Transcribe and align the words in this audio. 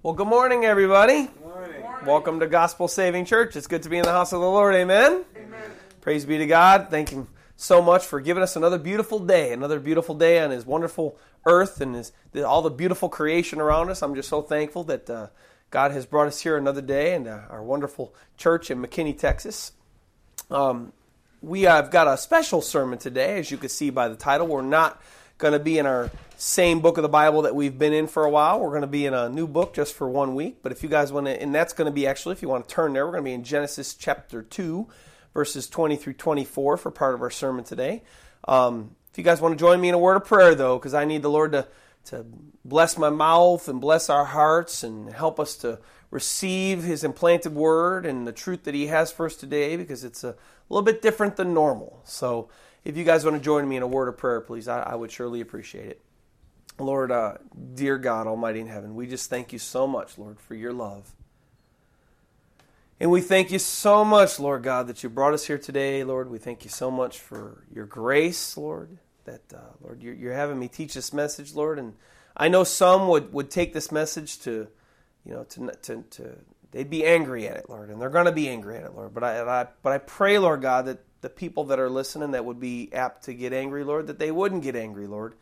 Well, 0.00 0.14
good 0.14 0.28
morning, 0.28 0.64
everybody. 0.64 1.24
Good 1.24 1.40
morning. 1.40 1.82
Welcome 2.06 2.38
to 2.38 2.46
Gospel 2.46 2.86
Saving 2.86 3.24
Church. 3.24 3.56
It's 3.56 3.66
good 3.66 3.82
to 3.82 3.88
be 3.88 3.98
in 3.98 4.04
the 4.04 4.12
house 4.12 4.32
of 4.32 4.40
the 4.40 4.46
Lord. 4.46 4.76
Amen. 4.76 5.24
Amen. 5.36 5.70
Praise 6.00 6.24
be 6.24 6.38
to 6.38 6.46
God. 6.46 6.86
Thank 6.88 7.08
Him 7.08 7.26
so 7.56 7.82
much 7.82 8.06
for 8.06 8.20
giving 8.20 8.44
us 8.44 8.54
another 8.54 8.78
beautiful 8.78 9.18
day, 9.18 9.52
another 9.52 9.80
beautiful 9.80 10.14
day 10.14 10.38
on 10.38 10.52
His 10.52 10.64
wonderful 10.64 11.18
earth 11.46 11.80
and 11.80 11.96
His 11.96 12.12
all 12.46 12.62
the 12.62 12.70
beautiful 12.70 13.08
creation 13.08 13.60
around 13.60 13.90
us. 13.90 14.00
I'm 14.00 14.14
just 14.14 14.28
so 14.28 14.40
thankful 14.40 14.84
that 14.84 15.10
uh, 15.10 15.26
God 15.72 15.90
has 15.90 16.06
brought 16.06 16.28
us 16.28 16.40
here 16.40 16.56
another 16.56 16.80
day 16.80 17.14
and 17.14 17.26
uh, 17.26 17.40
our 17.50 17.64
wonderful 17.64 18.14
church 18.36 18.70
in 18.70 18.80
McKinney, 18.80 19.18
Texas. 19.18 19.72
Um, 20.48 20.92
we 21.42 21.62
have 21.62 21.90
got 21.90 22.06
a 22.06 22.16
special 22.16 22.62
sermon 22.62 23.00
today, 23.00 23.40
as 23.40 23.50
you 23.50 23.56
can 23.56 23.68
see 23.68 23.90
by 23.90 24.06
the 24.06 24.16
title. 24.16 24.46
We're 24.46 24.62
not 24.62 25.02
going 25.38 25.52
to 25.52 25.60
be 25.60 25.78
in 25.78 25.86
our 25.86 26.10
same 26.36 26.80
book 26.80 26.98
of 26.98 27.02
the 27.02 27.08
Bible 27.08 27.42
that 27.42 27.54
we've 27.54 27.78
been 27.78 27.92
in 27.92 28.08
for 28.08 28.24
a 28.24 28.30
while. 28.30 28.60
We're 28.60 28.70
going 28.70 28.82
to 28.82 28.88
be 28.88 29.06
in 29.06 29.14
a 29.14 29.28
new 29.28 29.46
book 29.46 29.72
just 29.72 29.94
for 29.94 30.08
one 30.08 30.34
week. 30.34 30.58
But 30.62 30.72
if 30.72 30.82
you 30.82 30.88
guys 30.88 31.12
want 31.12 31.26
to, 31.26 31.40
and 31.40 31.54
that's 31.54 31.72
going 31.72 31.86
to 31.86 31.92
be 31.92 32.06
actually, 32.06 32.32
if 32.32 32.42
you 32.42 32.48
want 32.48 32.68
to 32.68 32.74
turn 32.74 32.92
there, 32.92 33.06
we're 33.06 33.12
going 33.12 33.24
to 33.24 33.30
be 33.30 33.34
in 33.34 33.44
Genesis 33.44 33.94
chapter 33.94 34.42
2, 34.42 34.86
verses 35.32 35.68
20 35.68 35.96
through 35.96 36.14
24 36.14 36.76
for 36.76 36.90
part 36.90 37.14
of 37.14 37.22
our 37.22 37.30
sermon 37.30 37.64
today. 37.64 38.02
Um, 38.46 38.96
if 39.12 39.18
you 39.18 39.24
guys 39.24 39.40
want 39.40 39.56
to 39.56 39.58
join 39.58 39.80
me 39.80 39.88
in 39.88 39.94
a 39.94 39.98
word 39.98 40.16
of 40.16 40.24
prayer, 40.24 40.54
though, 40.54 40.78
because 40.78 40.94
I 40.94 41.04
need 41.04 41.22
the 41.22 41.30
Lord 41.30 41.52
to, 41.52 41.68
to 42.06 42.26
bless 42.64 42.98
my 42.98 43.10
mouth 43.10 43.68
and 43.68 43.80
bless 43.80 44.10
our 44.10 44.24
hearts 44.24 44.82
and 44.82 45.12
help 45.12 45.38
us 45.38 45.56
to 45.58 45.78
receive 46.10 46.82
His 46.82 47.04
implanted 47.04 47.54
word 47.54 48.06
and 48.06 48.26
the 48.26 48.32
truth 48.32 48.64
that 48.64 48.74
He 48.74 48.88
has 48.88 49.12
for 49.12 49.26
us 49.26 49.36
today, 49.36 49.76
because 49.76 50.02
it's 50.02 50.24
a 50.24 50.34
little 50.68 50.84
bit 50.84 51.00
different 51.00 51.36
than 51.36 51.54
normal. 51.54 52.00
So, 52.04 52.48
if 52.88 52.96
you 52.96 53.04
guys 53.04 53.22
want 53.22 53.36
to 53.36 53.42
join 53.42 53.68
me 53.68 53.76
in 53.76 53.82
a 53.82 53.86
word 53.86 54.08
of 54.08 54.16
prayer, 54.16 54.40
please, 54.40 54.66
I, 54.66 54.80
I 54.80 54.94
would 54.94 55.12
surely 55.12 55.42
appreciate 55.42 55.90
it. 55.90 56.00
Lord, 56.78 57.12
uh, 57.12 57.34
dear 57.74 57.98
God 57.98 58.26
Almighty 58.26 58.60
in 58.60 58.66
heaven, 58.66 58.94
we 58.94 59.06
just 59.06 59.28
thank 59.28 59.52
you 59.52 59.58
so 59.58 59.86
much, 59.86 60.16
Lord, 60.16 60.40
for 60.40 60.54
your 60.54 60.72
love. 60.72 61.12
And 62.98 63.10
we 63.10 63.20
thank 63.20 63.50
you 63.50 63.58
so 63.58 64.06
much, 64.06 64.40
Lord 64.40 64.62
God, 64.62 64.86
that 64.86 65.02
you 65.02 65.10
brought 65.10 65.34
us 65.34 65.46
here 65.46 65.58
today, 65.58 66.02
Lord. 66.02 66.30
We 66.30 66.38
thank 66.38 66.64
you 66.64 66.70
so 66.70 66.90
much 66.90 67.18
for 67.18 67.62
your 67.70 67.84
grace, 67.84 68.56
Lord, 68.56 68.96
that, 69.24 69.42
uh, 69.54 69.74
Lord, 69.82 70.02
you're, 70.02 70.14
you're, 70.14 70.32
having 70.32 70.58
me 70.58 70.66
teach 70.66 70.94
this 70.94 71.12
message, 71.12 71.54
Lord. 71.54 71.78
And 71.78 71.92
I 72.38 72.48
know 72.48 72.64
some 72.64 73.06
would, 73.08 73.34
would 73.34 73.50
take 73.50 73.74
this 73.74 73.92
message 73.92 74.40
to, 74.40 74.66
you 75.26 75.34
know, 75.34 75.44
to, 75.44 75.70
to, 75.82 76.04
to 76.10 76.38
they'd 76.72 76.90
be 76.90 77.04
angry 77.04 77.48
at 77.48 77.56
it, 77.56 77.68
Lord, 77.68 77.90
and 77.90 78.00
they're 78.00 78.10
going 78.10 78.26
to 78.26 78.32
be 78.32 78.48
angry 78.48 78.76
at 78.76 78.84
it, 78.84 78.94
Lord. 78.94 79.14
But 79.14 79.24
I, 79.24 79.40
I, 79.40 79.66
but 79.82 79.92
I 79.92 79.98
pray, 79.98 80.38
Lord 80.38 80.62
God, 80.62 80.86
that 80.86 81.04
the 81.20 81.30
people 81.30 81.64
that 81.64 81.78
are 81.78 81.90
listening 81.90 82.32
that 82.32 82.44
would 82.44 82.60
be 82.60 82.90
apt 82.92 83.24
to 83.24 83.34
get 83.34 83.52
angry, 83.52 83.84
Lord, 83.84 84.06
that 84.06 84.18
they 84.18 84.30
wouldn't 84.30 84.62
get 84.62 84.76
angry, 84.76 85.06
Lord. 85.06 85.34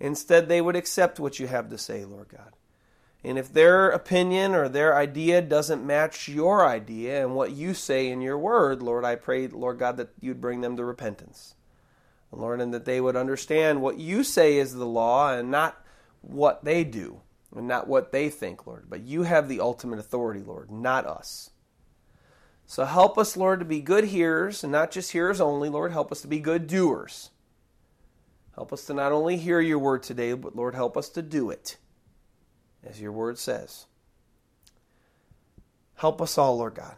Instead, 0.00 0.48
they 0.48 0.60
would 0.60 0.76
accept 0.76 1.20
what 1.20 1.38
you 1.38 1.46
have 1.46 1.68
to 1.70 1.78
say, 1.78 2.04
Lord 2.04 2.28
God. 2.28 2.52
And 3.24 3.38
if 3.38 3.52
their 3.52 3.90
opinion 3.90 4.54
or 4.54 4.68
their 4.68 4.96
idea 4.96 5.40
doesn't 5.42 5.86
match 5.86 6.28
your 6.28 6.66
idea 6.66 7.22
and 7.22 7.36
what 7.36 7.52
you 7.52 7.72
say 7.72 8.08
in 8.08 8.20
your 8.20 8.38
word, 8.38 8.82
Lord, 8.82 9.04
I 9.04 9.14
pray, 9.14 9.46
Lord 9.46 9.78
God, 9.78 9.96
that 9.98 10.10
you'd 10.20 10.40
bring 10.40 10.60
them 10.60 10.76
to 10.76 10.84
repentance. 10.84 11.54
Lord, 12.32 12.60
and 12.60 12.72
that 12.72 12.86
they 12.86 13.00
would 13.00 13.14
understand 13.14 13.82
what 13.82 13.98
you 13.98 14.24
say 14.24 14.56
is 14.56 14.74
the 14.74 14.86
law 14.86 15.32
and 15.32 15.50
not 15.50 15.84
what 16.22 16.64
they 16.64 16.82
do 16.82 17.20
and 17.54 17.68
not 17.68 17.88
what 17.88 18.12
they 18.12 18.28
think, 18.28 18.66
Lord. 18.66 18.86
But 18.88 19.02
you 19.02 19.24
have 19.24 19.48
the 19.48 19.60
ultimate 19.60 19.98
authority, 19.98 20.40
Lord, 20.40 20.70
not 20.70 21.06
us. 21.06 21.50
So 22.66 22.84
help 22.84 23.18
us, 23.18 23.36
Lord, 23.36 23.58
to 23.58 23.66
be 23.66 23.80
good 23.80 24.04
hearers, 24.04 24.62
and 24.64 24.72
not 24.72 24.90
just 24.90 25.12
hearers 25.12 25.40
only, 25.40 25.68
Lord. 25.68 25.92
Help 25.92 26.10
us 26.10 26.22
to 26.22 26.28
be 26.28 26.40
good 26.40 26.66
doers. 26.66 27.30
Help 28.54 28.72
us 28.72 28.84
to 28.86 28.94
not 28.94 29.12
only 29.12 29.36
hear 29.36 29.60
your 29.60 29.78
word 29.78 30.02
today, 30.02 30.32
but 30.34 30.56
Lord, 30.56 30.74
help 30.74 30.96
us 30.96 31.08
to 31.10 31.22
do 31.22 31.50
it, 31.50 31.76
as 32.84 33.00
your 33.00 33.12
word 33.12 33.38
says. 33.38 33.86
Help 35.96 36.20
us 36.20 36.36
all, 36.36 36.56
Lord 36.56 36.74
God, 36.74 36.96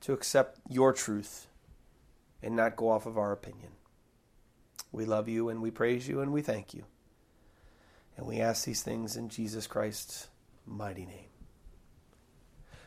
to 0.00 0.12
accept 0.12 0.58
your 0.68 0.92
truth 0.92 1.46
and 2.42 2.56
not 2.56 2.76
go 2.76 2.90
off 2.90 3.06
of 3.06 3.18
our 3.18 3.32
opinion. 3.32 3.72
We 4.90 5.04
love 5.04 5.28
you 5.28 5.48
and 5.48 5.60
we 5.60 5.70
praise 5.70 6.08
you 6.08 6.20
and 6.20 6.32
we 6.32 6.42
thank 6.42 6.74
you. 6.74 6.84
And 8.18 8.26
we 8.26 8.40
ask 8.40 8.64
these 8.64 8.82
things 8.82 9.16
in 9.16 9.28
Jesus 9.28 9.68
Christ's 9.68 10.26
mighty 10.66 11.06
name. 11.06 11.28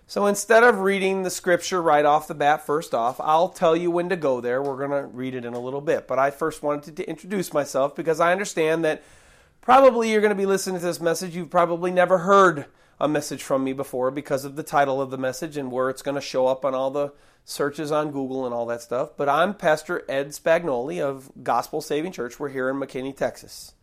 So 0.06 0.25
instead 0.25 0.66
of 0.66 0.80
reading 0.80 1.24
the 1.24 1.30
scripture 1.30 1.81
right 1.81 2.03
off 2.03 2.28
the 2.28 2.36
bat, 2.36 2.66
first 2.66 2.94
off, 2.94 3.16
I'll 3.22 3.47
tell 3.47 3.74
you 3.74 3.90
when 3.90 4.09
to 4.09 4.18
go 4.18 4.42
there. 4.42 4.62
We're 4.62 4.86
going 4.86 5.02
to 5.02 5.08
read 5.08 5.34
it 5.34 5.46
in 5.46 5.53
a 5.53 5.59
little 5.59 5.80
bit. 5.80 6.06
But 6.06 6.19
I 6.19 6.31
first 6.31 6.62
wanted 6.62 6.97
to 6.97 7.09
introduce 7.09 7.53
myself 7.53 7.96
because 7.96 8.19
I 8.19 8.34
understand 8.34 8.84
that 8.84 9.03
probably 9.62 10.12
you're 10.12 10.19
going 10.19 10.30
to 10.30 10.36
be 10.36 10.46
listening 10.46 10.81
to 10.81 10.86
this 10.86 11.00
message. 11.00 11.34
You've 11.34 11.50
probably 11.50 11.92
never 11.92 12.18
heard 12.18 12.66
a 13.00 13.08
message 13.08 13.42
from 13.42 13.63
me 13.63 13.72
before 13.72 14.12
because 14.12 14.44
of 14.44 14.58
the 14.58 14.63
title 14.63 15.02
of 15.02 15.12
the 15.12 15.18
message 15.18 15.56
and 15.56 15.72
where 15.72 15.90
it's 15.90 16.02
going 16.02 16.16
to 16.16 16.22
show 16.22 16.46
up 16.46 16.66
on 16.66 16.75
all 16.75 16.92
the 16.92 17.13
searches 17.46 17.90
on 17.90 18.12
Google 18.12 18.46
and 18.46 18.53
all 18.53 18.66
that 18.66 18.81
stuff. 18.81 19.16
But 19.16 19.30
I'm 19.30 19.53
Pastor 19.53 20.03
Ed 20.09 20.31
Spagnoli 20.31 21.00
of 21.00 21.31
Gospel 21.42 21.80
Saving 21.80 22.12
Church. 22.12 22.38
We're 22.38 22.50
here 22.50 22.69
in 22.69 22.75
McKinney, 22.75 23.16
Texas. 23.16 23.75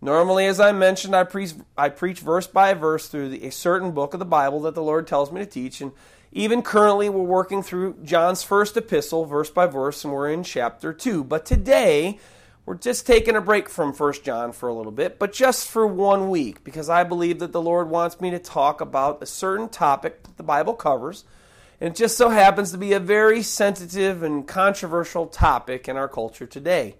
Normally, 0.00 0.46
as 0.46 0.60
I 0.60 0.72
mentioned, 0.72 1.16
I 1.16 1.24
preach, 1.24 1.54
I 1.76 1.88
preach 1.88 2.20
verse 2.20 2.46
by 2.46 2.74
verse 2.74 3.08
through 3.08 3.30
the, 3.30 3.46
a 3.46 3.50
certain 3.50 3.90
book 3.90 4.14
of 4.14 4.20
the 4.20 4.24
Bible 4.24 4.60
that 4.60 4.74
the 4.74 4.82
Lord 4.82 5.06
tells 5.06 5.32
me 5.32 5.40
to 5.40 5.46
teach. 5.46 5.80
And 5.80 5.92
even 6.30 6.62
currently, 6.62 7.08
we're 7.08 7.22
working 7.22 7.62
through 7.62 7.96
John's 8.04 8.44
first 8.44 8.76
epistle, 8.76 9.24
verse 9.24 9.50
by 9.50 9.66
verse, 9.66 10.04
and 10.04 10.12
we're 10.12 10.30
in 10.30 10.44
chapter 10.44 10.92
2. 10.92 11.24
But 11.24 11.44
today, 11.44 12.20
we're 12.64 12.76
just 12.76 13.06
taking 13.06 13.34
a 13.34 13.40
break 13.40 13.68
from 13.68 13.92
1 13.92 14.12
John 14.22 14.52
for 14.52 14.68
a 14.68 14.74
little 14.74 14.92
bit, 14.92 15.18
but 15.18 15.32
just 15.32 15.66
for 15.66 15.86
one 15.86 16.28
week, 16.28 16.62
because 16.64 16.90
I 16.90 17.02
believe 17.02 17.38
that 17.38 17.52
the 17.52 17.62
Lord 17.62 17.88
wants 17.88 18.20
me 18.20 18.30
to 18.30 18.38
talk 18.38 18.80
about 18.80 19.22
a 19.22 19.26
certain 19.26 19.68
topic 19.68 20.22
that 20.24 20.36
the 20.36 20.42
Bible 20.42 20.74
covers. 20.74 21.24
And 21.80 21.94
it 21.94 21.96
just 21.96 22.16
so 22.16 22.28
happens 22.28 22.70
to 22.72 22.78
be 22.78 22.92
a 22.92 23.00
very 23.00 23.42
sensitive 23.42 24.22
and 24.22 24.46
controversial 24.46 25.26
topic 25.26 25.88
in 25.88 25.96
our 25.96 26.08
culture 26.08 26.46
today. 26.46 26.96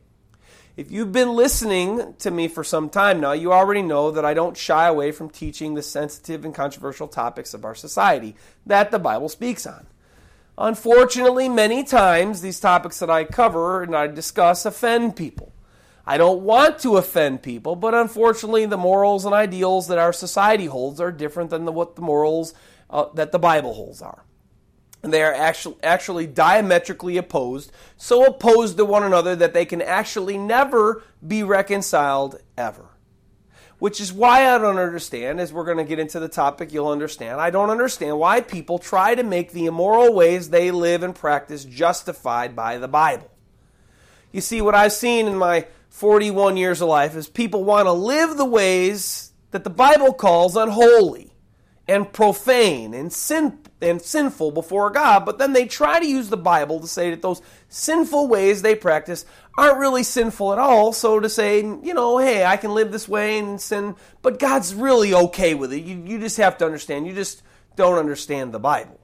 If 0.79 0.93
you've 0.93 1.11
been 1.11 1.35
listening 1.35 2.15
to 2.21 2.31
me 2.31 2.47
for 2.47 2.63
some 2.63 2.89
time 2.89 3.19
now, 3.21 3.33
you 3.33 3.53
already 3.53 3.83
know 3.83 4.13
that 4.13 4.25
I 4.25 4.33
don't 4.33 4.57
shy 4.57 4.87
away 4.87 5.11
from 5.11 5.29
teaching 5.29 5.75
the 5.75 5.83
sensitive 5.83 6.45
and 6.45 6.55
controversial 6.55 7.09
topics 7.09 7.53
of 7.53 7.65
our 7.65 7.75
society 7.75 8.37
that 8.65 8.93
the 8.93 9.01
Bible 9.01 9.29
speaks 9.29 9.67
on. 9.67 9.89
Unfortunately, 10.57 11.49
many 11.49 11.83
times 11.83 12.43
these 12.43 12.61
topics 12.61 13.01
that 13.01 13.11
I 13.11 13.25
cover 13.25 13.83
and 13.83 13.97
I 13.97 14.07
discuss 14.07 14.65
offend 14.65 15.17
people. 15.17 15.53
I 16.07 16.17
don't 16.17 16.43
want 16.43 16.79
to 16.83 16.97
offend 16.97 17.43
people, 17.43 17.75
but 17.75 17.93
unfortunately, 17.93 18.65
the 18.65 18.77
morals 18.77 19.25
and 19.25 19.35
ideals 19.35 19.89
that 19.89 19.99
our 19.99 20.13
society 20.13 20.67
holds 20.67 21.01
are 21.01 21.11
different 21.11 21.51
than 21.51 21.65
the, 21.65 21.73
what 21.73 21.97
the 21.97 22.03
morals 22.03 22.55
uh, 22.89 23.07
that 23.15 23.33
the 23.33 23.41
Bible 23.41 23.75
holds 23.75 24.01
are. 24.01 24.23
They 25.03 25.23
are 25.23 25.33
actually, 25.33 25.77
actually 25.83 26.27
diametrically 26.27 27.17
opposed, 27.17 27.71
so 27.97 28.25
opposed 28.25 28.77
to 28.77 28.85
one 28.85 29.05
another 29.05 29.37
that 29.37 29.55
they 29.55 29.65
can 29.65 29.81
actually 29.81 30.37
never 30.37 31.03
be 31.27 31.43
reconciled 31.43 32.41
ever. 32.57 32.87
Which 33.79 34.01
is 34.01 34.13
why 34.13 34.53
I 34.53 34.59
don't 34.59 34.79
understand, 34.79 35.39
as 35.39 35.53
we're 35.53 35.65
going 35.65 35.79
to 35.79 35.85
get 35.85 36.01
into 36.01 36.19
the 36.19 36.29
topic, 36.29 36.73
you'll 36.73 36.89
understand. 36.89 37.41
I 37.41 37.51
don't 37.51 37.71
understand 37.71 38.19
why 38.19 38.41
people 38.41 38.81
try 38.81 39.15
to 39.15 39.23
make 39.23 39.53
the 39.53 39.67
immoral 39.67 40.13
ways 40.13 40.51
they 40.51 40.73
live 40.73 41.05
and 41.05 41.15
practice 41.15 41.65
justified 41.65 42.57
by 42.57 42.79
the 42.79 42.89
Bible. 42.89 43.31
You 44.33 44.41
see, 44.41 44.61
what 44.61 44.75
I've 44.75 44.93
seen 44.93 45.29
in 45.29 45.37
my 45.37 45.69
41 45.91 46.57
years 46.57 46.81
of 46.81 46.89
life 46.89 47.15
is 47.15 47.29
people 47.29 47.63
want 47.63 47.87
to 47.87 47.93
live 47.93 48.37
the 48.37 48.45
ways 48.45 49.33
that 49.53 49.63
the 49.63 49.71
Bible 49.71 50.13
calls 50.13 50.57
unholy 50.57 51.28
and 51.89 52.13
profane 52.13 52.93
and 52.93 53.11
sin 53.11 53.59
and 53.81 54.03
sinful 54.03 54.51
before 54.51 54.91
God, 54.91 55.25
but 55.25 55.39
then 55.39 55.55
they 55.55 55.65
try 55.65 55.99
to 55.99 56.07
use 56.07 56.29
the 56.29 56.37
Bible 56.37 56.81
to 56.81 56.87
say 56.87 57.11
that 57.11 57.23
those 57.23 57.41
sinful 57.69 58.29
ways 58.29 58.61
they 58.61 58.75
practice 58.75 59.25
aren't 59.57 59.79
really 59.79 60.03
sinful 60.03 60.53
at 60.53 60.59
all. 60.59 60.93
So 60.93 61.19
to 61.19 61.31
say, 61.31 61.61
you 61.61 61.95
know, 61.95 62.19
hey, 62.19 62.45
I 62.45 62.59
can 62.59 62.75
live 62.75 62.93
this 62.93 63.09
way 63.09 63.39
and 63.39 63.61
sin, 63.61 63.97
but 64.21 64.39
God's 64.39 64.75
really 64.75 65.15
okay 65.15 65.55
with 65.55 65.73
it. 65.73 65.83
You, 65.83 66.03
you 66.05 66.19
just 66.19 66.37
have 66.37 66.59
to 66.59 66.67
understand. 66.67 67.07
You 67.07 67.15
just 67.15 67.43
don't 67.75 67.99
understand 67.99 68.53
the 68.53 68.61
Bible. 68.61 69.01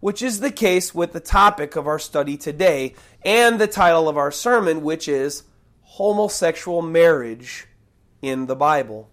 Which 0.00 0.20
is 0.20 0.40
the 0.40 0.50
case 0.50 0.94
with 0.94 1.14
the 1.14 1.20
topic 1.20 1.76
of 1.76 1.86
our 1.86 1.98
study 1.98 2.36
today 2.36 2.94
and 3.24 3.58
the 3.58 3.66
title 3.66 4.08
of 4.08 4.18
our 4.18 4.30
sermon, 4.30 4.82
which 4.82 5.08
is 5.08 5.44
Homosexual 5.80 6.82
Marriage 6.82 7.66
in 8.20 8.44
the 8.44 8.56
Bible. 8.56 9.10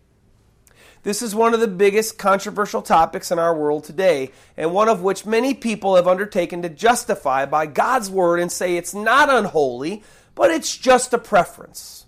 This 1.03 1.23
is 1.23 1.33
one 1.33 1.55
of 1.55 1.59
the 1.59 1.67
biggest 1.67 2.19
controversial 2.19 2.83
topics 2.83 3.31
in 3.31 3.39
our 3.39 3.55
world 3.55 3.83
today, 3.83 4.31
and 4.55 4.71
one 4.71 4.87
of 4.87 5.01
which 5.01 5.25
many 5.25 5.55
people 5.55 5.95
have 5.95 6.07
undertaken 6.07 6.61
to 6.61 6.69
justify 6.69 7.45
by 7.47 7.65
God's 7.65 8.09
word 8.09 8.39
and 8.39 8.51
say 8.51 8.77
it's 8.77 8.93
not 8.93 9.27
unholy, 9.27 10.03
but 10.35 10.51
it's 10.51 10.77
just 10.77 11.11
a 11.13 11.17
preference. 11.17 12.05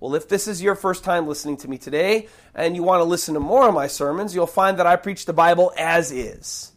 Well, 0.00 0.14
if 0.14 0.26
this 0.28 0.48
is 0.48 0.62
your 0.62 0.74
first 0.74 1.04
time 1.04 1.26
listening 1.26 1.58
to 1.58 1.68
me 1.68 1.76
today 1.76 2.28
and 2.54 2.74
you 2.74 2.82
want 2.82 3.00
to 3.00 3.04
listen 3.04 3.34
to 3.34 3.40
more 3.40 3.68
of 3.68 3.74
my 3.74 3.86
sermons, 3.86 4.34
you'll 4.34 4.46
find 4.46 4.78
that 4.78 4.86
I 4.86 4.96
preach 4.96 5.26
the 5.26 5.32
Bible 5.34 5.72
as 5.78 6.10
is. 6.10 6.72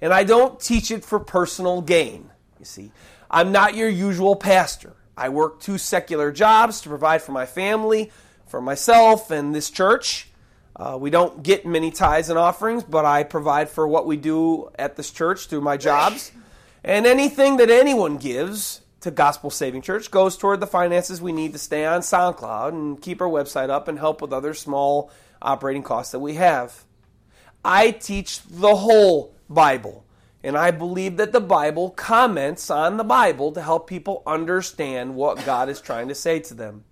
And 0.00 0.12
I 0.12 0.22
don't 0.22 0.60
teach 0.60 0.90
it 0.90 1.04
for 1.04 1.18
personal 1.18 1.82
gain. 1.82 2.30
You 2.58 2.64
see, 2.64 2.92
I'm 3.30 3.50
not 3.50 3.74
your 3.74 3.88
usual 3.88 4.36
pastor. 4.36 4.94
I 5.16 5.28
work 5.28 5.60
two 5.60 5.78
secular 5.78 6.30
jobs 6.30 6.80
to 6.82 6.88
provide 6.88 7.22
for 7.22 7.32
my 7.32 7.46
family, 7.46 8.12
for 8.46 8.60
myself, 8.60 9.30
and 9.30 9.54
this 9.54 9.70
church. 9.70 10.28
Uh, 10.76 10.98
we 11.00 11.08
don't 11.08 11.42
get 11.42 11.64
many 11.64 11.90
tithes 11.90 12.30
and 12.30 12.38
offerings, 12.38 12.82
but 12.82 13.04
I 13.04 13.22
provide 13.22 13.68
for 13.68 13.86
what 13.86 14.06
we 14.06 14.16
do 14.16 14.70
at 14.76 14.96
this 14.96 15.10
church 15.10 15.46
through 15.46 15.60
my 15.60 15.76
jobs. 15.76 16.32
And 16.82 17.06
anything 17.06 17.58
that 17.58 17.70
anyone 17.70 18.16
gives 18.16 18.80
to 19.00 19.10
Gospel 19.10 19.50
Saving 19.50 19.82
Church 19.82 20.10
goes 20.10 20.36
toward 20.36 20.60
the 20.60 20.66
finances 20.66 21.22
we 21.22 21.32
need 21.32 21.52
to 21.52 21.58
stay 21.58 21.84
on 21.84 22.00
SoundCloud 22.00 22.70
and 22.70 23.00
keep 23.00 23.20
our 23.20 23.28
website 23.28 23.70
up 23.70 23.86
and 23.86 23.98
help 23.98 24.20
with 24.20 24.32
other 24.32 24.52
small 24.52 25.10
operating 25.40 25.82
costs 25.82 26.10
that 26.12 26.18
we 26.18 26.34
have. 26.34 26.84
I 27.64 27.92
teach 27.92 28.40
the 28.42 28.74
whole 28.74 29.34
Bible, 29.48 30.04
and 30.42 30.56
I 30.56 30.72
believe 30.72 31.18
that 31.18 31.32
the 31.32 31.40
Bible 31.40 31.90
comments 31.90 32.68
on 32.68 32.96
the 32.96 33.04
Bible 33.04 33.52
to 33.52 33.62
help 33.62 33.88
people 33.88 34.22
understand 34.26 35.14
what 35.14 35.44
God 35.46 35.68
is 35.68 35.80
trying 35.80 36.08
to 36.08 36.14
say 36.14 36.40
to 36.40 36.54
them. 36.54 36.84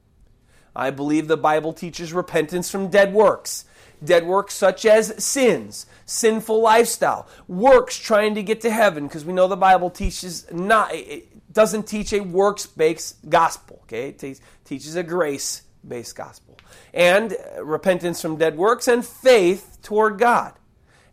I 0.75 0.91
believe 0.91 1.29
the 1.29 1.37
Bible 1.37 1.73
teaches 1.73 2.13
repentance 2.13 2.71
from 2.71 2.89
dead 2.89 3.13
works 3.13 3.65
dead 4.05 4.27
works 4.27 4.55
such 4.55 4.85
as 4.85 5.23
sins, 5.23 5.87
sinful 6.07 6.61
lifestyle, 6.61 7.27
works 7.49 7.99
trying 7.99 8.35
to 8.35 8.43
get 8.43 8.61
to 8.63 8.71
heaven, 8.71 9.07
because 9.07 9.25
we 9.25 9.33
know 9.33 9.49
the 9.49 9.57
Bible 9.57 9.91
teaches 9.91 10.47
not, 10.53 10.95
it 10.95 11.53
doesn't 11.53 11.87
teach 11.87 12.13
a 12.13 12.21
works 12.21 12.67
based 12.67 13.29
gospel, 13.29 13.81
okay? 13.85 14.09
It 14.09 14.41
teaches 14.65 14.97
a 14.97 15.03
grace 15.03 15.63
based 15.87 16.17
gospel. 16.17 16.57
And 16.95 17.35
uh, 17.57 17.65
repentance 17.65 18.21
from 18.21 18.37
dead 18.37 18.57
works 18.57 18.89
and 18.89 19.05
faith 19.05 19.79
toward 19.83 20.19
God. 20.19 20.55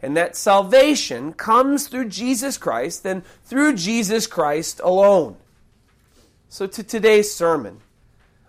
And 0.01 0.15
that 0.15 0.35
salvation 0.35 1.33
comes 1.33 1.87
through 1.87 2.05
Jesus 2.09 2.57
Christ 2.57 3.05
and 3.05 3.23
through 3.43 3.75
Jesus 3.75 4.27
Christ 4.27 4.79
alone. 4.81 5.35
So, 6.47 6.67
to 6.67 6.83
today's 6.83 7.33
sermon, 7.33 7.81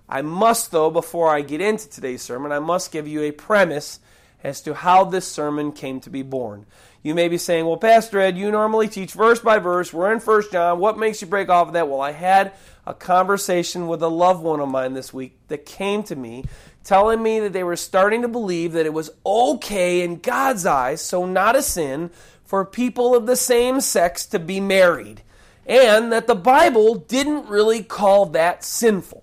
I 0.09 0.23
must, 0.23 0.71
though, 0.71 0.91
before 0.91 1.29
I 1.29 1.41
get 1.43 1.61
into 1.61 1.89
today's 1.89 2.23
sermon, 2.23 2.53
I 2.53 2.61
must 2.61 2.93
give 2.93 3.09
you 3.09 3.23
a 3.23 3.33
premise 3.33 4.01
as 4.43 4.61
to 4.63 4.75
how 4.75 5.05
this 5.05 5.27
sermon 5.27 5.73
came 5.73 6.01
to 6.01 6.11
be 6.11 6.23
born. 6.23 6.67
You 7.03 7.15
may 7.15 7.29
be 7.29 7.39
saying, 7.39 7.65
Well, 7.67 7.77
Pastor 7.77 8.21
Ed, 8.21 8.37
you 8.37 8.51
normally 8.51 8.89
teach 8.89 9.13
verse 9.13 9.41
by 9.41 9.59
verse. 9.59 9.93
We're 9.93 10.13
in 10.13 10.21
First 10.21 10.53
John. 10.53 10.79
What 10.79 10.99
makes 10.99 11.21
you 11.21 11.27
break 11.27 11.49
off 11.49 11.69
of 11.69 11.73
that? 11.75 11.89
Well, 11.89 12.01
I 12.01 12.13
had 12.13 12.53
a 12.87 12.95
conversation 12.95 13.87
with 13.87 14.03
a 14.03 14.09
loved 14.09 14.43
one 14.43 14.61
of 14.61 14.69
mine 14.69 14.95
this 14.95 15.13
week 15.13 15.39
that 15.49 15.65
came 15.65 16.03
to 16.05 16.17
me 16.17 16.45
telling 16.85 17.23
me 17.23 17.41
that 17.41 17.53
they 17.53 17.65
were 17.65 17.77
starting 17.77 18.23
to 18.23 18.29
believe 18.29 18.73
that 18.73 18.87
it 18.87 18.93
was 18.93 19.11
okay 19.25 20.03
in 20.03 20.19
God's 20.19 20.67
eyes, 20.67 21.01
so 21.01 21.27
not 21.27 21.57
a 21.57 21.63
sin, 21.63 22.11
for 22.45 22.65
people 22.65 23.15
of 23.15 23.27
the 23.27 23.37
same 23.37 23.81
sex 23.81 24.27
to 24.27 24.39
be 24.39 24.61
married, 24.61 25.23
and 25.67 26.11
that 26.11 26.27
the 26.27 26.35
Bible 26.35 26.97
didn't 26.97 27.49
really 27.49 27.83
call 27.83 28.27
that 28.27 28.65
sinful. 28.65 29.23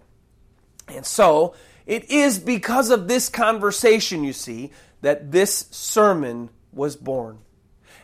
And 0.88 1.06
so, 1.06 1.56
it 1.86 2.10
is 2.10 2.40
because 2.40 2.90
of 2.90 3.08
this 3.08 3.28
conversation, 3.28 4.24
you 4.24 4.34
see, 4.34 4.72
that 5.02 5.32
this 5.32 5.68
sermon 5.72 6.50
was 6.74 6.96
born. 6.96 7.40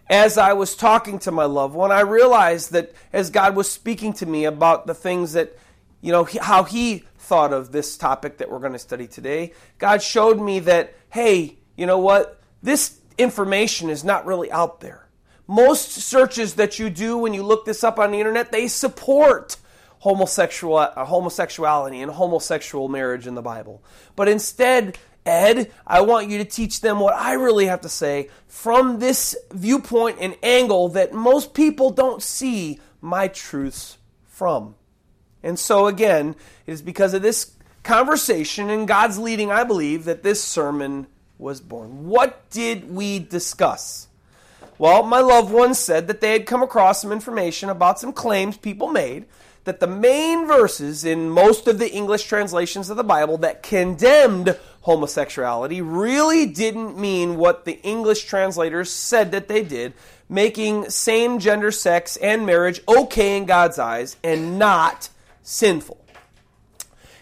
As 0.10 0.38
I 0.38 0.54
was 0.54 0.76
talking 0.76 1.20
to 1.20 1.32
my 1.32 1.46
loved 1.46 1.76
one, 1.76 1.92
I 1.92 2.02
realized 2.02 2.72
that 2.74 2.94
as 3.12 3.30
God 3.30 3.56
was 3.56 3.72
speaking 3.72 4.14
to 4.14 4.26
me 4.26 4.46
about 4.46 4.86
the 4.86 4.94
things 4.94 5.34
that, 5.34 5.58
you 6.02 6.12
know, 6.12 6.28
how 6.42 6.64
He 6.64 7.06
thought 7.18 7.54
of 7.54 7.72
this 7.72 7.98
topic 7.98 8.38
that 8.38 8.52
we're 8.52 8.60
going 8.60 8.74
to 8.74 8.80
study 8.80 9.08
today, 9.08 9.54
God 9.78 10.02
showed 10.04 10.40
me 10.40 10.60
that, 10.62 10.94
hey, 11.10 11.58
you 11.78 11.86
know 11.86 12.00
what? 12.00 12.42
This 12.62 13.00
information 13.18 13.90
is 13.90 14.04
not 14.04 14.26
really 14.26 14.52
out 14.52 14.82
there. 14.82 15.08
Most 15.48 15.92
searches 15.92 16.56
that 16.56 16.80
you 16.80 16.90
do 16.90 17.18
when 17.18 17.34
you 17.34 17.44
look 17.44 17.66
this 17.66 17.84
up 17.84 18.00
on 18.00 18.12
the 18.12 18.20
internet, 18.20 18.52
they 18.52 18.68
support 18.68 19.58
homosexual, 20.00 20.78
uh, 20.78 21.06
homosexuality 21.06 22.02
and 22.02 22.12
homosexual 22.12 22.90
marriage 22.90 23.26
in 23.26 23.36
the 23.36 23.42
Bible. 23.42 23.82
But 24.16 24.28
instead, 24.28 24.98
Ed, 25.26 25.72
I 25.88 26.02
want 26.02 26.30
you 26.30 26.38
to 26.40 26.46
teach 26.46 26.82
them 26.82 27.00
what 27.00 27.16
I 27.16 27.34
really 27.34 27.68
have 27.68 27.82
to 27.82 27.90
say 27.90 28.30
from 28.48 29.00
this 29.00 29.36
viewpoint 29.52 30.18
and 30.20 30.36
angle 30.44 30.90
that 30.90 31.14
most 31.14 31.54
people 31.54 31.92
don't 31.92 32.22
see 32.22 32.80
my 33.02 33.28
truths 33.28 33.98
from. 34.28 34.76
And 35.42 35.58
so, 35.58 35.88
again, 35.88 36.36
it 36.66 36.72
is 36.72 36.82
because 36.82 37.14
of 37.14 37.22
this 37.22 37.54
conversation 37.84 38.70
and 38.70 38.88
God's 38.88 39.18
leading, 39.18 39.52
I 39.52 39.64
believe, 39.64 40.06
that 40.06 40.24
this 40.24 40.44
sermon 40.44 41.08
was 41.38 41.62
born. 41.62 42.08
What 42.08 42.50
did 42.50 42.94
we 42.94 43.20
discuss? 43.20 44.08
Well, 44.78 45.04
my 45.04 45.20
loved 45.20 45.52
ones 45.52 45.80
said 45.80 46.08
that 46.08 46.22
they 46.22 46.32
had 46.32 46.46
come 46.46 46.64
across 46.64 47.02
some 47.02 47.12
information 47.12 47.70
about 47.70 48.00
some 48.00 48.14
claims 48.14 48.58
people 48.58 48.90
made 48.90 49.26
that 49.64 49.80
the 49.80 49.88
main 49.88 50.46
verses 50.46 51.06
in 51.06 51.30
most 51.30 51.68
of 51.68 51.80
the 51.80 51.92
English 51.92 52.24
translations 52.24 52.90
of 52.90 52.98
the 52.98 53.04
Bible 53.04 53.38
that 53.38 53.64
condemned 53.64 54.58
homosexuality 54.82 55.82
really 55.82 56.46
didn't 56.46 56.98
mean 56.98 57.38
what 57.38 57.64
the 57.64 57.82
English 57.82 58.26
translators 58.26 58.92
said 58.92 59.32
that 59.32 59.48
they 59.48 59.64
did, 59.64 59.94
making 60.28 60.90
same 60.90 61.40
gender 61.40 61.72
sex 61.72 62.18
and 62.18 62.46
marriage 62.46 62.82
okay 62.88 63.38
in 63.38 63.46
God's 63.46 63.80
eyes 63.80 64.18
and 64.24 64.60
not 64.60 65.10
sinful. 65.42 66.04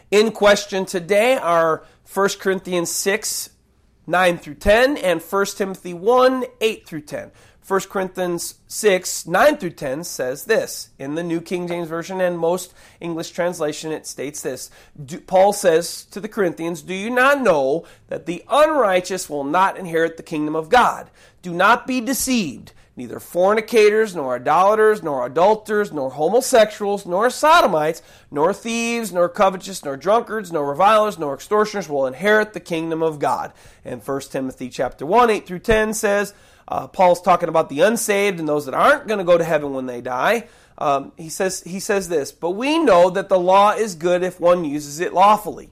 In 0.09 0.31
question 0.31 0.85
today 0.85 1.37
are 1.37 1.83
1 2.11 2.29
Corinthians 2.39 2.91
6, 2.91 3.51
9 4.07 4.37
through 4.39 4.55
10, 4.55 4.97
and 4.97 5.21
1 5.21 5.45
Timothy 5.55 5.93
1, 5.93 6.45
8 6.59 6.87
through 6.87 7.01
10. 7.01 7.31
1 7.67 7.81
Corinthians 7.81 8.55
6, 8.67 9.27
9 9.27 9.57
through 9.57 9.69
10 9.69 10.03
says 10.03 10.45
this. 10.45 10.89
In 10.97 11.15
the 11.15 11.23
New 11.23 11.39
King 11.39 11.67
James 11.67 11.87
Version 11.87 12.19
and 12.19 12.37
most 12.37 12.73
English 12.99 13.31
translation, 13.31 13.91
it 13.91 14.07
states 14.07 14.41
this. 14.41 14.71
Paul 15.27 15.53
says 15.53 16.05
to 16.05 16.19
the 16.19 16.27
Corinthians, 16.27 16.81
Do 16.81 16.93
you 16.93 17.09
not 17.09 17.41
know 17.41 17.85
that 18.07 18.25
the 18.25 18.43
unrighteous 18.49 19.29
will 19.29 19.43
not 19.43 19.77
inherit 19.77 20.17
the 20.17 20.23
kingdom 20.23 20.55
of 20.55 20.69
God? 20.69 21.11
Do 21.41 21.53
not 21.53 21.85
be 21.85 22.01
deceived. 22.01 22.73
Neither 22.95 23.19
fornicators, 23.19 24.15
nor 24.15 24.35
idolaters, 24.35 25.01
nor 25.01 25.25
adulterers, 25.25 25.93
nor 25.93 26.11
homosexuals, 26.11 27.05
nor 27.05 27.29
sodomites, 27.29 28.01
nor 28.29 28.53
thieves, 28.53 29.13
nor 29.13 29.29
covetous, 29.29 29.85
nor 29.85 29.95
drunkards, 29.95 30.51
nor 30.51 30.69
revilers, 30.69 31.17
nor 31.17 31.33
extortioners 31.33 31.87
will 31.87 32.05
inherit 32.05 32.53
the 32.53 32.59
kingdom 32.59 33.01
of 33.01 33.17
God. 33.17 33.53
And 33.85 34.05
1 34.05 34.21
Timothy 34.21 34.69
chapter 34.69 35.05
1, 35.05 35.29
8 35.29 35.47
through 35.47 35.59
10 35.59 35.93
says, 35.93 36.33
uh, 36.67 36.87
Paul's 36.87 37.21
talking 37.21 37.49
about 37.49 37.69
the 37.69 37.81
unsaved 37.81 38.39
and 38.39 38.47
those 38.47 38.65
that 38.65 38.73
aren't 38.73 39.07
going 39.07 39.17
to 39.17 39.23
go 39.23 39.37
to 39.37 39.43
heaven 39.43 39.73
when 39.73 39.85
they 39.85 40.01
die. 40.01 40.47
Um, 40.77 41.11
he 41.17 41.29
says 41.29 41.61
he 41.61 41.79
says 41.79 42.09
this, 42.09 42.31
but 42.31 42.51
we 42.51 42.79
know 42.79 43.09
that 43.09 43.29
the 43.29 43.39
law 43.39 43.71
is 43.71 43.93
good 43.93 44.23
if 44.23 44.39
one 44.39 44.65
uses 44.65 44.99
it 44.99 45.13
lawfully, 45.13 45.69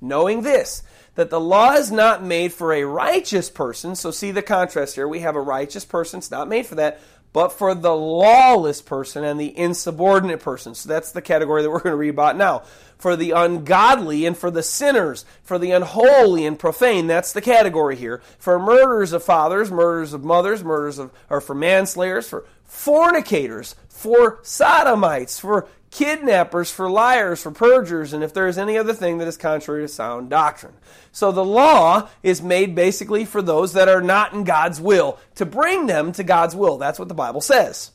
knowing 0.00 0.42
this 0.42 0.82
that 1.16 1.30
the 1.30 1.40
law 1.40 1.72
is 1.72 1.90
not 1.90 2.22
made 2.22 2.52
for 2.52 2.72
a 2.72 2.84
righteous 2.84 3.50
person. 3.50 3.96
So 3.96 4.10
see 4.10 4.30
the 4.30 4.42
contrast 4.42 4.94
here. 4.94 5.08
We 5.08 5.20
have 5.20 5.36
a 5.36 5.40
righteous 5.40 5.84
person; 5.84 6.18
it's 6.18 6.30
not 6.30 6.48
made 6.48 6.66
for 6.66 6.76
that, 6.76 7.00
but 7.32 7.52
for 7.52 7.74
the 7.74 7.94
lawless 7.94 8.80
person 8.80 9.22
and 9.22 9.38
the 9.38 9.58
insubordinate 9.58 10.40
person. 10.40 10.74
So 10.74 10.88
that's 10.88 11.12
the 11.12 11.20
category 11.20 11.62
that 11.62 11.70
we're 11.70 11.80
going 11.80 11.92
to 11.92 11.98
read 11.98 12.08
about 12.08 12.36
now. 12.36 12.62
For 12.96 13.14
the 13.14 13.32
ungodly 13.32 14.24
and 14.24 14.34
for 14.34 14.50
the 14.50 14.62
sinners, 14.62 15.26
for 15.42 15.58
the 15.58 15.70
unholy 15.72 16.46
and 16.46 16.58
profane, 16.58 17.08
that's 17.08 17.34
the 17.34 17.42
category 17.42 17.96
here. 17.96 18.22
For 18.38 18.58
murderers 18.58 19.12
of 19.12 19.22
fathers, 19.22 19.70
murderers 19.70 20.14
of 20.14 20.24
mothers, 20.24 20.64
murders 20.64 20.98
of, 20.98 21.12
or 21.28 21.42
for 21.42 21.54
manslayers, 21.54 22.26
for 22.26 22.46
fornicators, 22.64 23.74
for 23.88 24.38
sodomites, 24.42 25.38
for 25.38 25.68
kidnappers, 25.96 26.70
for 26.70 26.90
liars, 26.90 27.42
for 27.42 27.50
perjurers, 27.50 28.12
and 28.12 28.22
if 28.22 28.34
there 28.34 28.46
is 28.46 28.58
any 28.58 28.76
other 28.76 28.92
thing 28.92 29.16
that 29.16 29.26
is 29.26 29.38
contrary 29.38 29.82
to 29.82 29.88
sound 29.88 30.28
doctrine. 30.28 30.74
So 31.10 31.32
the 31.32 31.44
law 31.44 32.10
is 32.22 32.42
made 32.42 32.74
basically 32.74 33.24
for 33.24 33.40
those 33.40 33.72
that 33.72 33.88
are 33.88 34.02
not 34.02 34.34
in 34.34 34.44
God's 34.44 34.78
will, 34.78 35.18
to 35.36 35.46
bring 35.46 35.86
them 35.86 36.12
to 36.12 36.22
God's 36.22 36.54
will. 36.54 36.76
That's 36.76 36.98
what 36.98 37.08
the 37.08 37.14
Bible 37.14 37.40
says. 37.40 37.92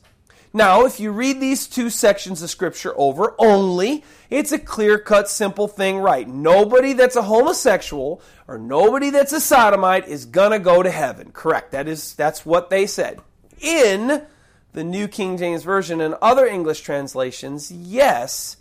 Now, 0.52 0.84
if 0.84 0.98
you 0.98 1.12
read 1.12 1.40
these 1.40 1.68
two 1.68 1.90
sections 1.90 2.42
of 2.42 2.50
Scripture 2.50 2.92
over 2.96 3.36
only, 3.38 4.02
it's 4.30 4.50
a 4.50 4.58
clear 4.58 4.98
cut, 4.98 5.30
simple 5.30 5.68
thing, 5.68 5.98
right? 5.98 6.28
Nobody 6.28 6.94
that's 6.94 7.16
a 7.16 7.22
homosexual 7.22 8.20
or 8.48 8.58
nobody 8.58 9.10
that's 9.10 9.32
a 9.32 9.40
sodomite 9.40 10.08
is 10.08 10.26
gonna 10.26 10.58
go 10.58 10.82
to 10.82 10.90
heaven. 10.90 11.30
Correct. 11.32 11.70
That 11.70 11.86
is, 11.86 12.14
that's 12.14 12.44
what 12.44 12.68
they 12.68 12.86
said. 12.86 13.20
In 13.60 14.26
the 14.72 14.84
New 14.84 15.08
King 15.08 15.36
James 15.36 15.62
Version 15.62 16.00
and 16.00 16.14
other 16.22 16.46
English 16.46 16.80
translations, 16.80 17.70
yes, 17.70 18.56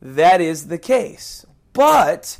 that 0.00 0.40
is 0.40 0.66
the 0.66 0.78
case. 0.78 1.46
But 1.72 2.38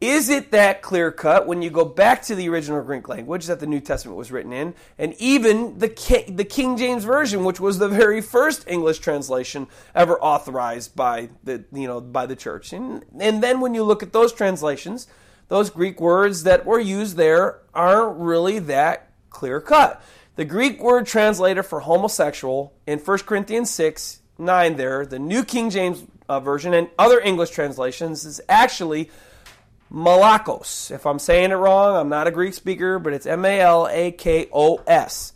is 0.00 0.28
it 0.28 0.52
that 0.52 0.80
clear 0.80 1.10
cut 1.10 1.46
when 1.46 1.60
you 1.60 1.70
go 1.70 1.84
back 1.84 2.22
to 2.22 2.36
the 2.36 2.48
original 2.48 2.80
Greek 2.82 3.08
language 3.08 3.46
that 3.46 3.58
the 3.58 3.66
New 3.66 3.80
Testament 3.80 4.16
was 4.16 4.30
written 4.30 4.52
in, 4.52 4.74
and 4.96 5.14
even 5.18 5.78
the 5.78 5.88
King, 5.88 6.36
the 6.36 6.44
King 6.44 6.76
James 6.76 7.04
Version, 7.04 7.44
which 7.44 7.58
was 7.58 7.78
the 7.78 7.88
very 7.88 8.20
first 8.20 8.64
English 8.68 9.00
translation 9.00 9.66
ever 9.94 10.18
authorized 10.20 10.94
by 10.94 11.30
the 11.42 11.64
you 11.72 11.88
know 11.88 12.00
by 12.00 12.26
the 12.26 12.36
church, 12.36 12.72
and 12.72 13.04
and 13.18 13.42
then 13.42 13.60
when 13.60 13.74
you 13.74 13.82
look 13.82 14.04
at 14.04 14.12
those 14.12 14.32
translations, 14.32 15.08
those 15.48 15.68
Greek 15.68 16.00
words 16.00 16.44
that 16.44 16.64
were 16.64 16.80
used 16.80 17.16
there 17.16 17.60
aren't 17.74 18.18
really 18.18 18.60
that 18.60 19.10
clear 19.30 19.60
cut. 19.60 20.00
The 20.38 20.44
Greek 20.44 20.80
word 20.80 21.08
translator 21.08 21.64
for 21.64 21.80
homosexual 21.80 22.72
in 22.86 23.00
1 23.00 23.18
Corinthians 23.26 23.70
6 23.70 24.20
9 24.38 24.76
there, 24.76 25.04
the 25.04 25.18
New 25.18 25.42
King 25.42 25.68
James 25.68 26.04
uh, 26.28 26.38
Version 26.38 26.74
and 26.74 26.88
other 26.96 27.18
English 27.18 27.50
translations 27.50 28.24
is 28.24 28.40
actually 28.48 29.10
malakos. 29.92 30.92
If 30.92 31.06
I'm 31.06 31.18
saying 31.18 31.50
it 31.50 31.56
wrong, 31.56 31.96
I'm 31.96 32.08
not 32.08 32.28
a 32.28 32.30
Greek 32.30 32.54
speaker, 32.54 33.00
but 33.00 33.12
it's 33.12 33.26
M 33.26 33.44
A 33.44 33.58
L 33.58 33.88
A 33.90 34.12
K 34.12 34.48
O 34.52 34.76
S. 34.86 35.32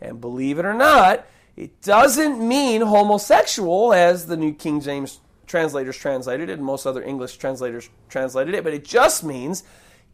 And 0.00 0.18
believe 0.18 0.58
it 0.58 0.64
or 0.64 0.72
not, 0.72 1.26
it 1.54 1.82
doesn't 1.82 2.40
mean 2.40 2.80
homosexual 2.80 3.92
as 3.92 4.28
the 4.28 4.36
New 4.38 4.54
King 4.54 4.80
James 4.80 5.20
translators 5.46 5.98
translated 5.98 6.48
it, 6.48 6.54
and 6.54 6.64
most 6.64 6.86
other 6.86 7.02
English 7.02 7.36
translators 7.36 7.90
translated 8.08 8.54
it, 8.54 8.64
but 8.64 8.72
it 8.72 8.86
just 8.86 9.22
means 9.22 9.62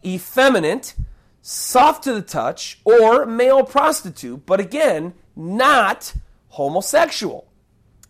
effeminate, 0.05 0.97
soft 1.47 2.05
to 2.05 2.15
the 2.15 2.23
touch, 2.23 2.81
or 2.87 3.27
male 3.27 3.65
prostitute, 3.65 4.47
but 4.47 4.61
again, 4.61 5.13
not 5.37 6.15
homosexual. 6.49 7.47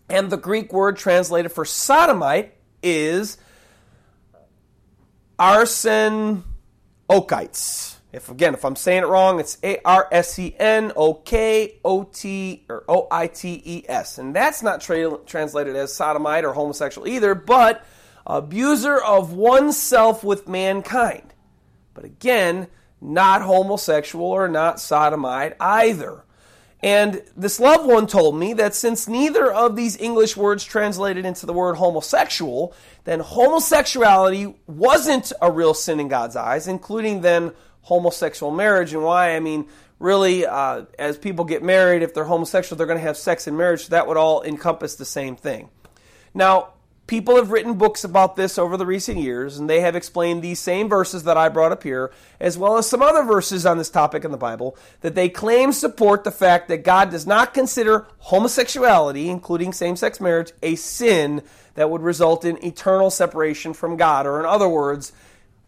And 0.07 0.29
the 0.29 0.37
Greek 0.37 0.71
word 0.71 0.95
translated 0.95 1.51
for 1.51 1.65
sodomite 1.65 2.55
is 2.81 3.37
arsen 5.37 6.43
okites. 7.09 7.97
If 8.13 8.29
again, 8.29 8.53
if 8.53 8.63
I'm 8.63 8.77
saying 8.77 9.03
it 9.03 9.07
wrong, 9.07 9.41
it's 9.41 9.57
A 9.61 9.81
R 9.83 10.07
S 10.13 10.39
E 10.39 10.55
N 10.57 10.93
O 10.95 11.15
K 11.15 11.77
O 11.83 12.03
T 12.03 12.63
or 12.69 12.85
O 12.87 13.09
I 13.11 13.27
T 13.27 13.61
E 13.65 13.83
S, 13.89 14.17
and 14.17 14.33
that's 14.33 14.63
not 14.63 14.79
tra- 14.79 15.19
translated 15.25 15.75
as 15.75 15.93
sodomite 15.93 16.45
or 16.45 16.53
homosexual 16.53 17.05
either, 17.05 17.35
but 17.35 17.85
abuser 18.25 18.97
of 18.97 19.33
oneself 19.33 20.23
with 20.23 20.47
mankind. 20.47 21.33
But 21.93 22.05
again, 22.05 22.67
not 23.01 23.41
homosexual 23.41 24.25
or 24.25 24.47
not 24.47 24.79
sodomite 24.79 25.55
either. 25.59 26.23
And 26.85 27.23
this 27.35 27.59
loved 27.59 27.87
one 27.87 28.05
told 28.05 28.37
me 28.37 28.53
that 28.53 28.75
since 28.75 29.07
neither 29.07 29.51
of 29.51 29.75
these 29.75 29.97
English 29.97 30.37
words 30.37 30.63
translated 30.63 31.25
into 31.25 31.47
the 31.47 31.53
word 31.53 31.77
homosexual, 31.77 32.75
then 33.05 33.21
homosexuality 33.21 34.53
wasn't 34.67 35.33
a 35.41 35.51
real 35.51 35.73
sin 35.73 35.99
in 35.99 36.09
God's 36.09 36.35
eyes, 36.35 36.67
including 36.67 37.21
then 37.21 37.53
homosexual 37.81 38.51
marriage 38.51 38.93
and 38.93 39.03
why. 39.03 39.35
I 39.35 39.39
mean, 39.39 39.67
really, 39.97 40.45
uh, 40.45 40.85
as 40.99 41.17
people 41.17 41.45
get 41.45 41.63
married, 41.63 42.03
if 42.03 42.13
they're 42.13 42.23
homosexual, 42.23 42.77
they're 42.77 42.85
going 42.85 42.99
to 42.99 43.05
have 43.05 43.17
sex 43.17 43.47
in 43.47 43.57
marriage. 43.57 43.85
So 43.85 43.89
that 43.89 44.07
would 44.07 44.17
all 44.17 44.43
encompass 44.43 44.95
the 44.95 45.05
same 45.05 45.35
thing. 45.35 45.69
Now, 46.35 46.74
people 47.07 47.35
have 47.35 47.51
written 47.51 47.75
books 47.75 48.03
about 48.03 48.35
this 48.35 48.57
over 48.57 48.77
the 48.77 48.85
recent 48.85 49.19
years, 49.19 49.57
and 49.57 49.69
they 49.69 49.81
have 49.81 49.95
explained 49.95 50.41
these 50.41 50.59
same 50.59 50.89
verses 50.89 51.23
that 51.23 51.37
I 51.37 51.49
brought 51.49 51.71
up 51.71 51.83
here, 51.83 52.11
as 52.39 52.57
well 52.57 52.77
as 52.77 52.89
some 52.89 53.01
other 53.01 53.23
verses 53.23 53.65
on 53.65 53.77
this 53.77 53.89
topic 53.89 54.25
in 54.25 54.31
the 54.31 54.37
Bible, 54.37 54.75
that 55.01 55.15
they 55.15 55.29
claim 55.29 55.71
support 55.71 56.23
the 56.23 56.31
fact 56.31 56.67
that 56.67 56.83
God 56.83 57.11
does 57.11 57.27
not 57.27 57.53
consider 57.53 58.07
homosexuality, 58.19 59.29
including 59.29 59.71
same 59.71 59.95
sex 59.95 60.19
marriage, 60.19 60.51
a 60.63 60.75
sin 60.75 61.43
that 61.75 61.89
would 61.89 62.01
result 62.01 62.45
in 62.45 62.63
eternal 62.65 63.11
separation 63.11 63.73
from 63.73 63.97
God. 63.97 64.25
Or, 64.25 64.39
in 64.39 64.45
other 64.45 64.69
words, 64.69 65.11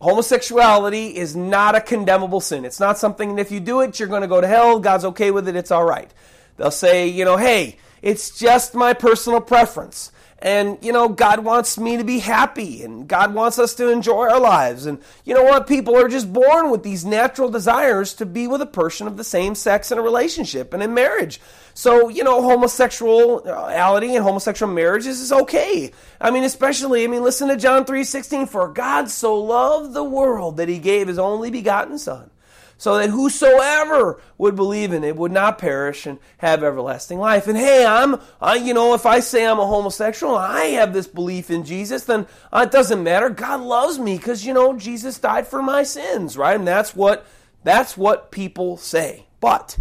homosexuality 0.01 1.15
is 1.15 1.35
not 1.35 1.75
a 1.75 1.81
condemnable 1.81 2.41
sin. 2.41 2.65
It's 2.65 2.79
not 2.79 2.97
something 2.97 3.35
that 3.35 3.41
if 3.41 3.51
you 3.51 3.59
do 3.59 3.81
it, 3.81 3.99
you're 3.99 4.07
going 4.07 4.21
to 4.21 4.27
go 4.27 4.41
to 4.41 4.47
hell. 4.47 4.79
God's 4.79 5.05
okay 5.05 5.31
with 5.31 5.47
it. 5.47 5.55
It's 5.55 5.71
all 5.71 5.85
right. 5.85 6.11
They'll 6.55 6.71
say, 6.71 7.07
you 7.07 7.25
know, 7.25 7.37
hey, 7.37 7.77
it's 8.01 8.37
just 8.37 8.73
my 8.73 8.93
personal 8.93 9.41
preference. 9.41 10.11
And, 10.39 10.77
you 10.81 10.91
know, 10.91 11.09
God 11.09 11.39
wants 11.43 11.79
me 11.79 11.97
to 11.97 12.03
be 12.03 12.19
happy 12.19 12.83
and 12.83 13.07
God 13.07 13.33
wants 13.33 13.57
us 13.57 13.73
to 13.75 13.89
enjoy 13.89 14.29
our 14.29 14.39
lives. 14.39 14.85
And 14.85 14.99
you 15.25 15.33
know 15.33 15.43
what? 15.43 15.65
People 15.65 15.97
are 15.97 16.07
just 16.07 16.31
born 16.31 16.69
with 16.69 16.83
these 16.83 17.03
natural 17.03 17.49
desires 17.49 18.13
to 18.15 18.25
be 18.25 18.45
with 18.45 18.61
a 18.61 18.67
person 18.67 19.07
of 19.07 19.17
the 19.17 19.23
same 19.23 19.55
sex 19.55 19.91
in 19.91 19.97
a 19.97 20.01
relationship 20.01 20.75
and 20.75 20.83
in 20.83 20.93
marriage. 20.93 21.41
So, 21.73 22.09
you 22.09 22.23
know, 22.23 22.43
homosexuality 22.43 24.15
and 24.15 24.23
homosexual 24.23 24.71
marriages 24.71 25.21
is 25.21 25.31
okay. 25.31 25.91
I 26.21 26.29
mean, 26.29 26.43
especially, 26.43 27.03
I 27.03 27.07
mean, 27.07 27.23
listen 27.23 27.47
to 27.47 27.57
John 27.57 27.85
3.16. 27.85 28.47
For 28.47 28.67
God 28.67 29.09
so 29.09 29.39
loved 29.39 29.93
the 29.93 30.03
world 30.03 30.57
that 30.57 30.69
he 30.69 30.77
gave 30.77 31.07
his 31.07 31.17
only 31.17 31.49
begotten 31.49 31.97
son 31.97 32.29
so 32.77 32.97
that 32.97 33.09
whosoever 33.09 34.21
would 34.37 34.55
believe 34.55 34.93
in 34.93 35.03
it 35.03 35.15
would 35.15 35.31
not 35.31 35.57
perish 35.57 36.05
and 36.05 36.19
have 36.37 36.63
everlasting 36.63 37.19
life. 37.19 37.47
And 37.47 37.57
hey, 37.57 37.85
I'm, 37.85 38.19
I, 38.39 38.55
you 38.55 38.73
know, 38.73 38.93
if 38.93 39.05
I 39.05 39.19
say 39.19 39.45
I'm 39.45 39.59
a 39.59 39.65
homosexual, 39.65 40.35
I 40.35 40.65
have 40.65 40.93
this 40.93 41.07
belief 41.07 41.49
in 41.49 41.63
Jesus, 41.63 42.05
then 42.05 42.27
uh, 42.53 42.65
it 42.67 42.71
doesn't 42.71 43.03
matter. 43.03 43.29
God 43.29 43.61
loves 43.61 43.97
me 43.97 44.17
because 44.17 44.45
you 44.45 44.53
know 44.53 44.77
Jesus 44.77 45.19
died 45.19 45.47
for 45.47 45.61
my 45.61 45.83
sins, 45.83 46.37
right? 46.37 46.55
And 46.55 46.67
that's 46.67 46.95
what 46.95 47.25
that's 47.63 47.97
what 47.97 48.31
people 48.31 48.77
say. 48.77 49.25
But 49.39 49.77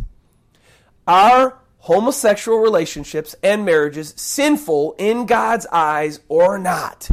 are 1.07 1.59
homosexual 1.79 2.59
relationships 2.59 3.37
and 3.43 3.65
marriages 3.65 4.13
sinful 4.17 4.97
in 4.99 5.27
God's 5.27 5.67
eyes 5.71 6.21
or 6.29 6.59
not? 6.59 7.11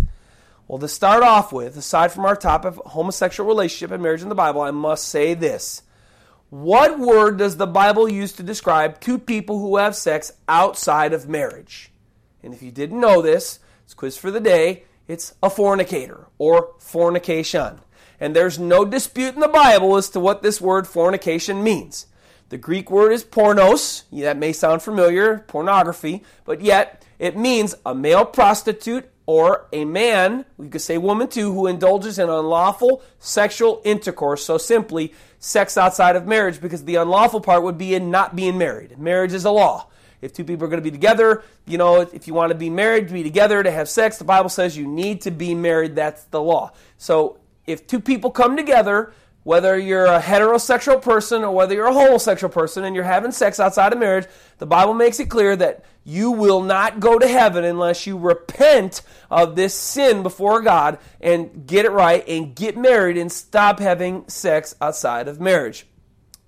Well, 0.74 0.80
to 0.80 0.88
start 0.88 1.22
off 1.22 1.54
with, 1.54 1.78
aside 1.78 2.12
from 2.12 2.26
our 2.26 2.36
topic 2.36 2.66
of 2.66 2.82
homosexual 2.84 3.48
relationship 3.48 3.92
and 3.92 4.02
marriage 4.02 4.24
in 4.24 4.30
the 4.30 4.34
Bible, 4.34 4.62
I 4.62 4.72
must 4.72 5.08
say 5.08 5.36
this. 5.36 5.84
What 6.50 6.98
word 6.98 7.38
does 7.38 7.58
the 7.58 7.68
Bible 7.68 8.10
use 8.10 8.34
to 8.34 8.42
describe 8.42 9.00
two 9.00 9.20
people 9.20 9.60
who 9.60 9.78
have 9.78 9.96
sex 9.96 10.32
outside 10.48 11.14
of 11.14 11.30
marriage? 11.30 11.92
And 12.42 12.56
if 12.56 12.64
you 12.64 12.72
didn't 12.72 13.00
know 13.00 13.22
this, 13.22 13.60
it's 13.84 13.94
quiz 13.94 14.18
for 14.18 14.32
the 14.32 14.40
day. 14.40 14.86
It's 15.08 15.36
a 15.44 15.50
fornicator 15.52 16.26
or 16.40 16.74
fornication. 16.80 17.80
And 18.20 18.36
there's 18.36 18.58
no 18.58 18.84
dispute 18.84 19.36
in 19.36 19.42
the 19.42 19.48
Bible 19.48 19.96
as 19.96 20.10
to 20.10 20.20
what 20.20 20.42
this 20.42 20.60
word 20.60 20.88
fornication 20.88 21.64
means. 21.64 22.08
The 22.50 22.58
Greek 22.58 22.90
word 22.90 23.12
is 23.12 23.24
pornos. 23.24 24.06
That 24.12 24.38
may 24.38 24.54
sound 24.54 24.82
familiar, 24.82 25.38
pornography, 25.38 26.24
but 26.46 26.62
yet 26.62 27.06
it 27.20 27.38
means 27.38 27.76
a 27.86 27.94
male 27.94 28.26
prostitute 28.26 29.12
or 29.26 29.68
a 29.72 29.86
man, 29.86 30.46
we 30.58 30.68
could 30.68 30.82
say 30.82 30.98
woman 30.98 31.28
too, 31.28 31.54
who 31.54 31.68
indulges 31.68 32.20
in 32.20 32.30
unlawful 32.30 33.02
sexual 33.20 33.82
intercourse. 33.86 34.44
So 34.46 34.58
simply, 34.58 35.14
sex 35.40 35.78
outside 35.78 36.16
of 36.16 36.28
marriage, 36.28 36.60
because 36.60 36.84
the 36.84 36.96
unlawful 36.96 37.42
part 37.42 37.64
would 37.64 37.78
be 37.78 37.96
in 37.96 38.12
not 38.12 38.36
being 38.36 38.58
married. 38.58 38.98
Marriage 39.00 39.34
is 39.34 39.46
a 39.46 39.52
law. 39.52 39.88
If 40.22 40.34
two 40.34 40.46
people 40.46 40.66
are 40.66 40.70
going 40.70 40.82
to 40.82 40.90
be 40.90 40.92
together, 40.92 41.44
you 41.66 41.78
know, 41.78 42.00
if 42.00 42.28
you 42.28 42.34
want 42.34 42.52
to 42.52 42.58
be 42.58 42.70
married, 42.70 43.10
to 43.10 43.14
be 43.14 43.24
together, 43.24 43.62
to 43.62 43.72
have 43.72 43.90
sex, 43.90 44.18
the 44.18 44.24
Bible 44.24 44.50
says 44.50 44.78
you 44.78 44.88
need 44.88 45.22
to 45.22 45.32
be 45.32 45.54
married. 45.54 45.96
That's 45.96 46.24
the 46.26 46.42
law. 46.42 46.72
So 46.98 47.40
if 47.68 47.88
two 47.88 48.00
people 48.00 48.32
come 48.32 48.56
together, 48.56 49.14
whether 49.44 49.78
you're 49.78 50.06
a 50.06 50.22
heterosexual 50.22 51.02
person 51.02 51.44
or 51.44 51.54
whether 51.54 51.74
you're 51.74 51.88
a 51.88 51.94
homosexual 51.94 52.52
person 52.52 52.86
and 52.86 52.96
you're 52.96 53.04
having 53.04 53.32
sex 53.32 53.60
outside 53.60 53.94
of 53.94 54.00
marriage, 54.00 54.26
the 54.58 54.66
Bible 54.66 54.94
makes 54.94 55.20
it 55.20 55.30
clear 55.30 55.56
that 55.56 55.84
you 56.06 56.32
will 56.32 56.62
not 56.62 57.00
go 57.00 57.20
to 57.20 57.28
heaven 57.28 57.64
unless 57.64 58.08
you 58.08 58.18
repent 58.18 59.02
of 59.30 59.56
this 59.56 59.74
sin 59.74 60.24
before 60.24 60.62
God 60.62 60.98
and 61.22 61.68
get 61.68 61.86
it 61.86 61.92
right 61.92 62.28
and 62.28 62.56
get 62.56 62.78
married 62.78 63.18
and 63.18 63.32
stop 63.32 63.80
having 63.80 64.28
sex 64.28 64.76
outside 64.82 65.28
of 65.28 65.40
marriage. 65.40 65.86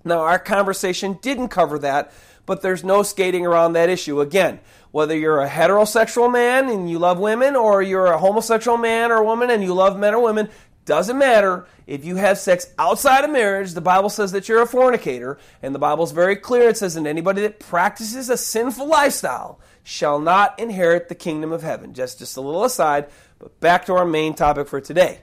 Now, 0.04 0.20
our 0.20 0.38
conversation 0.38 1.18
didn't 1.20 1.48
cover 1.48 1.78
that, 1.80 2.12
but 2.46 2.62
there's 2.62 2.84
no 2.84 3.02
skating 3.02 3.44
around 3.44 3.72
that 3.72 3.88
issue. 3.88 4.20
Again, 4.20 4.60
whether 4.92 5.16
you're 5.16 5.42
a 5.42 5.48
heterosexual 5.48 6.32
man 6.32 6.70
and 6.70 6.88
you 6.88 6.98
love 6.98 7.18
women, 7.18 7.56
or 7.56 7.82
you're 7.82 8.06
a 8.06 8.18
homosexual 8.18 8.78
man 8.78 9.10
or 9.10 9.22
woman 9.24 9.50
and 9.50 9.62
you 9.62 9.74
love 9.74 9.98
men 9.98 10.14
or 10.14 10.22
women, 10.22 10.48
doesn't 10.86 11.18
matter 11.18 11.66
if 11.86 12.04
you 12.04 12.16
have 12.16 12.38
sex 12.38 12.72
outside 12.78 13.24
of 13.24 13.30
marriage. 13.30 13.72
The 13.72 13.80
Bible 13.80 14.08
says 14.08 14.32
that 14.32 14.48
you're 14.48 14.62
a 14.62 14.66
fornicator, 14.66 15.38
and 15.62 15.74
the 15.74 15.78
Bible's 15.78 16.12
very 16.12 16.36
clear. 16.36 16.68
It 16.68 16.78
says 16.78 16.94
that 16.94 17.06
anybody 17.06 17.42
that 17.42 17.60
practices 17.60 18.30
a 18.30 18.36
sinful 18.36 18.86
lifestyle 18.86 19.60
shall 19.82 20.18
not 20.18 20.58
inherit 20.58 21.08
the 21.08 21.14
kingdom 21.14 21.52
of 21.52 21.62
heaven. 21.62 21.92
Just 21.92 22.20
just 22.20 22.36
a 22.36 22.40
little 22.40 22.64
aside, 22.64 23.08
but 23.38 23.58
back 23.60 23.84
to 23.86 23.94
our 23.94 24.06
main 24.06 24.34
topic 24.34 24.68
for 24.68 24.80
today. 24.80 25.20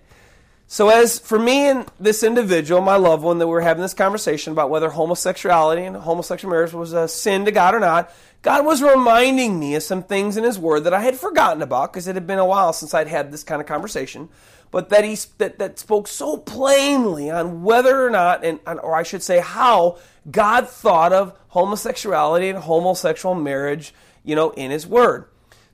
So, 0.67 0.89
as 0.89 1.19
for 1.19 1.37
me 1.37 1.67
and 1.67 1.85
this 1.99 2.23
individual, 2.23 2.81
my 2.81 2.95
loved 2.95 3.23
one, 3.23 3.37
that 3.39 3.47
we 3.47 3.55
are 3.55 3.61
having 3.61 3.81
this 3.81 3.93
conversation 3.93 4.53
about 4.53 4.69
whether 4.69 4.89
homosexuality 4.89 5.83
and 5.83 5.95
homosexual 5.95 6.51
marriage 6.51 6.73
was 6.73 6.93
a 6.93 7.07
sin 7.07 7.45
to 7.45 7.51
God 7.51 7.75
or 7.75 7.79
not, 7.79 8.11
God 8.41 8.65
was 8.65 8.81
reminding 8.81 9.59
me 9.59 9.75
of 9.75 9.83
some 9.83 10.03
things 10.03 10.35
in 10.35 10.43
His 10.43 10.57
Word 10.57 10.85
that 10.85 10.93
I 10.93 11.01
had 11.01 11.15
forgotten 11.15 11.61
about 11.61 11.93
because 11.93 12.07
it 12.07 12.15
had 12.15 12.25
been 12.25 12.39
a 12.39 12.45
while 12.45 12.73
since 12.73 12.93
I'd 12.93 13.07
had 13.07 13.31
this 13.31 13.43
kind 13.43 13.61
of 13.61 13.67
conversation 13.67 14.29
but 14.73 14.89
that 14.89 15.03
he 15.05 15.15
that, 15.37 15.59
that 15.59 15.77
spoke 15.77 16.07
so 16.07 16.35
plainly 16.35 17.29
on 17.29 17.61
whether 17.61 18.03
or 18.03 18.09
not, 18.09 18.43
and 18.43 18.59
or 18.65 18.95
I 18.95 19.03
should 19.03 19.21
say 19.21 19.39
how 19.39 19.99
God 20.29 20.67
thought 20.67 21.13
of 21.13 21.37
homosexuality 21.49 22.49
and 22.49 22.57
homosexual 22.57 23.35
marriage, 23.35 23.93
you 24.23 24.35
know, 24.35 24.49
in 24.49 24.71
His 24.71 24.87
Word. 24.87 25.25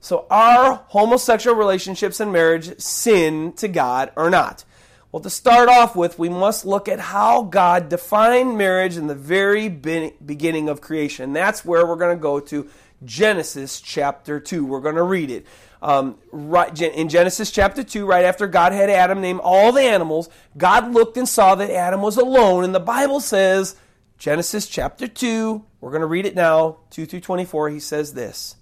So, 0.02 0.28
are 0.30 0.84
homosexual 0.88 1.56
relationships 1.56 2.20
and 2.20 2.34
marriage 2.34 2.78
sin 2.78 3.54
to 3.54 3.70
God 3.70 4.12
or 4.18 4.30
not? 4.30 4.66
Well, 5.14 5.22
to 5.22 5.30
start 5.30 5.70
off 5.70 5.96
with, 5.96 6.20
we 6.20 6.28
must 6.28 6.66
look 6.66 6.90
at 6.90 7.00
how 7.00 7.44
God 7.44 7.88
defined 7.88 8.58
marriage 8.58 8.98
in 8.98 9.08
the 9.08 9.16
very 9.16 9.70
beginning 9.70 10.68
of 10.68 10.82
creation. 10.82 11.32
That's 11.32 11.64
where 11.64 11.88
we're 11.88 11.96
going 11.96 12.18
to 12.18 12.22
go 12.22 12.42
to 12.42 12.70
Genesis 13.06 13.80
chapter 13.80 14.42
2. 14.42 14.66
We're 14.66 14.82
going 14.82 14.96
to 14.96 15.04
read 15.04 15.32
it. 15.32 15.46
Um, 15.82 16.18
right 16.32 16.82
in 16.82 17.08
Genesis 17.08 17.52
chapter 17.52 17.84
2, 17.84 18.06
right 18.06 18.26
after 18.26 18.48
God 18.48 18.74
had 18.74 18.90
Adam 18.90 19.22
name 19.22 19.40
all 19.42 19.72
the 19.72 19.82
animals, 19.82 20.30
God 20.58 20.92
looked 20.94 21.16
and 21.16 21.28
saw 21.28 21.56
that 21.56 21.72
Adam 21.72 22.02
was 22.02 22.18
alone. 22.18 22.66
And 22.66 22.76
the 22.76 22.82
Bible 22.82 23.22
says, 23.22 23.78
Genesis 24.18 24.68
chapter 24.68 25.08
2, 25.08 25.64
we're 25.80 25.92
going 25.92 26.02
to 26.02 26.08
read 26.08 26.26
it 26.26 26.36
now, 26.36 26.80
2 26.90 27.06
through 27.06 27.22
24, 27.22 27.70
he 27.70 27.80
says 27.80 28.14
this. 28.14 28.58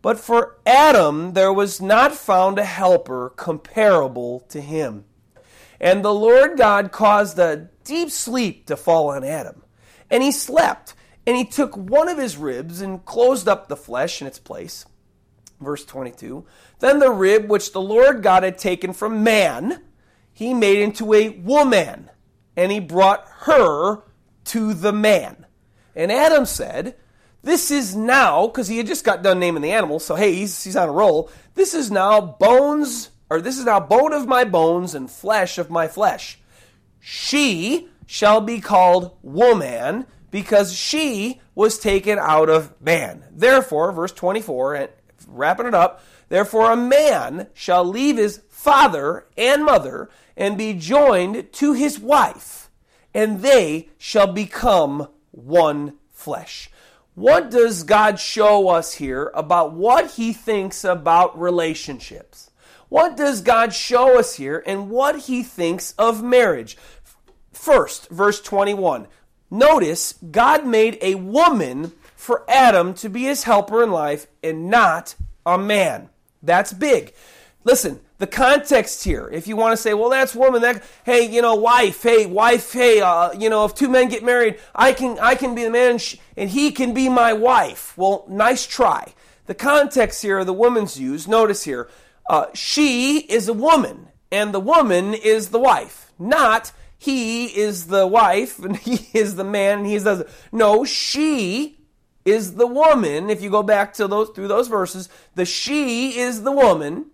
But 0.00 0.18
for 0.18 0.56
Adam 0.64 1.34
there 1.34 1.52
was 1.52 1.80
not 1.82 2.14
found 2.14 2.58
a 2.58 2.64
helper 2.64 3.30
comparable 3.30 4.40
to 4.48 4.60
him. 4.60 5.04
And 5.80 6.04
the 6.04 6.14
Lord 6.14 6.56
God 6.56 6.92
caused 6.92 7.38
a 7.38 7.68
deep 7.84 8.10
sleep 8.10 8.66
to 8.66 8.76
fall 8.76 9.08
on 9.08 9.24
Adam. 9.24 9.62
And 10.10 10.22
he 10.22 10.32
slept. 10.32 10.94
And 11.26 11.36
he 11.36 11.44
took 11.44 11.76
one 11.76 12.08
of 12.08 12.18
his 12.18 12.36
ribs 12.36 12.80
and 12.80 13.04
closed 13.04 13.48
up 13.48 13.68
the 13.68 13.76
flesh 13.76 14.20
in 14.20 14.26
its 14.26 14.38
place. 14.38 14.86
Verse 15.60 15.84
22. 15.84 16.44
Then 16.80 16.98
the 16.98 17.10
rib 17.10 17.48
which 17.48 17.72
the 17.72 17.80
Lord 17.80 18.22
God 18.22 18.42
had 18.42 18.58
taken 18.58 18.92
from 18.92 19.24
man, 19.24 19.82
he 20.32 20.52
made 20.52 20.78
into 20.78 21.14
a 21.14 21.30
woman. 21.30 22.10
And 22.56 22.72
he 22.72 22.80
brought 22.80 23.26
her 23.40 24.02
to 24.46 24.74
the 24.74 24.92
man. 24.92 25.46
And 25.94 26.12
Adam 26.12 26.46
said, 26.46 26.96
This 27.42 27.70
is 27.70 27.96
now, 27.96 28.46
because 28.46 28.68
he 28.68 28.78
had 28.78 28.86
just 28.86 29.04
got 29.04 29.22
done 29.22 29.38
naming 29.38 29.62
the 29.62 29.72
animals, 29.72 30.04
so 30.04 30.14
hey, 30.14 30.34
he's, 30.34 30.62
he's 30.62 30.76
on 30.76 30.88
a 30.88 30.92
roll. 30.92 31.30
This 31.54 31.74
is 31.74 31.90
now 31.90 32.20
bones, 32.20 33.10
or 33.30 33.40
this 33.40 33.58
is 33.58 33.64
now 33.64 33.80
bone 33.80 34.12
of 34.12 34.26
my 34.26 34.44
bones 34.44 34.94
and 34.94 35.10
flesh 35.10 35.58
of 35.58 35.70
my 35.70 35.88
flesh. 35.88 36.38
She 37.00 37.88
shall 38.06 38.40
be 38.40 38.60
called 38.60 39.16
woman 39.22 40.06
because 40.30 40.74
she 40.74 41.40
was 41.54 41.78
taken 41.78 42.18
out 42.18 42.50
of 42.50 42.78
man. 42.80 43.24
Therefore, 43.32 43.92
verse 43.92 44.12
24, 44.12 44.74
and 44.74 44.90
wrapping 45.36 45.66
it 45.66 45.74
up, 45.74 46.02
therefore 46.28 46.70
a 46.70 46.76
man 46.76 47.48
shall 47.54 47.84
leave 47.84 48.16
his 48.16 48.40
father 48.48 49.26
and 49.36 49.64
mother 49.64 50.10
and 50.36 50.58
be 50.58 50.72
joined 50.74 51.52
to 51.54 51.72
his 51.72 51.98
wife, 51.98 52.70
and 53.14 53.42
they 53.42 53.88
shall 53.98 54.32
become 54.32 55.08
one 55.30 55.94
flesh. 56.12 56.70
What 57.14 57.50
does 57.50 57.82
God 57.82 58.20
show 58.20 58.68
us 58.68 58.94
here 58.94 59.30
about 59.34 59.72
what 59.72 60.12
he 60.12 60.32
thinks 60.32 60.84
about 60.84 61.40
relationships? 61.40 62.50
What 62.88 63.16
does 63.16 63.40
God 63.40 63.72
show 63.72 64.18
us 64.18 64.34
here 64.34 64.62
and 64.66 64.90
what 64.90 65.20
he 65.20 65.42
thinks 65.42 65.92
of 65.92 66.22
marriage? 66.22 66.76
First, 67.52 68.10
verse 68.10 68.40
21. 68.42 69.06
Notice 69.50 70.14
God 70.30 70.66
made 70.66 70.98
a 71.00 71.14
woman 71.14 71.92
for 72.26 72.44
Adam 72.48 72.92
to 72.92 73.08
be 73.08 73.22
his 73.22 73.44
helper 73.44 73.84
in 73.84 73.92
life 73.92 74.26
and 74.42 74.68
not 74.68 75.14
a 75.46 75.56
man. 75.56 76.10
That's 76.42 76.72
big. 76.72 77.14
Listen, 77.62 78.00
the 78.18 78.26
context 78.26 79.04
here, 79.04 79.30
if 79.32 79.46
you 79.46 79.54
want 79.54 79.72
to 79.72 79.76
say, 79.76 79.94
well, 79.94 80.10
that's 80.10 80.34
woman, 80.34 80.60
that, 80.62 80.82
hey, 81.04 81.24
you 81.24 81.40
know, 81.40 81.54
wife, 81.54 82.02
hey, 82.02 82.26
wife, 82.26 82.72
hey, 82.72 83.00
uh, 83.00 83.30
you 83.32 83.48
know, 83.48 83.64
if 83.64 83.76
two 83.76 83.88
men 83.88 84.08
get 84.08 84.24
married, 84.24 84.58
I 84.74 84.92
can, 84.92 85.20
I 85.20 85.36
can 85.36 85.54
be 85.54 85.62
the 85.62 85.70
man 85.70 85.92
and, 85.92 86.18
and 86.36 86.50
he 86.50 86.72
can 86.72 86.92
be 86.92 87.08
my 87.08 87.32
wife. 87.32 87.96
Well, 87.96 88.24
nice 88.28 88.66
try. 88.66 89.14
The 89.46 89.54
context 89.54 90.20
here, 90.20 90.44
the 90.44 90.52
woman's 90.52 90.98
used, 90.98 91.28
notice 91.28 91.62
here, 91.62 91.88
uh, 92.28 92.46
she 92.54 93.18
is 93.18 93.46
a 93.46 93.54
woman 93.54 94.08
and 94.32 94.52
the 94.52 94.60
woman 94.60 95.14
is 95.14 95.50
the 95.50 95.60
wife, 95.60 96.10
not 96.18 96.72
he 96.98 97.46
is 97.46 97.86
the 97.86 98.06
wife 98.06 98.58
and 98.58 98.76
he 98.78 99.08
is 99.16 99.36
the 99.36 99.44
man 99.44 99.78
and 99.78 99.86
he's 99.86 100.04
the 100.04 100.28
no 100.50 100.84
she 100.84 101.75
is 102.26 102.56
the 102.56 102.66
woman 102.66 103.30
if 103.30 103.40
you 103.40 103.48
go 103.48 103.62
back 103.62 103.94
to 103.94 104.06
those 104.06 104.28
through 104.30 104.48
those 104.48 104.68
verses 104.68 105.08
the 105.34 105.44
she 105.44 106.18
is 106.18 106.42
the 106.42 106.52
woman 106.52 107.06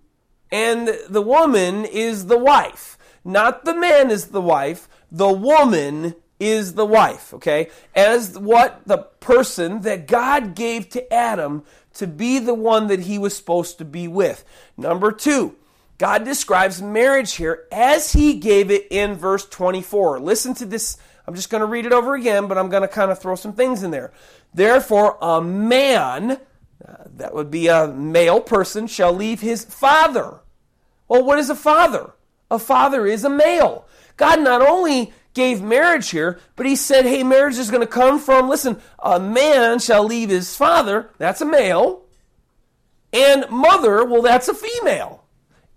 and 0.50 0.88
the 1.08 1.22
woman 1.22 1.84
is 1.84 2.26
the 2.26 2.38
wife 2.38 2.98
not 3.24 3.64
the 3.64 3.74
man 3.74 4.10
is 4.10 4.28
the 4.28 4.40
wife 4.40 4.88
the 5.12 5.32
woman 5.32 6.14
is 6.40 6.74
the 6.74 6.86
wife 6.86 7.32
okay 7.32 7.68
as 7.94 8.36
what 8.36 8.80
the 8.86 8.98
person 8.98 9.82
that 9.82 10.08
God 10.08 10.56
gave 10.56 10.88
to 10.90 11.12
Adam 11.12 11.62
to 11.94 12.06
be 12.06 12.40
the 12.40 12.54
one 12.54 12.88
that 12.88 13.00
he 13.00 13.18
was 13.18 13.36
supposed 13.36 13.78
to 13.78 13.84
be 13.84 14.08
with 14.08 14.44
number 14.76 15.12
2 15.12 15.54
God 16.02 16.24
describes 16.24 16.82
marriage 16.82 17.34
here 17.34 17.68
as 17.70 18.12
he 18.12 18.34
gave 18.34 18.72
it 18.72 18.88
in 18.90 19.14
verse 19.14 19.46
24. 19.48 20.18
Listen 20.18 20.52
to 20.54 20.66
this. 20.66 20.96
I'm 21.28 21.36
just 21.36 21.48
going 21.48 21.60
to 21.60 21.66
read 21.66 21.86
it 21.86 21.92
over 21.92 22.16
again, 22.16 22.48
but 22.48 22.58
I'm 22.58 22.68
going 22.70 22.82
to 22.82 22.88
kind 22.88 23.12
of 23.12 23.20
throw 23.20 23.36
some 23.36 23.52
things 23.52 23.84
in 23.84 23.92
there. 23.92 24.12
Therefore, 24.54 25.18
a 25.20 25.40
man, 25.40 26.32
uh, 26.32 26.36
that 27.16 27.34
would 27.34 27.50
be 27.50 27.68
a 27.68 27.88
male 27.88 28.40
person, 28.40 28.86
shall 28.86 29.12
leave 29.12 29.40
his 29.40 29.64
father. 29.64 30.40
Well, 31.08 31.24
what 31.24 31.38
is 31.38 31.50
a 31.50 31.54
father? 31.54 32.14
A 32.50 32.58
father 32.58 33.06
is 33.06 33.24
a 33.24 33.30
male. 33.30 33.86
God 34.16 34.40
not 34.40 34.62
only 34.62 35.12
gave 35.34 35.62
marriage 35.62 36.10
here, 36.10 36.38
but 36.56 36.66
he 36.66 36.76
said, 36.76 37.06
hey, 37.06 37.22
marriage 37.22 37.56
is 37.56 37.70
going 37.70 37.80
to 37.80 37.86
come 37.86 38.18
from, 38.18 38.48
listen, 38.48 38.80
a 38.98 39.18
man 39.18 39.78
shall 39.78 40.04
leave 40.04 40.28
his 40.28 40.54
father, 40.54 41.10
that's 41.16 41.40
a 41.40 41.46
male, 41.46 42.02
and 43.12 43.48
mother, 43.50 44.04
well, 44.04 44.22
that's 44.22 44.48
a 44.48 44.54
female 44.54 45.22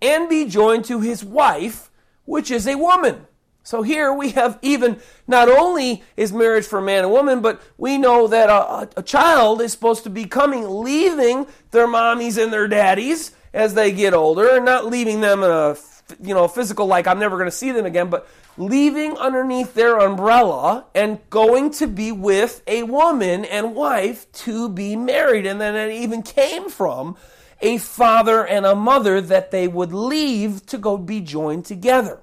and 0.02 0.30
be 0.30 0.46
joined 0.46 0.86
to 0.86 1.02
his 1.02 1.24
wife, 1.24 1.90
which 2.26 2.52
is 2.52 2.68
a 2.68 2.76
woman. 2.76 3.26
So 3.66 3.82
here 3.82 4.14
we 4.14 4.30
have 4.30 4.60
even 4.62 5.00
not 5.28 5.50
only 5.50 6.04
is 6.16 6.32
marriage 6.32 6.68
for 6.68 6.78
a 6.78 6.84
man 6.84 7.04
and 7.04 7.12
woman, 7.12 7.42
but 7.42 7.60
we 7.80 7.98
know 7.98 8.28
that 8.28 8.48
a, 8.48 8.88
a, 8.96 9.02
child 9.02 9.60
is 9.60 9.72
supposed 9.72 10.04
to 10.04 10.12
be 10.12 10.26
coming, 10.26 10.70
leaving 10.70 11.48
their 11.72 11.88
mommies 11.88 12.42
and 12.42 12.54
their 12.54 12.68
daddies 12.68 13.32
as 13.56 13.74
they 13.74 13.92
get 13.92 14.14
older, 14.14 14.56
and 14.56 14.66
not 14.66 14.86
leaving 14.86 15.22
them 15.22 15.42
in 15.42 15.50
a 15.50 15.76
you 16.22 16.36
know 16.36 16.48
physical 16.48 16.86
like 16.86 17.08
I'm 17.08 17.18
never 17.18 17.38
going 17.38 17.50
to 17.50 17.56
see 17.56 17.72
them 17.72 17.88
again, 17.88 18.12
but 18.12 18.28
leaving 18.56 19.18
underneath 19.18 19.74
their 19.74 19.98
umbrella 19.98 20.86
and 20.94 21.20
going 21.32 21.72
to 21.72 21.88
be 21.88 22.12
with 22.12 22.62
a 22.68 22.84
woman 22.84 23.46
and 23.46 23.74
wife 23.74 24.32
to 24.44 24.70
be 24.70 24.96
married, 24.96 25.48
and 25.48 25.60
then 25.60 25.76
it 25.76 25.92
even 25.92 26.22
came 26.22 26.70
from 26.70 27.18
a 27.64 27.80
father 27.80 28.46
and 28.46 28.64
a 28.64 28.76
mother 28.76 29.22
that 29.22 29.50
they 29.50 29.68
would 29.68 29.92
leave 29.92 30.64
to 30.68 30.78
go 30.78 31.00
be 31.00 31.20
joined 31.20 31.66
together. 31.66 32.22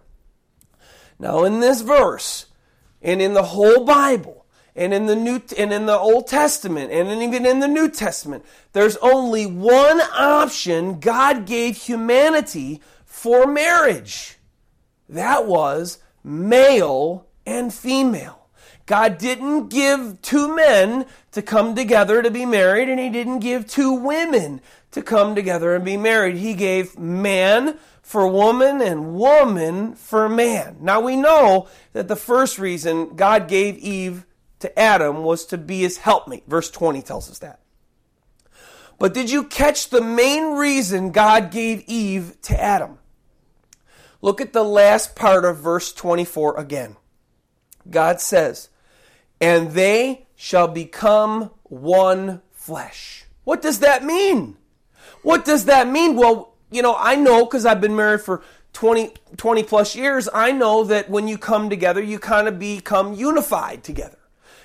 Now, 1.23 1.45
in 1.45 1.61
this 1.61 1.83
verse, 1.83 2.47
and 3.01 3.23
in 3.23 3.33
the 3.33 3.45
whole 3.45 3.85
Bible, 3.85 4.45
and 4.75 4.93
in 4.93 5.07
the 5.07 5.15
New 5.15 5.41
and 5.57 5.73
in 5.73 5.87
the 5.87 5.97
Old 5.97 6.27
Testament, 6.27 6.91
and 6.91 7.23
even 7.23 7.47
in 7.47 7.61
the 7.61 7.69
New 7.69 7.89
Testament, 7.89 8.45
there's 8.73 8.97
only 8.97 9.47
one 9.47 10.01
option 10.01 10.99
God 10.99 11.47
gave 11.47 11.77
humanity 11.77 12.81
for 13.05 13.47
marriage. 13.47 14.37
That 15.09 15.47
was 15.47 15.99
male 16.25 17.29
and 17.47 17.73
female. 17.73 18.49
God 18.87 19.17
didn't 19.17 19.69
give 19.69 20.21
two 20.23 20.53
men 20.53 21.07
to 21.31 21.41
come 21.41 21.77
together 21.77 22.21
to 22.21 22.33
be 22.33 22.45
married, 22.45 22.89
and 22.89 22.99
He 22.99 23.11
didn't 23.11 23.39
give 23.39 23.69
two 23.69 23.93
women 23.93 24.61
to 24.91 25.03
come 25.03 25.37
together 25.37 25.77
and 25.77 25.85
be 25.85 25.97
married. 25.97 26.39
He 26.39 26.55
gave 26.55 26.99
man 26.99 27.79
for 28.13 28.29
woman 28.29 28.83
and 28.83 29.15
woman 29.15 29.95
for 29.95 30.29
man. 30.29 30.77
Now 30.83 31.01
we 31.01 31.17
know 31.17 31.67
that 31.95 32.09
the 32.09 32.15
first 32.15 32.59
reason 32.59 33.17
God 33.17 33.49
gave 33.49 33.79
Eve 33.79 34.27
to 34.59 34.79
Adam 34.79 35.23
was 35.23 35.47
to 35.47 35.57
be 35.57 35.81
his 35.81 35.97
helpmate. 35.97 36.45
Verse 36.47 36.71
20 36.71 37.01
tells 37.01 37.31
us 37.31 37.39
that. 37.39 37.61
But 38.99 39.15
did 39.15 39.31
you 39.31 39.45
catch 39.45 39.89
the 39.89 40.03
main 40.03 40.59
reason 40.59 41.11
God 41.11 41.51
gave 41.51 41.85
Eve 41.87 42.37
to 42.43 42.63
Adam? 42.63 42.99
Look 44.21 44.43
at 44.43 44.53
the 44.53 44.63
last 44.63 45.17
part 45.17 45.47
of 45.47 45.57
verse 45.57 45.91
24 45.91 46.61
again. 46.61 46.97
God 47.89 48.21
says, 48.21 48.69
And 49.41 49.71
they 49.71 50.27
shall 50.37 50.69
become 50.69 51.51
one 51.63 52.43
flesh. 52.53 53.25
What 53.45 53.63
does 53.63 53.79
that 53.79 54.05
mean? 54.05 54.59
What 55.23 55.47
does 55.47 55.65
that 55.65 55.89
mean? 55.89 56.15
Well, 56.15 56.52
you 56.73 56.83
know, 56.83 56.97
I 56.99 57.17
know 57.17 57.45
because 57.45 57.67
I've 57.67 57.81
been 57.81 57.97
married 57.97 58.23
for 58.23 58.43
20, 58.73 59.13
20 59.37 59.63
plus 59.65 59.95
years, 59.95 60.29
I 60.33 60.53
know 60.53 60.85
that 60.85 61.11
when 61.11 61.29
you 61.29 61.39
come 61.39 61.69
together, 61.71 62.03
you 62.03 62.19
kind 62.19 62.49
of 62.49 62.59
become 62.59 63.15
unified 63.15 63.85
together. 63.85 64.19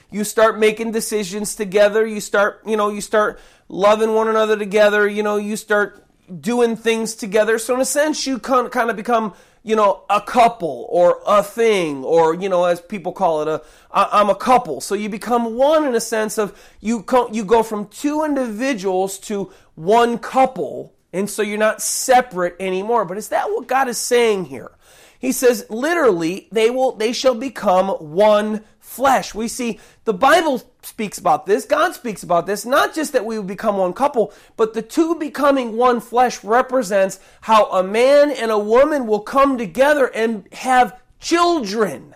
You 0.09 0.23
start 0.23 0.57
making 0.57 0.91
decisions 0.91 1.55
together. 1.55 2.05
You 2.05 2.21
start, 2.21 2.61
you 2.65 2.77
know, 2.77 2.89
you 2.89 3.01
start 3.01 3.39
loving 3.67 4.13
one 4.13 4.29
another 4.29 4.57
together. 4.57 5.07
You 5.07 5.23
know, 5.23 5.35
you 5.35 5.57
start 5.57 6.05
doing 6.41 6.75
things 6.75 7.15
together. 7.15 7.57
So 7.57 7.75
in 7.75 7.81
a 7.81 7.85
sense, 7.85 8.25
you 8.25 8.39
kind 8.39 8.75
of 8.75 8.95
become, 8.95 9.33
you 9.63 9.75
know, 9.75 10.03
a 10.09 10.21
couple 10.21 10.87
or 10.89 11.21
a 11.27 11.43
thing, 11.43 12.03
or 12.03 12.33
you 12.33 12.47
know, 12.47 12.65
as 12.65 12.79
people 12.81 13.11
call 13.11 13.41
it, 13.41 13.47
a 13.47 13.61
I'm 13.91 14.29
a 14.29 14.35
couple. 14.35 14.79
So 14.81 14.95
you 14.95 15.09
become 15.09 15.55
one 15.55 15.85
in 15.85 15.95
a 15.95 16.01
sense 16.01 16.37
of 16.37 16.57
you 16.79 17.05
you 17.31 17.43
go 17.43 17.63
from 17.63 17.87
two 17.87 18.23
individuals 18.23 19.19
to 19.19 19.51
one 19.75 20.17
couple, 20.17 20.93
and 21.17 21.29
so 21.29 21.41
you're 21.41 21.57
not 21.57 21.81
separate 21.81 22.55
anymore. 22.59 23.03
But 23.03 23.17
is 23.17 23.29
that 23.29 23.49
what 23.49 23.67
God 23.67 23.87
is 23.87 23.97
saying 23.97 24.45
here? 24.45 24.71
He 25.19 25.31
says 25.31 25.65
literally 25.69 26.47
they 26.51 26.69
will 26.69 26.95
they 26.95 27.11
shall 27.11 27.33
become 27.33 27.89
one 27.89 28.63
flesh. 28.79 29.33
We 29.33 29.47
see 29.47 29.79
the 30.05 30.13
Bible 30.13 30.61
speaks 30.83 31.17
about 31.17 31.47
this, 31.47 31.65
God 31.65 31.95
speaks 31.95 32.21
about 32.21 32.45
this, 32.45 32.65
not 32.65 32.93
just 32.93 33.13
that 33.13 33.25
we 33.25 33.37
will 33.37 33.45
become 33.45 33.77
one 33.77 33.93
couple, 33.93 34.31
but 34.55 34.75
the 34.75 34.83
two 34.83 35.15
becoming 35.15 35.75
one 35.75 36.01
flesh 36.01 36.43
represents 36.43 37.19
how 37.41 37.65
a 37.71 37.83
man 37.83 38.29
and 38.29 38.51
a 38.51 38.59
woman 38.59 39.07
will 39.07 39.21
come 39.21 39.57
together 39.57 40.05
and 40.13 40.47
have 40.53 40.99
children. 41.19 42.15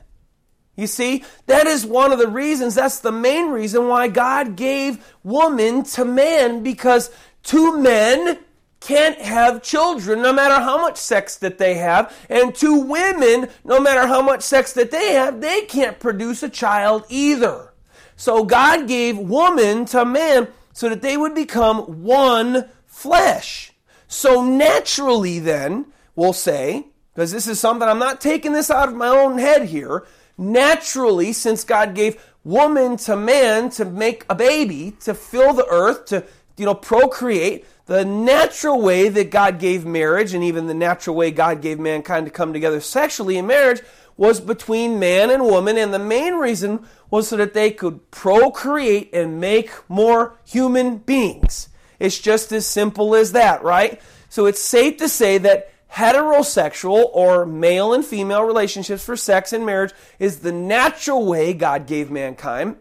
You 0.78 0.88
see, 0.88 1.26
that 1.48 1.68
is 1.68 1.86
one 1.86 2.12
of 2.12 2.20
the 2.20 2.28
reasons, 2.28 2.76
that's 2.76 3.00
the 3.00 3.12
main 3.12 3.50
reason 3.50 3.88
why 3.88 4.08
God 4.08 4.56
gave 4.56 5.04
woman 5.24 5.84
to 5.84 6.06
man 6.06 6.64
because 6.64 7.12
two 7.44 7.78
men 7.80 8.40
can't 8.82 9.20
have 9.22 9.62
children 9.62 10.22
no 10.22 10.34
matter 10.34 10.56
how 10.56 10.82
much 10.82 10.98
sex 10.98 11.38
that 11.38 11.58
they 11.58 11.76
have. 11.76 12.14
And 12.30 12.54
two 12.54 12.76
women, 12.76 13.48
no 13.64 13.80
matter 13.80 14.08
how 14.08 14.22
much 14.22 14.42
sex 14.42 14.74
that 14.74 14.92
they 14.92 15.14
have, 15.14 15.40
they 15.40 15.62
can't 15.62 16.00
produce 16.00 16.44
a 16.44 16.50
child 16.50 17.06
either. 17.08 17.72
So 18.18 18.44
God 18.44 18.88
gave 18.88 19.18
woman 19.18 19.86
to 19.86 20.04
man 20.04 20.48
so 20.74 20.90
that 20.90 21.02
they 21.02 21.16
would 21.16 21.36
become 21.36 22.04
one 22.04 22.70
flesh. 22.88 23.72
So 24.08 24.44
naturally, 24.44 25.40
then, 25.40 25.86
we'll 26.16 26.34
say, 26.34 26.88
because 27.14 27.32
this 27.32 27.48
is 27.48 27.60
something 27.60 27.88
I'm 27.88 28.00
not 28.00 28.20
taking 28.20 28.52
this 28.52 28.70
out 28.70 28.90
of 28.90 28.96
my 28.96 29.08
own 29.08 29.38
head 29.38 29.66
here, 29.66 30.06
naturally, 30.38 31.34
since 31.34 31.64
God 31.64 31.94
gave 31.94 32.22
woman 32.44 32.98
to 32.98 33.16
man 33.16 33.70
to 33.72 33.86
make 33.86 34.26
a 34.30 34.36
baby, 34.36 34.96
to 35.02 35.14
fill 35.14 35.54
the 35.54 35.68
earth, 35.68 36.06
to 36.06 36.26
you 36.62 36.68
know 36.68 36.76
procreate, 36.76 37.66
the 37.88 38.06
natural 38.06 38.80
way 38.80 39.10
that 39.10 39.32
God 39.32 39.58
gave 39.58 39.84
marriage 39.84 40.36
and 40.36 40.44
even 40.44 40.68
the 40.68 40.76
natural 40.76 41.16
way 41.16 41.32
God 41.32 41.60
gave 41.60 41.80
mankind 41.80 42.28
to 42.28 42.32
come 42.32 42.54
together 42.54 42.80
sexually 42.80 43.36
in 43.36 43.48
marriage 43.48 43.82
was 44.16 44.40
between 44.40 45.00
man 45.00 45.32
and 45.32 45.44
woman 45.44 45.76
and 45.76 45.92
the 45.92 45.98
main 45.98 46.36
reason 46.36 46.86
was 47.10 47.28
so 47.28 47.38
that 47.38 47.56
they 47.56 47.72
could 47.72 48.12
procreate 48.12 49.10
and 49.12 49.42
make 49.42 49.72
more 49.90 50.38
human 50.46 50.98
beings. 50.98 51.70
It's 51.98 52.20
just 52.20 52.52
as 52.52 52.68
simple 52.68 53.16
as 53.16 53.32
that, 53.32 53.64
right? 53.64 54.00
So 54.30 54.46
it's 54.46 54.62
safe 54.62 54.98
to 54.98 55.10
say 55.10 55.40
that 55.40 55.72
heterosexual 55.92 57.10
or 57.12 57.48
male 57.48 57.92
and 57.92 58.06
female 58.06 58.44
relationships 58.44 59.04
for 59.04 59.16
sex 59.16 59.52
and 59.52 59.66
marriage 59.66 59.94
is 60.20 60.42
the 60.42 60.52
natural 60.52 61.26
way 61.26 61.54
God 61.54 61.88
gave 61.88 62.12
mankind. 62.12 62.76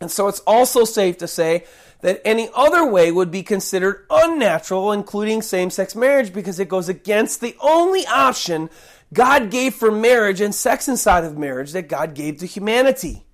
And 0.00 0.10
so 0.10 0.26
it's 0.26 0.40
also 0.40 0.84
safe 0.84 1.18
to 1.18 1.28
say 1.28 1.64
that 2.02 2.20
any 2.24 2.50
other 2.54 2.84
way 2.84 3.10
would 3.10 3.30
be 3.30 3.42
considered 3.42 4.04
unnatural, 4.10 4.92
including 4.92 5.40
same 5.40 5.70
sex 5.70 5.96
marriage, 5.96 6.32
because 6.32 6.60
it 6.60 6.68
goes 6.68 6.88
against 6.88 7.40
the 7.40 7.56
only 7.60 8.06
option 8.06 8.68
God 9.12 9.50
gave 9.50 9.74
for 9.74 9.90
marriage 9.90 10.40
and 10.40 10.54
sex 10.54 10.88
inside 10.88 11.24
of 11.24 11.38
marriage 11.38 11.72
that 11.72 11.88
God 11.88 12.14
gave 12.14 12.38
to 12.38 12.46
humanity. 12.46 13.24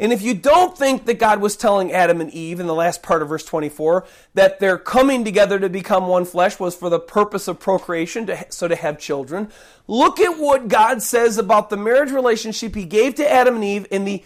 And 0.00 0.14
if 0.14 0.22
you 0.22 0.32
don't 0.32 0.76
think 0.76 1.04
that 1.04 1.18
God 1.18 1.42
was 1.42 1.58
telling 1.58 1.92
Adam 1.92 2.22
and 2.22 2.30
Eve 2.30 2.58
in 2.58 2.66
the 2.66 2.74
last 2.74 3.02
part 3.02 3.20
of 3.20 3.28
verse 3.28 3.44
24 3.44 4.06
that 4.32 4.58
their 4.58 4.78
coming 4.78 5.26
together 5.26 5.58
to 5.58 5.68
become 5.68 6.06
one 6.06 6.24
flesh 6.24 6.58
was 6.58 6.74
for 6.74 6.88
the 6.88 6.98
purpose 6.98 7.46
of 7.48 7.60
procreation, 7.60 8.26
to, 8.26 8.46
so 8.48 8.66
to 8.66 8.76
have 8.76 8.98
children, 8.98 9.50
look 9.86 10.18
at 10.18 10.38
what 10.38 10.68
God 10.68 11.02
says 11.02 11.36
about 11.36 11.68
the 11.68 11.76
marriage 11.76 12.12
relationship 12.12 12.74
He 12.74 12.86
gave 12.86 13.16
to 13.16 13.30
Adam 13.30 13.56
and 13.56 13.64
Eve 13.64 13.86
in 13.90 14.06
the 14.06 14.24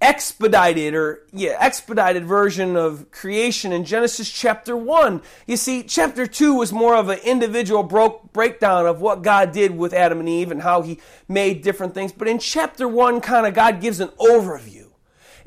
expedited 0.00 0.94
or 0.94 1.26
yeah 1.32 1.56
expedited 1.58 2.24
version 2.24 2.76
of 2.76 3.10
creation 3.10 3.72
in 3.72 3.84
Genesis 3.84 4.30
chapter 4.30 4.76
1 4.76 5.20
you 5.46 5.56
see 5.56 5.82
chapter 5.82 6.24
2 6.24 6.54
was 6.54 6.72
more 6.72 6.94
of 6.94 7.08
an 7.08 7.18
individual 7.24 7.82
broke 7.82 8.32
breakdown 8.32 8.86
of 8.86 9.00
what 9.00 9.22
God 9.22 9.50
did 9.50 9.76
with 9.76 9.92
Adam 9.92 10.20
and 10.20 10.28
Eve 10.28 10.52
and 10.52 10.62
how 10.62 10.82
he 10.82 11.00
made 11.26 11.62
different 11.62 11.94
things 11.94 12.12
but 12.12 12.28
in 12.28 12.38
chapter 12.38 12.86
1 12.86 13.20
kind 13.20 13.44
of 13.44 13.54
God 13.54 13.80
gives 13.80 13.98
an 13.98 14.08
overview 14.20 14.88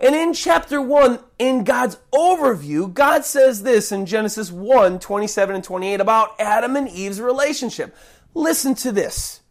and 0.01 0.15
in 0.15 0.33
chapter 0.33 0.81
1, 0.81 1.19
in 1.37 1.63
God's 1.63 1.97
overview, 2.11 2.91
God 2.91 3.23
says 3.23 3.61
this 3.61 3.91
in 3.91 4.07
Genesis 4.07 4.51
1 4.51 4.97
27 4.97 5.55
and 5.55 5.63
28 5.63 6.01
about 6.01 6.31
Adam 6.39 6.75
and 6.75 6.89
Eve's 6.89 7.21
relationship. 7.21 7.95
Listen 8.33 8.73
to 8.75 8.91
this. 8.91 9.41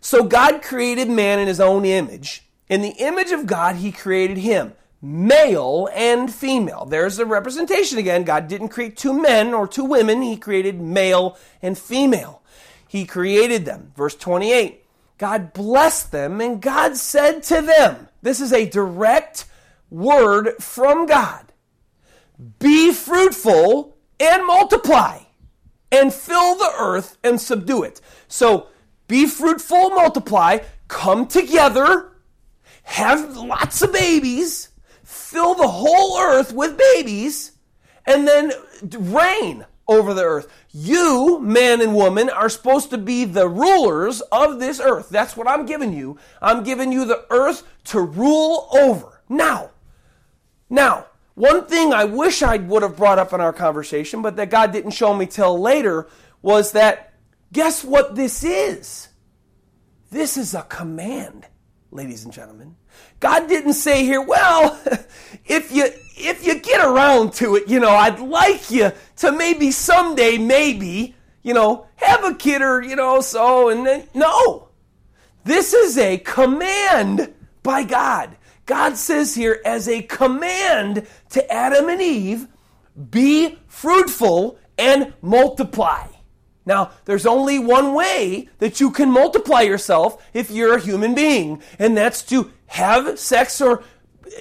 So 0.00 0.24
God 0.24 0.62
created 0.62 1.10
man 1.10 1.38
in 1.38 1.46
his 1.46 1.60
own 1.60 1.84
image. 1.84 2.42
In 2.72 2.80
the 2.80 2.94
image 2.96 3.32
of 3.32 3.44
God, 3.44 3.76
he 3.76 3.92
created 3.92 4.38
him, 4.38 4.72
male 5.02 5.90
and 5.92 6.32
female. 6.32 6.86
There's 6.86 7.18
a 7.18 7.26
representation 7.26 7.98
again. 7.98 8.24
God 8.24 8.48
didn't 8.48 8.70
create 8.70 8.96
two 8.96 9.12
men 9.12 9.52
or 9.52 9.68
two 9.68 9.84
women, 9.84 10.22
he 10.22 10.38
created 10.38 10.80
male 10.80 11.36
and 11.60 11.76
female. 11.76 12.40
He 12.88 13.04
created 13.04 13.66
them. 13.66 13.92
Verse 13.94 14.14
28 14.14 14.86
God 15.18 15.52
blessed 15.52 16.12
them, 16.12 16.40
and 16.40 16.62
God 16.62 16.96
said 16.96 17.42
to 17.42 17.60
them, 17.60 18.08
This 18.22 18.40
is 18.40 18.54
a 18.54 18.66
direct 18.66 19.44
word 19.90 20.54
from 20.58 21.04
God. 21.04 21.52
Be 22.58 22.90
fruitful 22.90 23.98
and 24.18 24.46
multiply 24.46 25.18
and 25.90 26.10
fill 26.10 26.54
the 26.54 26.72
earth 26.78 27.18
and 27.22 27.38
subdue 27.38 27.82
it. 27.82 28.00
So 28.28 28.68
be 29.08 29.26
fruitful, 29.26 29.90
multiply, 29.90 30.60
come 30.88 31.26
together, 31.26 32.11
have 32.82 33.36
lots 33.36 33.82
of 33.82 33.92
babies, 33.92 34.70
fill 35.02 35.54
the 35.54 35.68
whole 35.68 36.18
earth 36.18 36.52
with 36.52 36.78
babies, 36.78 37.52
and 38.06 38.26
then 38.26 38.52
reign 38.82 39.64
over 39.88 40.14
the 40.14 40.22
earth. 40.22 40.48
You, 40.70 41.38
man 41.40 41.80
and 41.80 41.94
woman, 41.94 42.30
are 42.30 42.48
supposed 42.48 42.90
to 42.90 42.98
be 42.98 43.24
the 43.24 43.48
rulers 43.48 44.20
of 44.32 44.58
this 44.58 44.80
earth. 44.80 45.08
That's 45.10 45.36
what 45.36 45.48
I'm 45.48 45.66
giving 45.66 45.92
you. 45.92 46.18
I'm 46.40 46.64
giving 46.64 46.92
you 46.92 47.04
the 47.04 47.26
earth 47.30 47.62
to 47.84 48.00
rule 48.00 48.68
over. 48.72 49.22
Now, 49.28 49.70
now, 50.68 51.06
one 51.34 51.66
thing 51.66 51.92
I 51.92 52.04
wish 52.04 52.42
I 52.42 52.56
would 52.56 52.82
have 52.82 52.96
brought 52.96 53.18
up 53.18 53.32
in 53.32 53.40
our 53.40 53.52
conversation, 53.52 54.22
but 54.22 54.36
that 54.36 54.50
God 54.50 54.72
didn't 54.72 54.92
show 54.92 55.14
me 55.14 55.26
till 55.26 55.58
later, 55.60 56.08
was 56.40 56.72
that 56.72 57.12
guess 57.52 57.84
what 57.84 58.14
this 58.14 58.42
is? 58.42 59.08
This 60.10 60.36
is 60.36 60.54
a 60.54 60.62
command, 60.62 61.46
ladies 61.92 62.24
and 62.24 62.32
gentlemen. 62.32 62.74
God 63.20 63.48
didn't 63.48 63.74
say 63.74 64.04
here, 64.04 64.22
well, 64.22 64.80
if 65.46 65.70
you 65.70 65.84
if 66.16 66.46
you 66.46 66.58
get 66.58 66.84
around 66.84 67.34
to 67.34 67.56
it, 67.56 67.68
you 67.68 67.80
know, 67.80 67.90
I'd 67.90 68.20
like 68.20 68.70
you 68.70 68.92
to 69.16 69.32
maybe 69.32 69.70
someday, 69.70 70.38
maybe, 70.38 71.14
you 71.42 71.54
know, 71.54 71.86
have 71.96 72.24
a 72.24 72.34
kid 72.34 72.62
or, 72.62 72.82
you 72.82 72.96
know, 72.96 73.20
so, 73.20 73.68
and 73.68 73.86
then, 73.86 74.08
no. 74.14 74.68
This 75.44 75.72
is 75.72 75.98
a 75.98 76.18
command 76.18 77.34
by 77.62 77.82
God. 77.84 78.36
God 78.66 78.96
says 78.96 79.34
here 79.34 79.60
as 79.64 79.88
a 79.88 80.02
command 80.02 81.06
to 81.30 81.52
Adam 81.52 81.88
and 81.88 82.00
Eve 82.00 82.46
be 83.10 83.58
fruitful 83.66 84.58
and 84.78 85.12
multiply. 85.20 86.06
Now, 86.64 86.90
there's 87.04 87.26
only 87.26 87.58
one 87.58 87.94
way 87.94 88.48
that 88.58 88.80
you 88.80 88.90
can 88.90 89.10
multiply 89.10 89.62
yourself 89.62 90.24
if 90.32 90.50
you're 90.50 90.76
a 90.76 90.80
human 90.80 91.14
being, 91.14 91.62
and 91.78 91.96
that's 91.96 92.22
to 92.24 92.52
have 92.66 93.18
sex 93.18 93.60
or 93.60 93.82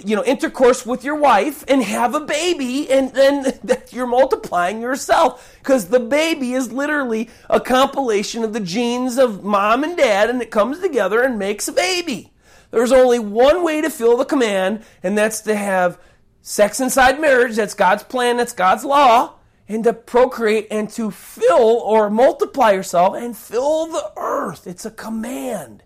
you 0.05 0.15
know 0.15 0.23
intercourse 0.23 0.85
with 0.85 1.03
your 1.03 1.15
wife 1.15 1.65
and 1.67 1.83
have 1.83 2.15
a 2.15 2.21
baby 2.21 2.89
and 2.89 3.13
then 3.13 3.59
you're 3.91 4.07
multiplying 4.07 4.79
yourself 4.79 5.53
because 5.59 5.89
the 5.89 5.99
baby 5.99 6.53
is 6.53 6.71
literally 6.71 7.29
a 7.49 7.59
compilation 7.59 8.41
of 8.45 8.53
the 8.53 8.61
genes 8.61 9.17
of 9.17 9.43
mom 9.43 9.83
and 9.83 9.97
dad 9.97 10.29
and 10.29 10.41
it 10.41 10.49
comes 10.49 10.79
together 10.79 11.21
and 11.21 11.37
makes 11.37 11.67
a 11.67 11.73
baby 11.73 12.31
there's 12.71 12.93
only 12.93 13.19
one 13.19 13.63
way 13.63 13.81
to 13.81 13.89
fill 13.89 14.17
the 14.17 14.25
command, 14.25 14.83
and 15.03 15.17
that's 15.17 15.41
to 15.41 15.55
have 15.55 15.99
sex 16.41 16.79
inside 16.79 17.19
marriage. 17.19 17.57
That's 17.57 17.73
God's 17.73 18.03
plan, 18.03 18.37
that's 18.37 18.53
God's 18.53 18.83
law. 18.83 19.33
And 19.71 19.85
to 19.85 19.93
procreate 19.93 20.67
and 20.69 20.89
to 20.91 21.11
fill 21.11 21.79
or 21.79 22.09
multiply 22.09 22.71
yourself 22.71 23.15
and 23.15 23.37
fill 23.37 23.85
the 23.87 24.11
earth. 24.17 24.67
It's 24.67 24.85
a 24.85 24.91
command. 24.91 25.83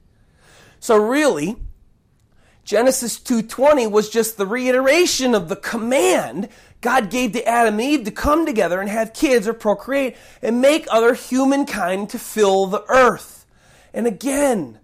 So 0.79 0.97
really, 0.97 1.57
Genesis 2.63 3.19
2:20 3.19 3.85
was 3.85 4.09
just 4.09 4.37
the 4.37 4.47
reiteration 4.47 5.35
of 5.35 5.49
the 5.49 5.55
command 5.55 6.49
God 6.81 7.11
gave 7.11 7.33
to 7.33 7.47
Adam 7.47 7.75
and 7.75 7.81
Eve 7.81 8.05
to 8.05 8.11
come 8.11 8.47
together 8.47 8.81
and 8.81 8.89
have 8.89 9.13
kids 9.13 9.47
or 9.47 9.53
procreate 9.53 10.15
and 10.41 10.61
make 10.61 10.87
other 10.89 11.13
humankind 11.13 12.09
to 12.09 12.17
fill 12.17 12.65
the 12.65 12.83
earth. 12.89 13.45
And 13.93 14.07
again, 14.07 14.79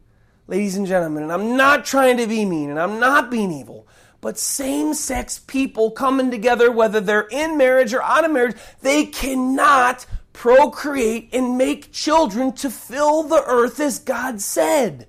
ladies 0.45 0.75
and 0.75 0.85
gentlemen, 0.85 1.23
and 1.23 1.33
I'm 1.33 1.57
not 1.57 1.85
trying 1.85 2.17
to 2.17 2.27
be 2.27 2.45
mean 2.45 2.69
and 2.69 2.79
I'm 2.79 2.99
not 2.99 3.31
being 3.31 3.51
evil, 3.51 3.87
but 4.21 4.37
same 4.37 4.93
sex 4.93 5.39
people 5.39 5.91
coming 5.91 6.29
together, 6.31 6.71
whether 6.71 7.01
they're 7.01 7.27
in 7.31 7.57
marriage 7.57 7.93
or 7.93 8.03
out 8.03 8.23
of 8.23 8.31
marriage, 8.31 8.55
they 8.81 9.05
cannot 9.07 10.05
procreate 10.31 11.29
and 11.33 11.57
make 11.57 11.91
children 11.91 12.53
to 12.53 12.69
fill 12.69 13.23
the 13.23 13.43
earth 13.45 13.79
as 13.79 13.99
God 13.99 14.39
said. 14.39 15.07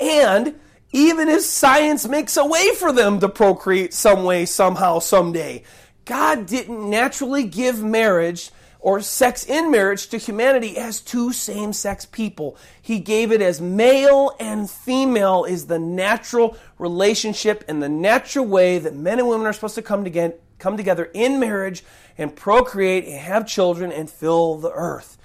And 0.00 0.58
even 0.92 1.28
if 1.28 1.42
science 1.42 2.08
makes 2.08 2.36
a 2.36 2.46
way 2.46 2.74
for 2.74 2.92
them 2.92 3.20
to 3.20 3.28
procreate 3.28 3.92
some 3.92 4.24
way, 4.24 4.46
somehow, 4.46 4.98
someday, 4.98 5.62
God 6.04 6.46
didn't 6.46 6.88
naturally 6.88 7.44
give 7.44 7.82
marriage 7.82 8.50
or 8.84 9.00
sex 9.00 9.46
in 9.46 9.70
marriage 9.70 10.08
to 10.08 10.18
humanity 10.18 10.76
as 10.76 11.00
two 11.00 11.32
same 11.32 11.72
sex 11.72 12.04
people. 12.04 12.54
He 12.82 13.00
gave 13.00 13.32
it 13.32 13.40
as 13.40 13.58
male 13.58 14.36
and 14.38 14.68
female 14.68 15.44
is 15.44 15.68
the 15.68 15.78
natural 15.78 16.54
relationship 16.78 17.64
and 17.66 17.82
the 17.82 17.88
natural 17.88 18.44
way 18.44 18.78
that 18.78 18.94
men 18.94 19.18
and 19.18 19.26
women 19.26 19.46
are 19.46 19.54
supposed 19.54 19.76
to 19.76 19.82
come 19.82 20.04
together, 20.04 20.34
come 20.58 20.76
together 20.76 21.10
in 21.14 21.40
marriage 21.40 21.82
and 22.18 22.36
procreate 22.36 23.06
and 23.06 23.18
have 23.18 23.46
children 23.46 23.90
and 23.90 24.10
fill 24.10 24.56
the 24.56 24.70
earth. 24.70 25.16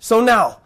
So 0.00 0.20
now, 0.20 0.58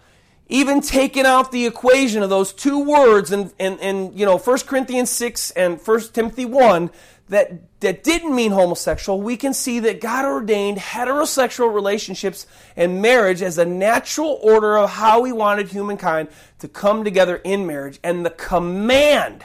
even 0.49 0.81
taking 0.81 1.27
out 1.27 1.53
the 1.53 1.67
equation 1.67 2.23
of 2.23 2.31
those 2.31 2.55
two 2.55 2.83
words 2.83 3.31
in, 3.31 3.53
in, 3.59 3.79
in 3.79 4.17
you 4.17 4.25
know 4.25 4.39
1 4.39 4.59
Corinthians 4.61 5.11
6 5.11 5.51
and 5.51 5.79
1 5.79 6.01
Timothy 6.15 6.47
1, 6.47 6.89
that, 7.29 7.81
that 7.81 8.05
didn't 8.05 8.35
mean 8.35 8.53
homosexual, 8.53 9.21
we 9.21 9.37
can 9.37 9.53
see 9.53 9.81
that 9.81 10.01
God 10.01 10.25
ordained 10.25 10.79
heterosexual 10.79 11.73
relationships 11.73 12.47
and 12.77 13.03
marriage 13.03 13.43
as 13.43 13.59
a 13.59 13.64
natural 13.64 14.38
order 14.43 14.79
of 14.79 14.91
how 14.91 15.25
He 15.25 15.33
wanted 15.33 15.69
humankind 15.69 16.29
to 16.61 16.69
come 16.69 17.05
together 17.05 17.37
in 17.37 17.67
marriage. 17.67 17.99
And 18.03 18.25
the 18.25 18.31
command, 18.31 19.45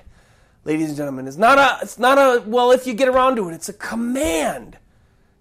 ladies 0.66 0.90
and 0.90 0.98
gentlemen, 0.98 1.28
is 1.28 1.38
not 1.38 1.58
a, 1.58 1.84
it's 1.84 2.00
not 2.00 2.18
a, 2.18 2.42
well, 2.48 2.72
if 2.72 2.88
you 2.88 2.94
get 2.94 3.10
around 3.10 3.36
to 3.36 3.50
it, 3.50 3.54
it's 3.54 3.70
a 3.70 3.74
command 3.74 4.78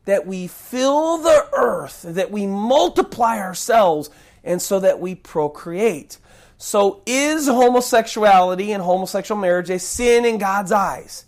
that 0.05 0.26
we 0.26 0.48
fill 0.48 1.18
the 1.18 1.48
earth, 1.52 2.02
that 2.02 2.31
we 2.31 2.46
multiply 2.46 3.38
ourselves, 3.38 4.11
and 4.42 4.61
so 4.61 4.81
that 4.81 4.98
we 4.98 5.14
procreate. 5.14 6.18
So, 6.59 7.02
is 7.07 7.46
homosexuality 7.46 8.72
and 8.72 8.83
homosexual 8.83 9.40
marriage 9.40 9.70
a 9.70 9.78
sin 9.78 10.24
in 10.24 10.38
God's 10.38 10.72
eyes? 10.72 11.24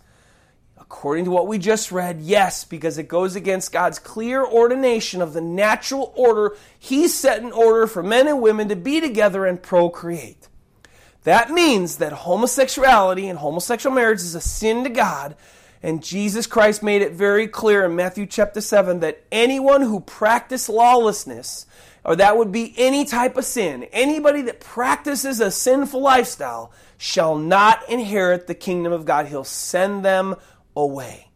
According 0.96 1.24
to 1.24 1.32
what 1.32 1.48
we 1.48 1.58
just 1.58 1.90
read, 1.90 2.20
yes, 2.20 2.62
because 2.62 2.98
it 2.98 3.08
goes 3.08 3.34
against 3.34 3.72
God's 3.72 3.98
clear 3.98 4.44
ordination 4.44 5.20
of 5.20 5.32
the 5.32 5.40
natural 5.40 6.12
order 6.14 6.56
He 6.78 7.08
set 7.08 7.42
in 7.42 7.50
order 7.50 7.88
for 7.88 8.00
men 8.00 8.28
and 8.28 8.40
women 8.40 8.68
to 8.68 8.76
be 8.76 9.00
together 9.00 9.44
and 9.44 9.60
procreate. 9.60 10.48
That 11.24 11.50
means 11.50 11.96
that 11.96 12.12
homosexuality 12.12 13.28
and 13.28 13.40
homosexual 13.40 13.94
marriage 13.94 14.20
is 14.20 14.36
a 14.36 14.40
sin 14.40 14.84
to 14.84 14.88
God, 14.88 15.34
and 15.82 16.02
Jesus 16.02 16.46
Christ 16.46 16.80
made 16.80 17.02
it 17.02 17.12
very 17.12 17.48
clear 17.48 17.84
in 17.84 17.96
Matthew 17.96 18.24
chapter 18.24 18.60
7 18.60 19.00
that 19.00 19.24
anyone 19.32 19.82
who 19.82 19.98
practices 19.98 20.68
lawlessness, 20.68 21.66
or 22.04 22.14
that 22.14 22.38
would 22.38 22.52
be 22.52 22.72
any 22.78 23.04
type 23.04 23.36
of 23.36 23.44
sin, 23.44 23.82
anybody 23.92 24.42
that 24.42 24.60
practices 24.60 25.40
a 25.40 25.50
sinful 25.50 26.00
lifestyle, 26.00 26.72
shall 26.96 27.36
not 27.36 27.86
inherit 27.88 28.46
the 28.46 28.54
kingdom 28.54 28.92
of 28.92 29.04
God. 29.04 29.26
He'll 29.26 29.42
send 29.42 30.04
them 30.04 30.36
away. 30.76 31.28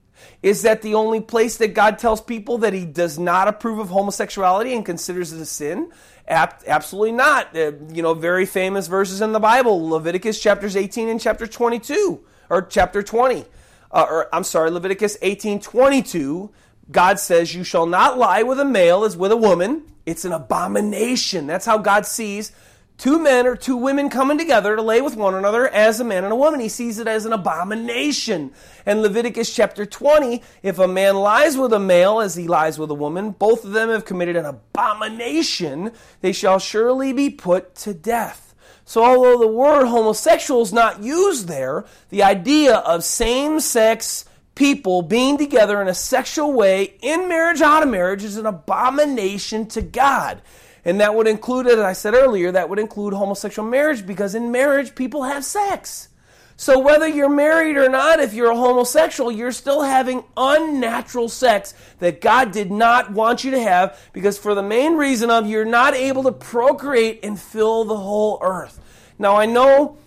Is 0.43 0.63
that 0.63 0.83
the 0.83 0.95
only 0.95 1.21
place 1.21 1.57
that 1.57 1.75
God 1.75 1.99
tells 1.99 2.21
people 2.21 2.59
that 2.59 2.73
He 2.73 2.85
does 2.85 3.19
not 3.19 3.49
approve 3.49 3.79
of 3.79 3.89
homosexuality 3.89 4.73
and 4.73 4.85
considers 4.85 5.33
it 5.33 5.41
a 5.41 5.47
sin? 5.47 5.91
absolutely 6.31 7.13
not. 7.13 7.57
Uh, 7.57 7.73
you 7.93 8.03
know, 8.03 8.13
very 8.15 8.45
famous 8.45 8.87
verses 8.87 9.23
in 9.23 9.33
the 9.33 9.41
Bible 9.41 9.89
Leviticus 9.89 10.39
chapters 10.39 10.77
18 10.77 11.09
and 11.09 11.21
chapter 11.21 11.47
22, 11.47 12.21
or 12.51 12.63
chapter 12.63 13.03
20. 13.03 13.47
Uh, 13.91 14.07
or 14.09 14.35
I'm 14.35 14.45
sorry, 14.45 14.71
Leviticus 14.71 15.17
18 15.23 15.61
22. 15.61 16.51
God 16.91 17.19
says, 17.19 17.55
You 17.55 17.65
shall 17.65 17.87
not 17.87 18.19
lie 18.19 18.43
with 18.43 18.61
a 18.61 18.65
male 18.65 19.05
as 19.05 19.17
with 19.17 19.33
a 19.33 19.37
woman. 19.37 19.85
It's 20.07 20.25
an 20.25 20.33
abomination. 20.33 21.47
That's 21.47 21.67
how 21.67 21.79
God 21.79 22.07
sees 22.07 22.53
two 22.99 23.19
men 23.19 23.47
or 23.47 23.57
two 23.57 23.77
women 23.77 24.11
coming 24.11 24.37
together 24.37 24.77
to 24.77 24.83
lay 24.83 25.01
with 25.01 25.17
one 25.17 25.35
another 25.35 25.69
as 25.69 26.01
a 26.01 26.05
man 26.05 26.25
and 26.25 26.33
a 26.33 26.37
woman. 26.37 26.61
He 26.61 26.69
sees 26.69 26.99
it 26.99 27.07
as 27.07 27.25
an 27.25 27.33
abomination. 27.33 28.53
And 28.85 29.01
Leviticus 29.01 29.55
chapter 29.55 29.87
20, 29.87 30.43
if 30.63 30.79
a 30.79 30.89
man 30.89 31.17
lies 31.17 31.57
with 31.57 31.73
a 31.73 31.79
male 31.79 32.21
as 32.21 32.35
he 32.35 32.49
lies 32.49 32.79
with 32.79 32.91
a 32.91 32.95
woman, 32.95 33.31
both 33.31 33.65
of 33.65 33.73
them 33.73 33.89
have 33.89 34.05
committed 34.05 34.37
an 34.37 34.45
abomination. 34.45 35.93
They 36.21 36.33
shall 36.33 36.59
surely 36.59 37.13
be 37.13 37.31
put 37.31 37.75
to 37.77 37.95
death. 37.95 38.55
So, 38.85 39.05
although 39.05 39.39
the 39.39 39.47
word 39.47 39.87
homosexual 39.87 40.63
is 40.63 40.73
not 40.73 41.03
used 41.03 41.47
there, 41.47 41.85
the 42.09 42.23
idea 42.23 42.77
of 42.77 43.05
same 43.05 43.61
sex 43.61 44.25
people 44.55 45.03
being 45.03 45.39
together 45.39 45.81
in 45.81 45.89
a 45.89 45.95
sexual 45.95 46.53
way 46.53 46.95
in 47.01 47.29
marriage, 47.29 47.61
out 47.61 47.83
of 47.83 47.89
marriage, 47.91 48.25
is 48.25 48.39
an 48.39 48.47
abomination 48.47 49.67
to 49.67 49.83
God. 49.83 50.43
And 50.89 51.03
that 51.03 51.15
would 51.15 51.29
include, 51.29 51.67
as 51.67 51.79
I 51.81 51.93
said 51.93 52.15
earlier, 52.15 52.51
that 52.51 52.71
would 52.71 52.79
include 52.79 53.13
homosexual 53.13 53.69
marriage 53.69 54.07
because 54.07 54.35
in 54.35 54.51
marriage, 54.51 54.95
people 54.95 55.25
have 55.25 55.45
sex. 55.45 56.09
So 56.57 56.79
whether 56.79 57.07
you're 57.07 57.29
married 57.29 57.77
or 57.77 57.91
not, 57.91 58.21
if 58.21 58.33
you're 58.33 58.53
a 58.53 58.57
homosexual, 58.57 59.31
you're 59.31 59.53
still 59.53 59.83
having 59.83 60.25
unnatural 60.35 61.29
sex 61.29 61.75
that 61.99 62.23
God 62.23 62.53
did 62.53 62.71
not 62.71 63.13
want 63.13 63.45
you 63.45 63.51
to 63.51 63.61
have 63.61 64.01
because 64.15 64.39
for 64.39 64.55
the 64.55 64.63
main 64.63 64.95
reason 64.95 65.29
of 65.29 65.47
you're 65.47 65.67
not 65.67 65.93
able 65.93 66.23
to 66.23 66.33
procreate 66.33 67.21
and 67.23 67.39
fill 67.39 67.85
the 67.85 67.99
whole 67.99 68.39
earth. 68.41 68.81
Now 69.19 69.37
I 69.37 69.45
know 69.45 69.99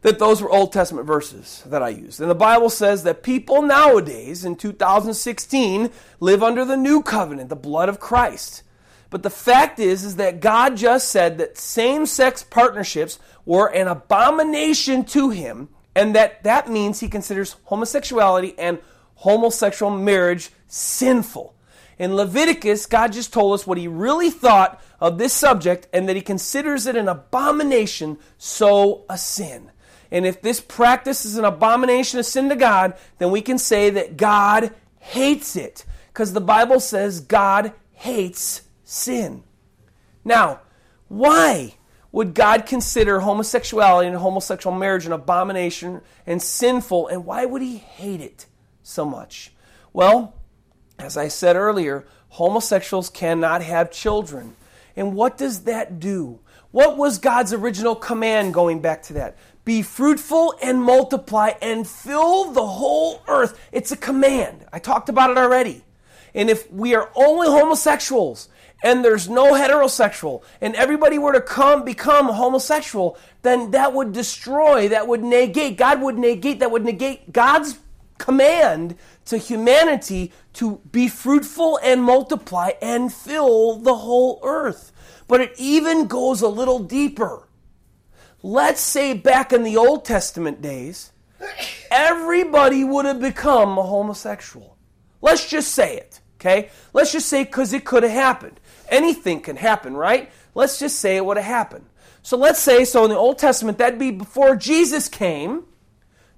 that 0.00 0.18
those 0.18 0.40
were 0.40 0.50
Old 0.50 0.72
Testament 0.72 1.06
verses 1.06 1.62
that 1.66 1.82
I 1.82 1.90
used. 1.90 2.18
And 2.18 2.30
the 2.30 2.34
Bible 2.34 2.70
says 2.70 3.02
that 3.02 3.22
people 3.22 3.60
nowadays 3.60 4.46
in 4.46 4.56
2016 4.56 5.90
live 6.18 6.42
under 6.42 6.64
the 6.64 6.78
new 6.78 7.02
covenant, 7.02 7.50
the 7.50 7.56
blood 7.56 7.90
of 7.90 8.00
Christ. 8.00 8.62
But 9.10 9.24
the 9.24 9.30
fact 9.30 9.78
is, 9.78 10.04
is 10.04 10.16
that 10.16 10.40
God 10.40 10.76
just 10.76 11.10
said 11.10 11.38
that 11.38 11.58
same-sex 11.58 12.44
partnerships 12.44 13.18
were 13.44 13.66
an 13.66 13.88
abomination 13.88 15.04
to 15.06 15.30
him, 15.30 15.68
and 15.94 16.14
that 16.14 16.44
that 16.44 16.70
means 16.70 17.00
he 17.00 17.08
considers 17.08 17.56
homosexuality 17.64 18.54
and 18.56 18.78
homosexual 19.16 19.90
marriage 19.90 20.50
sinful. 20.68 21.54
In 21.98 22.14
Leviticus, 22.14 22.86
God 22.86 23.12
just 23.12 23.32
told 23.32 23.52
us 23.52 23.66
what 23.66 23.76
he 23.76 23.88
really 23.88 24.30
thought 24.30 24.80
of 25.00 25.18
this 25.18 25.32
subject 25.32 25.88
and 25.92 26.08
that 26.08 26.16
he 26.16 26.22
considers 26.22 26.86
it 26.86 26.96
an 26.96 27.08
abomination, 27.08 28.16
so 28.38 29.04
a 29.10 29.18
sin. 29.18 29.70
And 30.10 30.24
if 30.24 30.40
this 30.40 30.60
practice 30.60 31.24
is 31.24 31.36
an 31.36 31.44
abomination, 31.44 32.18
a 32.18 32.22
sin 32.22 32.48
to 32.48 32.56
God, 32.56 32.94
then 33.18 33.30
we 33.30 33.42
can 33.42 33.58
say 33.58 33.90
that 33.90 34.16
God 34.16 34.72
hates 34.98 35.56
it. 35.56 35.84
Because 36.08 36.32
the 36.32 36.40
Bible 36.40 36.80
says 36.80 37.20
God 37.20 37.72
hates 37.92 38.62
sin. 38.90 39.44
Now, 40.24 40.60
why 41.08 41.74
would 42.10 42.34
God 42.34 42.66
consider 42.66 43.20
homosexuality 43.20 44.08
and 44.08 44.16
homosexual 44.16 44.76
marriage 44.76 45.06
an 45.06 45.12
abomination 45.12 46.00
and 46.26 46.42
sinful, 46.42 47.06
and 47.06 47.24
why 47.24 47.44
would 47.44 47.62
He 47.62 47.76
hate 47.76 48.20
it 48.20 48.46
so 48.82 49.04
much? 49.04 49.52
Well, 49.92 50.34
as 50.98 51.16
I 51.16 51.28
said 51.28 51.54
earlier, 51.54 52.04
homosexuals 52.30 53.10
cannot 53.10 53.62
have 53.62 53.92
children. 53.92 54.56
And 54.96 55.14
what 55.14 55.38
does 55.38 55.60
that 55.64 56.00
do? 56.00 56.40
What 56.72 56.96
was 56.96 57.18
God's 57.18 57.52
original 57.52 57.94
command 57.94 58.54
going 58.54 58.80
back 58.80 59.02
to 59.04 59.12
that? 59.14 59.36
Be 59.64 59.82
fruitful 59.82 60.54
and 60.62 60.82
multiply 60.82 61.52
and 61.62 61.86
fill 61.86 62.52
the 62.52 62.66
whole 62.66 63.22
earth. 63.28 63.58
It's 63.70 63.92
a 63.92 63.96
command. 63.96 64.66
I 64.72 64.80
talked 64.80 65.08
about 65.08 65.30
it 65.30 65.38
already. 65.38 65.84
And 66.34 66.50
if 66.50 66.70
we 66.70 66.94
are 66.94 67.10
only 67.14 67.48
homosexuals 67.48 68.48
and 68.82 69.04
there's 69.04 69.28
no 69.28 69.52
heterosexual 69.52 70.42
and 70.60 70.74
everybody 70.76 71.18
were 71.18 71.32
to 71.32 71.40
come 71.40 71.84
become 71.84 72.26
homosexual 72.28 73.18
then 73.42 73.70
that 73.72 73.92
would 73.92 74.12
destroy 74.12 74.88
that 74.88 75.06
would 75.06 75.22
negate 75.22 75.76
god 75.76 76.00
would 76.00 76.18
negate 76.18 76.60
that 76.60 76.70
would 76.70 76.84
negate 76.84 77.32
god's 77.32 77.78
command 78.20 78.96
to 79.24 79.38
humanity 79.38 80.32
to 80.52 80.80
be 80.92 81.08
fruitful 81.08 81.80
and 81.82 82.04
multiply 82.04 82.70
and 82.80 83.12
fill 83.12 83.76
the 83.76 83.94
whole 83.96 84.38
earth. 84.44 84.92
But 85.26 85.40
it 85.40 85.54
even 85.56 86.06
goes 86.06 86.42
a 86.42 86.48
little 86.48 86.78
deeper. 86.78 87.48
Let's 88.42 88.80
say 88.80 89.14
back 89.14 89.52
in 89.52 89.64
the 89.64 89.76
old 89.76 90.04
testament 90.04 90.62
days 90.62 91.12
everybody 91.90 92.84
would 92.84 93.06
have 93.06 93.20
become 93.20 93.78
a 93.78 93.82
homosexual. 93.82 94.76
Let's 95.22 95.48
just 95.48 95.72
say 95.72 95.96
it 95.96 96.20
okay 96.40 96.70
let's 96.92 97.12
just 97.12 97.28
say 97.28 97.44
because 97.44 97.72
it 97.72 97.84
could 97.84 98.02
have 98.02 98.12
happened 98.12 98.58
Anything 98.90 99.40
can 99.40 99.56
happen, 99.56 99.96
right? 99.96 100.30
Let's 100.54 100.78
just 100.78 100.98
say 100.98 101.16
it 101.16 101.24
would 101.24 101.36
have 101.36 101.46
happened. 101.46 101.86
So 102.22 102.36
let's 102.36 102.60
say, 102.60 102.84
so 102.84 103.04
in 103.04 103.10
the 103.10 103.16
Old 103.16 103.38
Testament, 103.38 103.78
that'd 103.78 103.98
be 103.98 104.10
before 104.10 104.56
Jesus 104.56 105.08
came, 105.08 105.64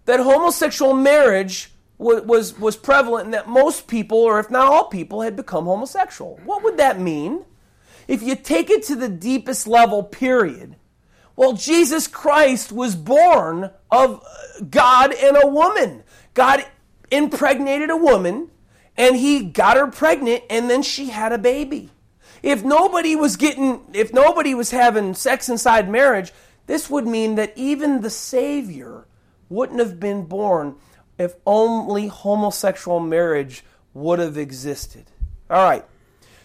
that 0.04 0.20
homosexual 0.20 0.94
marriage 0.94 1.70
was, 1.96 2.58
was, 2.58 2.76
prevalent 2.76 3.26
and 3.26 3.34
that 3.34 3.48
most 3.48 3.86
people, 3.86 4.18
or 4.18 4.38
if 4.38 4.50
not 4.50 4.66
all 4.66 4.84
people, 4.84 5.22
had 5.22 5.34
become 5.34 5.64
homosexual. 5.64 6.40
What 6.44 6.62
would 6.62 6.76
that 6.76 7.00
mean? 7.00 7.44
If 8.06 8.22
you 8.22 8.36
take 8.36 8.68
it 8.68 8.82
to 8.84 8.96
the 8.96 9.08
deepest 9.08 9.66
level, 9.66 10.02
period, 10.02 10.76
well, 11.36 11.54
Jesus 11.54 12.06
Christ 12.06 12.72
was 12.72 12.96
born 12.96 13.70
of 13.90 14.22
uh, 14.22 14.64
God 14.68 15.14
and 15.14 15.38
a 15.42 15.46
woman. 15.46 16.02
God 16.34 16.66
impregnated 17.10 17.88
a 17.88 17.96
woman, 17.96 18.50
and 18.96 19.16
he 19.16 19.44
got 19.44 19.76
her 19.76 19.86
pregnant, 19.86 20.44
and 20.50 20.68
then 20.68 20.82
she 20.82 21.10
had 21.10 21.32
a 21.32 21.38
baby. 21.38 21.90
If 22.42 22.64
nobody 22.64 23.16
was 23.16 23.36
getting, 23.36 23.82
if 23.92 24.12
nobody 24.12 24.54
was 24.54 24.70
having 24.70 25.14
sex 25.14 25.48
inside 25.48 25.88
marriage, 25.88 26.32
this 26.66 26.90
would 26.90 27.06
mean 27.06 27.36
that 27.36 27.52
even 27.56 28.00
the 28.00 28.10
Savior 28.10 29.06
wouldn't 29.48 29.78
have 29.78 30.00
been 30.00 30.24
born 30.24 30.76
if 31.18 31.34
only 31.46 32.08
homosexual 32.08 33.00
marriage 33.00 33.64
would 33.94 34.18
have 34.18 34.36
existed. 34.36 35.04
All 35.50 35.62
right. 35.64 35.84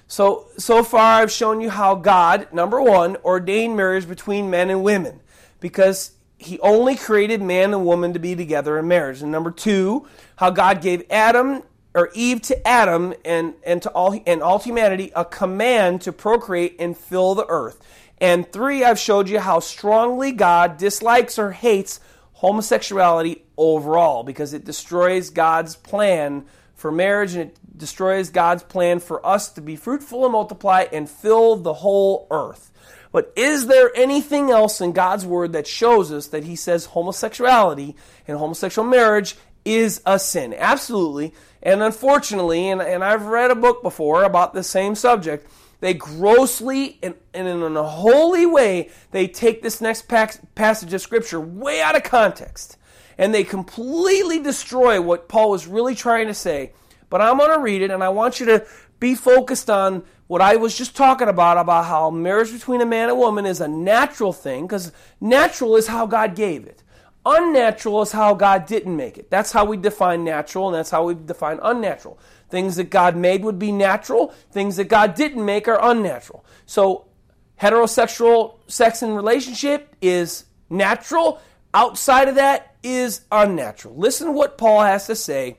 So, 0.07 0.47
so 0.57 0.83
far 0.83 1.21
I've 1.21 1.31
shown 1.31 1.59
you 1.61 1.69
how 1.69 1.95
God, 1.95 2.51
number 2.53 2.81
one, 2.81 3.17
ordained 3.17 3.75
marriage 3.75 4.07
between 4.07 4.49
men 4.49 4.69
and 4.69 4.83
women 4.83 5.19
because 5.59 6.11
he 6.37 6.59
only 6.59 6.95
created 6.95 7.41
man 7.41 7.73
and 7.73 7.85
woman 7.85 8.13
to 8.13 8.19
be 8.19 8.35
together 8.35 8.77
in 8.77 8.87
marriage. 8.87 9.21
And 9.21 9.31
number 9.31 9.51
two, 9.51 10.07
how 10.37 10.49
God 10.49 10.81
gave 10.81 11.03
Adam 11.09 11.63
or 11.97 12.11
Eve 12.13 12.43
to 12.43 12.67
Adam 12.67 13.15
and, 13.25 13.55
and 13.65 13.81
to 13.81 13.89
all 13.89 14.17
and 14.27 14.43
all 14.43 14.59
humanity 14.59 15.11
a 15.15 15.25
command 15.25 15.99
to 16.01 16.13
procreate 16.13 16.75
and 16.77 16.95
fill 16.95 17.33
the 17.33 17.45
earth. 17.47 17.83
And 18.19 18.49
three, 18.51 18.83
I've 18.83 18.99
showed 18.99 19.27
you 19.27 19.39
how 19.39 19.59
strongly 19.59 20.31
God 20.31 20.77
dislikes 20.77 21.39
or 21.39 21.51
hates 21.51 21.99
homosexuality 22.33 23.43
overall 23.57 24.23
because 24.23 24.53
it 24.53 24.63
destroys 24.63 25.31
God's 25.31 25.75
plan 25.75 26.45
for 26.75 26.91
marriage 26.91 27.33
and 27.33 27.49
it 27.49 27.57
destroys 27.75 28.29
God's 28.29 28.61
plan 28.61 28.99
for 28.99 29.25
us 29.25 29.49
to 29.53 29.61
be 29.61 29.75
fruitful 29.75 30.23
and 30.23 30.33
multiply 30.33 30.85
and 30.93 31.09
fill 31.09 31.55
the 31.55 31.73
whole 31.73 32.27
earth. 32.29 32.71
But 33.11 33.33
is 33.35 33.65
there 33.65 33.91
anything 33.95 34.51
else 34.51 34.81
in 34.81 34.91
God's 34.91 35.25
word 35.25 35.53
that 35.53 35.65
shows 35.65 36.11
us 36.11 36.27
that 36.27 36.43
he 36.43 36.55
says 36.55 36.85
homosexuality 36.85 37.95
and 38.27 38.37
homosexual 38.37 38.87
marriage 38.87 39.35
is 39.75 40.01
a 40.05 40.17
sin? 40.17 40.53
Absolutely. 40.57 41.33
And 41.61 41.83
unfortunately, 41.83 42.69
and, 42.69 42.81
and 42.81 43.03
I've 43.03 43.25
read 43.25 43.51
a 43.51 43.55
book 43.55 43.83
before 43.83 44.23
about 44.23 44.53
the 44.53 44.63
same 44.63 44.95
subject, 44.95 45.49
they 45.79 45.93
grossly 45.93 46.97
and, 47.03 47.15
and 47.33 47.47
in 47.47 47.77
a 47.77 47.83
holy 47.83 48.45
way, 48.45 48.89
they 49.11 49.27
take 49.27 49.61
this 49.61 49.81
next 49.81 50.07
passage 50.07 50.93
of 50.93 51.01
Scripture 51.01 51.39
way 51.39 51.81
out 51.81 51.95
of 51.95 52.03
context. 52.03 52.77
And 53.17 53.33
they 53.33 53.43
completely 53.43 54.39
destroy 54.39 55.01
what 55.01 55.27
Paul 55.27 55.49
was 55.51 55.67
really 55.67 55.95
trying 55.95 56.27
to 56.27 56.33
say. 56.33 56.71
But 57.09 57.21
I'm 57.21 57.37
going 57.37 57.51
to 57.51 57.59
read 57.59 57.81
it, 57.81 57.91
and 57.91 58.03
I 58.03 58.09
want 58.09 58.39
you 58.39 58.45
to 58.47 58.65
be 58.99 59.15
focused 59.15 59.69
on 59.69 60.03
what 60.27 60.41
I 60.41 60.57
was 60.57 60.77
just 60.77 60.95
talking 60.95 61.29
about 61.29 61.57
about 61.57 61.85
how 61.85 62.09
marriage 62.09 62.51
between 62.51 62.81
a 62.81 62.85
man 62.85 63.09
and 63.09 63.17
woman 63.17 63.45
is 63.45 63.61
a 63.61 63.67
natural 63.67 64.33
thing, 64.33 64.67
because 64.67 64.91
natural 65.21 65.77
is 65.77 65.87
how 65.87 66.05
God 66.05 66.35
gave 66.35 66.65
it. 66.65 66.83
Unnatural 67.29 68.03
is 68.03 68.13
how 68.13 68.33
God 68.33 68.65
didn't 68.65 68.95
make 68.95 69.17
it. 69.17 69.29
That's 69.29 69.51
how 69.51 69.65
we 69.65 69.75
define 69.75 70.23
natural, 70.23 70.67
and 70.67 70.75
that's 70.75 70.89
how 70.89 71.03
we 71.03 71.13
define 71.13 71.59
unnatural. 71.61 72.17
Things 72.49 72.77
that 72.77 72.89
God 72.89 73.17
made 73.17 73.43
would 73.43 73.59
be 73.59 73.73
natural, 73.73 74.33
things 74.53 74.77
that 74.77 74.85
God 74.85 75.13
didn't 75.13 75.43
make 75.43 75.67
are 75.67 75.77
unnatural. 75.81 76.45
So, 76.65 77.07
heterosexual 77.59 78.59
sex 78.67 79.01
and 79.01 79.13
relationship 79.13 79.93
is 80.01 80.45
natural, 80.69 81.41
outside 81.73 82.29
of 82.29 82.35
that 82.35 82.77
is 82.81 83.25
unnatural. 83.29 83.97
Listen 83.97 84.27
to 84.27 84.31
what 84.31 84.57
Paul 84.57 84.83
has 84.83 85.07
to 85.07 85.15
say 85.15 85.57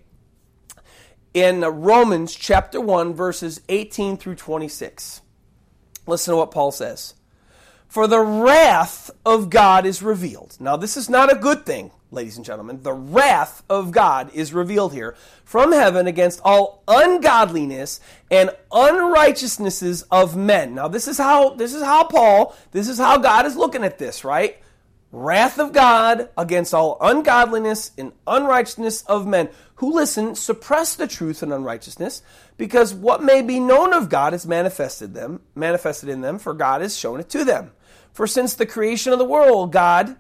in 1.35 1.61
Romans 1.61 2.35
chapter 2.35 2.81
1, 2.81 3.13
verses 3.13 3.61
18 3.69 4.17
through 4.17 4.37
26. 4.37 5.21
Listen 6.07 6.33
to 6.33 6.39
what 6.39 6.51
Paul 6.51 6.73
says. 6.73 7.13
For 7.89 8.07
the 8.07 8.21
wrath 8.21 9.11
of 9.25 9.49
God 9.49 9.87
is 9.87 10.03
revealed. 10.03 10.59
Now, 10.61 10.77
this 10.77 10.97
is 10.97 11.09
not 11.09 11.33
a 11.33 11.37
good 11.37 11.65
thing, 11.65 11.91
ladies 12.11 12.37
and 12.37 12.45
gentlemen. 12.45 12.83
The 12.83 12.93
wrath 12.93 13.63
of 13.71 13.93
God 13.93 14.31
is 14.35 14.53
revealed 14.53 14.93
here 14.93 15.17
from 15.43 15.73
heaven 15.73 16.07
against 16.07 16.43
all 16.45 16.83
ungodliness 16.87 17.99
and 18.31 18.51
unrighteousnesses 18.71 20.05
of 20.11 20.37
men. 20.37 20.75
Now, 20.75 20.89
this 20.89 21.09
is 21.09 21.17
how 21.17 21.55
this 21.55 21.73
is 21.73 21.83
how 21.83 22.05
Paul, 22.05 22.55
this 22.73 22.91
is 22.91 22.99
how 22.99 23.17
God 23.17 23.47
is 23.47 23.57
looking 23.57 23.85
at 23.85 23.99
this, 23.99 24.23
right? 24.23 24.59
Wrath 25.11 25.59
of 25.59 25.73
God 25.73 26.29
against 26.37 26.75
all 26.75 26.99
ungodliness 27.01 27.93
and 27.97 28.13
unrighteousness 28.27 29.01
of 29.05 29.27
men 29.27 29.49
who 29.77 29.95
listen, 29.95 30.35
suppress 30.35 30.95
the 30.95 31.07
truth 31.07 31.43
and 31.43 31.53
unrighteousness, 31.53 32.21
because 32.59 32.93
what 32.93 33.23
may 33.23 33.41
be 33.41 33.61
known 33.61 33.95
of 33.95 34.11
God 34.11 34.35
is 34.35 34.47
manifested 34.47 35.15
them, 35.15 35.41
manifested 35.55 36.11
in 36.11 36.21
them, 36.21 36.39
for 36.39 36.53
God 36.53 36.83
has 36.83 36.95
shown 36.95 37.21
it 37.21 37.31
to 37.31 37.45
them. 37.45 37.71
For 38.19 38.27
since 38.27 38.55
the 38.55 38.67
creation 38.67 39.13
of 39.13 39.21
the 39.21 39.25
world, 39.25 39.71
God, 39.71 40.17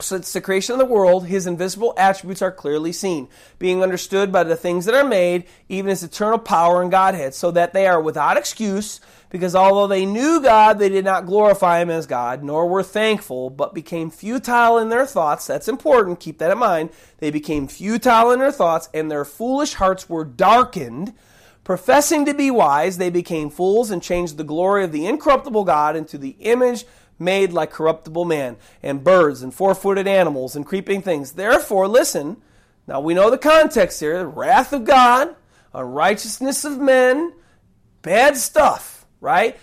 since 0.00 0.32
the 0.32 0.40
creation 0.40 0.72
of 0.72 0.80
the 0.80 0.92
world, 0.92 1.28
his 1.28 1.46
invisible 1.46 1.94
attributes 1.96 2.42
are 2.42 2.50
clearly 2.50 2.90
seen, 2.90 3.28
being 3.60 3.80
understood 3.80 4.32
by 4.32 4.42
the 4.42 4.56
things 4.56 4.86
that 4.86 4.96
are 4.96 5.08
made, 5.08 5.44
even 5.68 5.90
his 5.90 6.02
eternal 6.02 6.40
power 6.40 6.82
and 6.82 6.90
Godhead, 6.90 7.32
so 7.32 7.52
that 7.52 7.74
they 7.74 7.86
are 7.86 8.00
without 8.00 8.36
excuse, 8.36 9.00
because 9.30 9.54
although 9.54 9.86
they 9.86 10.04
knew 10.04 10.42
God, 10.42 10.80
they 10.80 10.88
did 10.88 11.04
not 11.04 11.26
glorify 11.26 11.80
him 11.80 11.90
as 11.90 12.08
God, 12.08 12.42
nor 12.42 12.66
were 12.66 12.82
thankful, 12.82 13.50
but 13.50 13.72
became 13.72 14.10
futile 14.10 14.76
in 14.78 14.88
their 14.88 15.06
thoughts. 15.06 15.46
That's 15.46 15.68
important, 15.68 16.18
keep 16.18 16.38
that 16.38 16.50
in 16.50 16.58
mind. 16.58 16.90
They 17.18 17.30
became 17.30 17.68
futile 17.68 18.32
in 18.32 18.40
their 18.40 18.50
thoughts, 18.50 18.88
and 18.92 19.08
their 19.08 19.24
foolish 19.24 19.74
hearts 19.74 20.08
were 20.08 20.24
darkened. 20.24 21.14
Professing 21.62 22.24
to 22.24 22.34
be 22.34 22.50
wise, 22.50 22.98
they 22.98 23.10
became 23.10 23.48
fools 23.48 23.92
and 23.92 24.02
changed 24.02 24.36
the 24.36 24.42
glory 24.42 24.82
of 24.82 24.90
the 24.90 25.06
incorruptible 25.06 25.62
God 25.62 25.94
into 25.94 26.18
the 26.18 26.34
image 26.40 26.84
made 27.22 27.52
like 27.52 27.70
corruptible 27.70 28.24
man, 28.24 28.56
and 28.82 29.04
birds, 29.04 29.42
and 29.42 29.54
four 29.54 29.74
footed 29.74 30.06
animals, 30.06 30.56
and 30.56 30.66
creeping 30.66 31.02
things. 31.02 31.32
Therefore, 31.32 31.88
listen, 31.88 32.42
now 32.86 33.00
we 33.00 33.14
know 33.14 33.30
the 33.30 33.38
context 33.38 34.00
here 34.00 34.18
the 34.18 34.26
wrath 34.26 34.72
of 34.72 34.84
God, 34.84 35.34
unrighteousness 35.72 36.64
of 36.64 36.78
men, 36.78 37.32
bad 38.02 38.36
stuff, 38.36 39.06
right? 39.20 39.58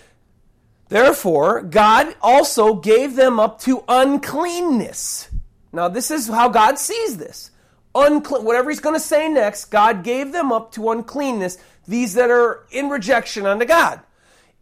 Therefore, 0.88 1.62
God 1.62 2.16
also 2.20 2.74
gave 2.74 3.14
them 3.14 3.38
up 3.38 3.60
to 3.60 3.84
uncleanness. 3.88 5.28
Now, 5.72 5.88
this 5.88 6.10
is 6.10 6.26
how 6.26 6.48
God 6.48 6.78
sees 6.78 7.16
this. 7.16 7.52
Unclean, 7.94 8.44
whatever 8.44 8.70
he's 8.70 8.80
going 8.80 8.96
to 8.96 9.00
say 9.00 9.28
next, 9.28 9.66
God 9.66 10.02
gave 10.02 10.32
them 10.32 10.52
up 10.52 10.72
to 10.72 10.90
uncleanness, 10.90 11.58
these 11.86 12.14
that 12.14 12.30
are 12.30 12.66
in 12.70 12.88
rejection 12.88 13.46
unto 13.46 13.64
God, 13.64 14.00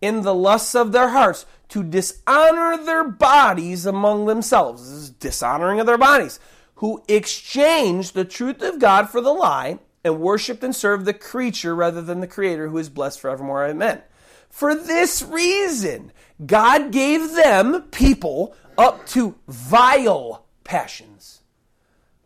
in 0.00 0.22
the 0.22 0.34
lusts 0.34 0.74
of 0.74 0.92
their 0.92 1.08
hearts, 1.08 1.46
to 1.68 1.82
dishonor 1.82 2.82
their 2.82 3.04
bodies 3.04 3.84
among 3.84 4.26
themselves. 4.26 4.82
This 4.82 5.02
is 5.02 5.10
dishonoring 5.10 5.80
of 5.80 5.86
their 5.86 5.98
bodies. 5.98 6.40
Who 6.76 7.02
exchanged 7.08 8.14
the 8.14 8.24
truth 8.24 8.62
of 8.62 8.78
God 8.78 9.10
for 9.10 9.20
the 9.20 9.32
lie 9.32 9.78
and 10.04 10.20
worshiped 10.20 10.62
and 10.62 10.74
served 10.74 11.04
the 11.04 11.12
creature 11.12 11.74
rather 11.74 12.00
than 12.00 12.20
the 12.20 12.26
Creator 12.26 12.68
who 12.68 12.78
is 12.78 12.88
blessed 12.88 13.20
forevermore. 13.20 13.66
Amen. 13.66 14.02
For 14.48 14.74
this 14.74 15.22
reason, 15.22 16.12
God 16.44 16.90
gave 16.90 17.34
them, 17.34 17.82
people, 17.90 18.54
up 18.76 19.06
to 19.08 19.34
vile 19.46 20.46
passions. 20.64 21.42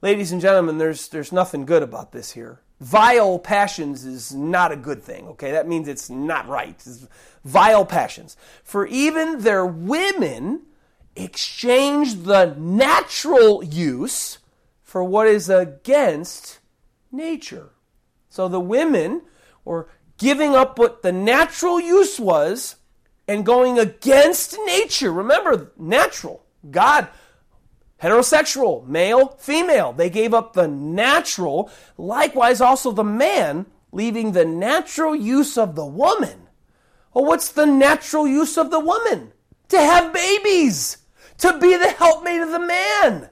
Ladies 0.02 0.32
and 0.32 0.40
gentlemen, 0.40 0.78
there's, 0.78 1.08
there's 1.08 1.32
nothing 1.32 1.64
good 1.64 1.82
about 1.82 2.12
this 2.12 2.32
here. 2.32 2.60
Vile 2.82 3.38
passions 3.38 4.04
is 4.04 4.34
not 4.34 4.72
a 4.72 4.76
good 4.76 5.04
thing, 5.04 5.28
okay? 5.28 5.52
That 5.52 5.68
means 5.68 5.86
it's 5.86 6.10
not 6.10 6.48
right. 6.48 6.74
It's 6.74 7.06
vile 7.44 7.86
passions. 7.86 8.36
For 8.64 8.88
even 8.88 9.42
their 9.42 9.64
women 9.64 10.62
exchange 11.14 12.24
the 12.24 12.56
natural 12.58 13.62
use 13.62 14.38
for 14.82 15.04
what 15.04 15.28
is 15.28 15.48
against 15.48 16.58
nature. 17.12 17.70
So 18.28 18.48
the 18.48 18.58
women 18.58 19.22
were 19.64 19.88
giving 20.18 20.56
up 20.56 20.76
what 20.76 21.02
the 21.02 21.12
natural 21.12 21.80
use 21.80 22.18
was 22.18 22.74
and 23.28 23.46
going 23.46 23.78
against 23.78 24.58
nature. 24.66 25.12
Remember, 25.12 25.70
natural. 25.78 26.44
God 26.68 27.06
heterosexual, 28.02 28.86
male, 28.86 29.28
female. 29.38 29.92
They 29.92 30.10
gave 30.10 30.34
up 30.34 30.52
the 30.52 30.66
natural. 30.66 31.70
Likewise, 31.96 32.60
also 32.60 32.90
the 32.90 33.04
man, 33.04 33.66
leaving 33.92 34.32
the 34.32 34.44
natural 34.44 35.14
use 35.14 35.56
of 35.56 35.76
the 35.76 35.86
woman. 35.86 36.48
Well, 37.14 37.24
what's 37.24 37.52
the 37.52 37.66
natural 37.66 38.26
use 38.26 38.58
of 38.58 38.70
the 38.70 38.80
woman? 38.80 39.32
To 39.68 39.78
have 39.78 40.12
babies, 40.12 40.98
to 41.38 41.58
be 41.58 41.76
the 41.76 41.90
helpmate 41.90 42.40
of 42.40 42.50
the 42.50 42.58
man. 42.58 43.30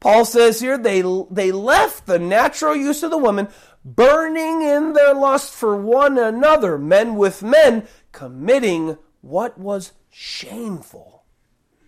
Paul 0.00 0.24
says 0.24 0.60
here 0.60 0.78
they, 0.78 1.02
they 1.30 1.52
left 1.52 2.06
the 2.06 2.18
natural 2.18 2.74
use 2.74 3.02
of 3.02 3.10
the 3.10 3.18
woman, 3.18 3.48
burning 3.84 4.62
in 4.62 4.94
their 4.94 5.14
lust 5.14 5.52
for 5.52 5.76
one 5.76 6.16
another, 6.16 6.78
men 6.78 7.16
with 7.16 7.42
men, 7.42 7.86
committing 8.12 8.96
what 9.20 9.58
was 9.58 9.92
shameful 10.08 11.09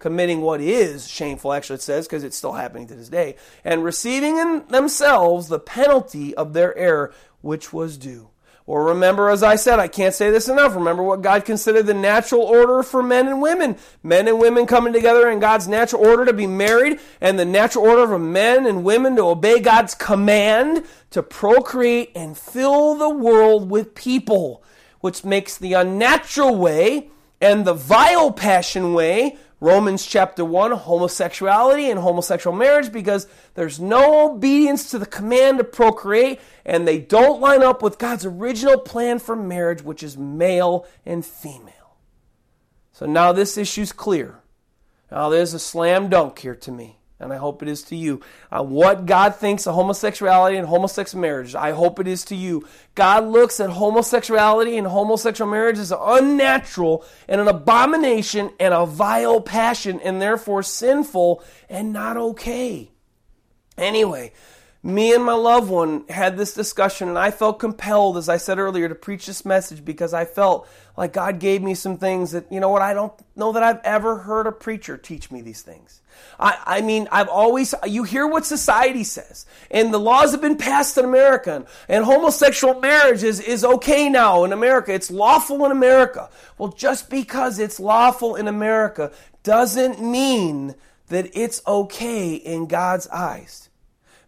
committing 0.02 0.40
what 0.40 0.60
is 0.60 1.08
shameful, 1.08 1.52
actually, 1.52 1.76
it 1.76 1.82
says, 1.82 2.06
because 2.06 2.24
it's 2.24 2.36
still 2.36 2.52
happening 2.52 2.88
to 2.88 2.94
this 2.94 3.08
day, 3.08 3.36
and 3.64 3.84
receiving 3.84 4.36
in 4.36 4.66
themselves 4.66 5.46
the 5.46 5.60
penalty 5.60 6.34
of 6.34 6.52
their 6.52 6.76
error, 6.76 7.14
which 7.40 7.72
was 7.72 7.96
due. 7.96 8.28
Or 8.66 8.84
remember, 8.84 9.30
as 9.30 9.44
I 9.44 9.54
said, 9.56 9.78
I 9.78 9.86
can't 9.86 10.14
say 10.14 10.30
this 10.30 10.48
enough. 10.48 10.74
Remember 10.74 11.02
what 11.02 11.22
God 11.22 11.44
considered 11.44 11.86
the 11.86 11.94
natural 11.94 12.42
order 12.42 12.82
for 12.82 13.02
men 13.02 13.28
and 13.28 13.40
women. 13.40 13.76
Men 14.02 14.28
and 14.28 14.40
women 14.40 14.66
coming 14.66 14.92
together 14.92 15.28
in 15.28 15.40
God's 15.40 15.68
natural 15.68 16.04
order 16.04 16.24
to 16.24 16.32
be 16.32 16.46
married, 16.48 16.98
and 17.20 17.38
the 17.38 17.44
natural 17.44 17.84
order 17.84 18.06
for 18.06 18.18
men 18.18 18.66
and 18.66 18.84
women 18.84 19.14
to 19.16 19.22
obey 19.22 19.60
God's 19.60 19.94
command 19.94 20.84
to 21.10 21.22
procreate 21.22 22.10
and 22.16 22.36
fill 22.36 22.96
the 22.96 23.10
world 23.10 23.70
with 23.70 23.94
people, 23.94 24.64
which 25.00 25.24
makes 25.24 25.56
the 25.56 25.74
unnatural 25.74 26.56
way 26.56 27.08
and 27.40 27.64
the 27.64 27.74
vile 27.74 28.32
passion 28.32 28.94
way 28.94 29.36
Romans 29.62 30.04
chapter 30.04 30.44
1, 30.44 30.72
homosexuality 30.72 31.88
and 31.88 32.00
homosexual 32.00 32.56
marriage, 32.56 32.90
because 32.90 33.28
there's 33.54 33.78
no 33.78 34.32
obedience 34.32 34.90
to 34.90 34.98
the 34.98 35.06
command 35.06 35.58
to 35.58 35.64
procreate, 35.64 36.40
and 36.64 36.86
they 36.86 36.98
don't 36.98 37.40
line 37.40 37.62
up 37.62 37.80
with 37.80 37.96
God's 37.96 38.26
original 38.26 38.80
plan 38.80 39.20
for 39.20 39.36
marriage, 39.36 39.80
which 39.80 40.02
is 40.02 40.18
male 40.18 40.84
and 41.06 41.24
female. 41.24 41.96
So 42.90 43.06
now 43.06 43.30
this 43.30 43.56
issue's 43.56 43.92
clear. 43.92 44.40
Now 45.12 45.28
there's 45.28 45.54
a 45.54 45.60
slam 45.60 46.08
dunk 46.08 46.40
here 46.40 46.56
to 46.56 46.72
me 46.72 46.98
and 47.22 47.32
I 47.32 47.36
hope 47.36 47.62
it 47.62 47.68
is 47.68 47.82
to 47.84 47.96
you. 47.96 48.20
Uh, 48.50 48.62
what 48.62 49.06
God 49.06 49.36
thinks 49.36 49.66
of 49.66 49.74
homosexuality 49.74 50.56
and 50.56 50.66
homosexual 50.66 51.20
marriage, 51.20 51.54
I 51.54 51.70
hope 51.70 51.98
it 51.98 52.08
is 52.08 52.24
to 52.26 52.36
you. 52.36 52.66
God 52.94 53.24
looks 53.24 53.60
at 53.60 53.70
homosexuality 53.70 54.76
and 54.76 54.86
homosexual 54.86 55.50
marriage 55.50 55.78
as 55.78 55.92
unnatural 55.96 57.04
and 57.28 57.40
an 57.40 57.48
abomination 57.48 58.50
and 58.60 58.74
a 58.74 58.84
vile 58.84 59.40
passion 59.40 60.00
and 60.00 60.20
therefore 60.20 60.62
sinful 60.62 61.42
and 61.68 61.92
not 61.92 62.16
okay. 62.16 62.90
Anyway, 63.78 64.32
me 64.82 65.14
and 65.14 65.24
my 65.24 65.34
loved 65.34 65.70
one 65.70 66.04
had 66.08 66.36
this 66.36 66.54
discussion, 66.54 67.08
and 67.08 67.18
I 67.18 67.30
felt 67.30 67.60
compelled, 67.60 68.16
as 68.16 68.28
I 68.28 68.36
said 68.36 68.58
earlier, 68.58 68.88
to 68.88 68.94
preach 68.96 69.26
this 69.26 69.44
message 69.44 69.84
because 69.84 70.12
I 70.12 70.24
felt 70.24 70.68
like 70.96 71.12
God 71.12 71.38
gave 71.38 71.62
me 71.62 71.74
some 71.74 71.98
things 71.98 72.32
that, 72.32 72.50
you 72.50 72.58
know 72.58 72.68
what, 72.68 72.82
I 72.82 72.92
don't 72.92 73.12
know 73.36 73.52
that 73.52 73.62
I've 73.62 73.80
ever 73.84 74.18
heard 74.18 74.48
a 74.48 74.52
preacher 74.52 74.96
teach 74.96 75.30
me 75.30 75.40
these 75.40 75.62
things. 75.62 76.01
I, 76.38 76.58
I 76.64 76.80
mean, 76.80 77.08
I've 77.12 77.28
always, 77.28 77.74
you 77.86 78.04
hear 78.04 78.26
what 78.26 78.46
society 78.46 79.04
says, 79.04 79.46
and 79.70 79.92
the 79.92 79.98
laws 79.98 80.32
have 80.32 80.40
been 80.40 80.56
passed 80.56 80.98
in 80.98 81.04
America, 81.04 81.64
and 81.88 82.04
homosexual 82.04 82.80
marriage 82.80 83.22
is, 83.22 83.40
is 83.40 83.64
okay 83.64 84.08
now 84.08 84.44
in 84.44 84.52
America. 84.52 84.92
It's 84.92 85.10
lawful 85.10 85.64
in 85.64 85.72
America. 85.72 86.30
Well, 86.58 86.72
just 86.72 87.10
because 87.10 87.58
it's 87.58 87.78
lawful 87.78 88.36
in 88.36 88.48
America 88.48 89.12
doesn't 89.42 90.02
mean 90.02 90.74
that 91.08 91.30
it's 91.34 91.62
okay 91.66 92.34
in 92.34 92.66
God's 92.66 93.08
eyes. 93.08 93.68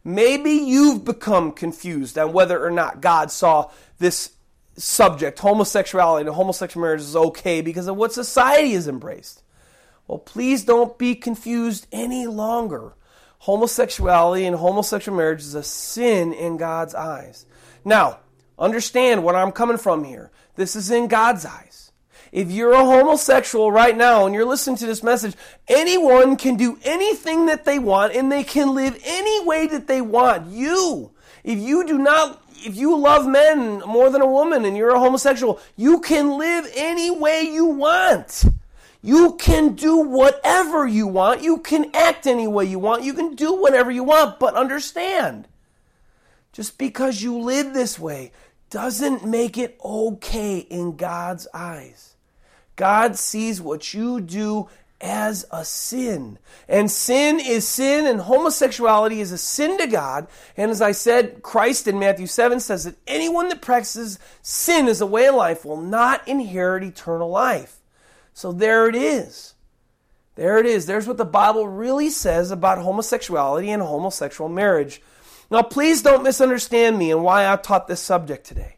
Maybe 0.05 0.51
you've 0.51 1.05
become 1.05 1.53
confused 1.53 2.19
on 2.19 2.33
whether 2.33 2.63
or 2.63 2.71
not 2.71 3.01
God 3.01 3.31
saw 3.31 3.71
this 3.99 4.33
subject, 4.77 5.39
homosexuality 5.39 6.27
and 6.27 6.35
homosexual 6.35 6.85
marriage, 6.85 7.01
is 7.01 7.17
okay 7.17 7.61
because 7.61 7.87
of 7.87 7.97
what 7.97 8.13
society 8.13 8.73
has 8.73 8.89
embraced. 8.89 9.44
Well, 10.07 10.19
please 10.19 10.65
don't 10.65 10.99
be 10.99 11.15
confused 11.15 11.87
any 11.93 12.27
longer. 12.27 12.95
Homosexuality 13.39 14.47
and 14.47 14.57
homosexual 14.57 15.17
marriage 15.17 15.41
is 15.41 15.55
a 15.55 15.63
sin 15.63 16.33
in 16.33 16.57
God's 16.57 16.95
eyes. 16.95 17.47
Now, 17.85 18.21
understand 18.59 19.23
what 19.23 19.35
I'm 19.35 19.53
coming 19.53 19.79
from 19.79 20.05
here. 20.05 20.31
This 20.57 20.77
is 20.77 20.91
in 20.91 21.09
God's 21.09 21.45
eyes. 21.45 21.93
If 22.33 22.51
you're 22.51 22.73
a 22.73 22.85
homosexual 22.85 23.71
right 23.71 23.97
now 23.97 24.27
and 24.27 24.35
you're 24.35 24.45
listening 24.45 24.77
to 24.79 24.87
this 24.87 25.03
message, 25.03 25.37
anyone 25.69 26.37
can 26.37 26.57
do 26.57 26.79
anything 26.83 27.47
that 27.47 27.65
they 27.65 27.79
want 27.79 28.15
and 28.15 28.31
they 28.31 28.45
can 28.45 28.75
live 28.75 29.01
any 29.05 29.45
way 29.45 29.67
that 29.69 29.87
they 29.87 30.01
want. 30.01 30.51
You, 30.51 31.13
if 31.45 31.59
you 31.59 31.87
do 31.87 31.99
not 31.99 32.41
if 32.67 32.77
you 32.77 32.97
love 32.97 33.27
men 33.27 33.81
more 33.81 34.09
than 34.11 34.23
a 34.23 34.27
woman 34.27 34.65
and 34.65 34.77
you're 34.77 34.95
a 34.95 34.99
homosexual, 34.99 35.61
you 35.77 36.01
can 36.01 36.39
live 36.39 36.67
any 36.75 37.11
way 37.11 37.43
you 37.43 37.67
want. 37.67 38.45
You 39.05 39.35
can 39.35 39.75
do 39.75 39.99
whatever 39.99 40.87
you 40.87 41.07
want. 41.07 41.43
You 41.43 41.59
can 41.59 41.95
act 41.95 42.27
any 42.27 42.49
way 42.49 42.65
you 42.65 42.79
want. 42.79 43.05
You 43.05 43.13
can 43.13 43.35
do 43.35 43.53
whatever 43.53 43.91
you 43.91 44.03
want. 44.03 44.39
But 44.39 44.55
understand, 44.55 45.47
just 46.55 46.79
because 46.79 47.21
you 47.21 47.39
live 47.39 47.75
this 47.75 47.99
way 47.99 48.33
doesn't 48.71 49.23
make 49.23 49.59
it 49.59 49.79
okay 49.85 50.61
in 50.61 50.97
God's 50.97 51.47
eyes. 51.53 52.17
God 52.77 53.17
sees 53.17 53.61
what 53.61 53.93
you 53.93 54.23
do 54.23 54.71
as 55.03 55.45
a 55.51 55.67
sin. 55.67 56.39
And 56.67 56.91
sin 56.91 57.41
is 57.41 57.69
sin, 57.69 58.07
and 58.07 58.23
homosexuality 58.23 59.21
is 59.21 59.33
a 59.33 59.39
sin 59.39 59.77
to 59.77 59.87
God. 59.87 60.29
And 60.57 60.71
as 60.71 60.81
I 60.81 60.93
said, 60.93 61.43
Christ 61.43 61.87
in 61.87 61.99
Matthew 61.99 62.27
7 62.27 62.59
says 62.59 62.85
that 62.85 62.97
anyone 63.07 63.51
that 63.51 63.61
practices 63.61 64.19
sin 64.41 64.89
as 64.89 65.03
a 65.03 65.07
way 65.07 65.27
of 65.27 65.35
life 65.35 65.63
will 65.63 65.83
not 65.83 66.27
inherit 66.27 66.85
eternal 66.85 67.29
life. 67.29 67.83
So 68.35 68.53
there 68.53 68.89
it 68.89 68.97
is. 68.97 69.55
There 70.35 70.59
it 70.59 70.67
is. 70.67 70.87
There's 70.87 71.07
what 71.07 71.17
the 71.17 71.25
Bible 71.25 71.67
really 71.69 72.11
says 72.11 72.51
about 72.51 72.79
homosexuality 72.79 73.71
and 73.71 73.81
homosexual 73.81 74.51
marriage. 74.51 75.01
Now, 75.51 75.63
please 75.63 76.03
don't 76.03 76.25
misunderstand 76.25 76.99
me 76.99 77.13
and 77.13 77.23
why 77.23 77.51
I 77.51 77.57
taught 77.57 77.87
this 77.87 78.01
subject 78.01 78.45
today. 78.45 78.77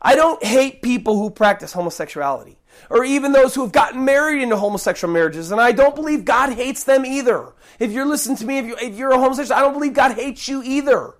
I 0.00 0.14
don't 0.14 0.44
hate 0.44 0.82
people 0.82 1.18
who 1.18 1.30
practice 1.30 1.72
homosexuality 1.72 2.58
or 2.90 3.04
even 3.04 3.32
those 3.32 3.54
who 3.54 3.62
have 3.62 3.72
gotten 3.72 4.04
married 4.04 4.42
into 4.42 4.56
homosexual 4.56 5.12
marriages. 5.12 5.50
And 5.50 5.60
I 5.60 5.72
don't 5.72 5.94
believe 5.94 6.24
God 6.24 6.52
hates 6.52 6.84
them 6.84 7.06
either. 7.06 7.52
If 7.78 7.92
you're 7.92 8.06
listening 8.06 8.36
to 8.36 8.46
me, 8.46 8.58
if, 8.58 8.66
you, 8.66 8.76
if 8.76 8.94
you're 8.96 9.10
a 9.10 9.18
homosexual, 9.18 9.58
I 9.58 9.62
don't 9.62 9.72
believe 9.72 9.94
God 9.94 10.12
hates 10.12 10.46
you 10.46 10.62
either. 10.62 11.14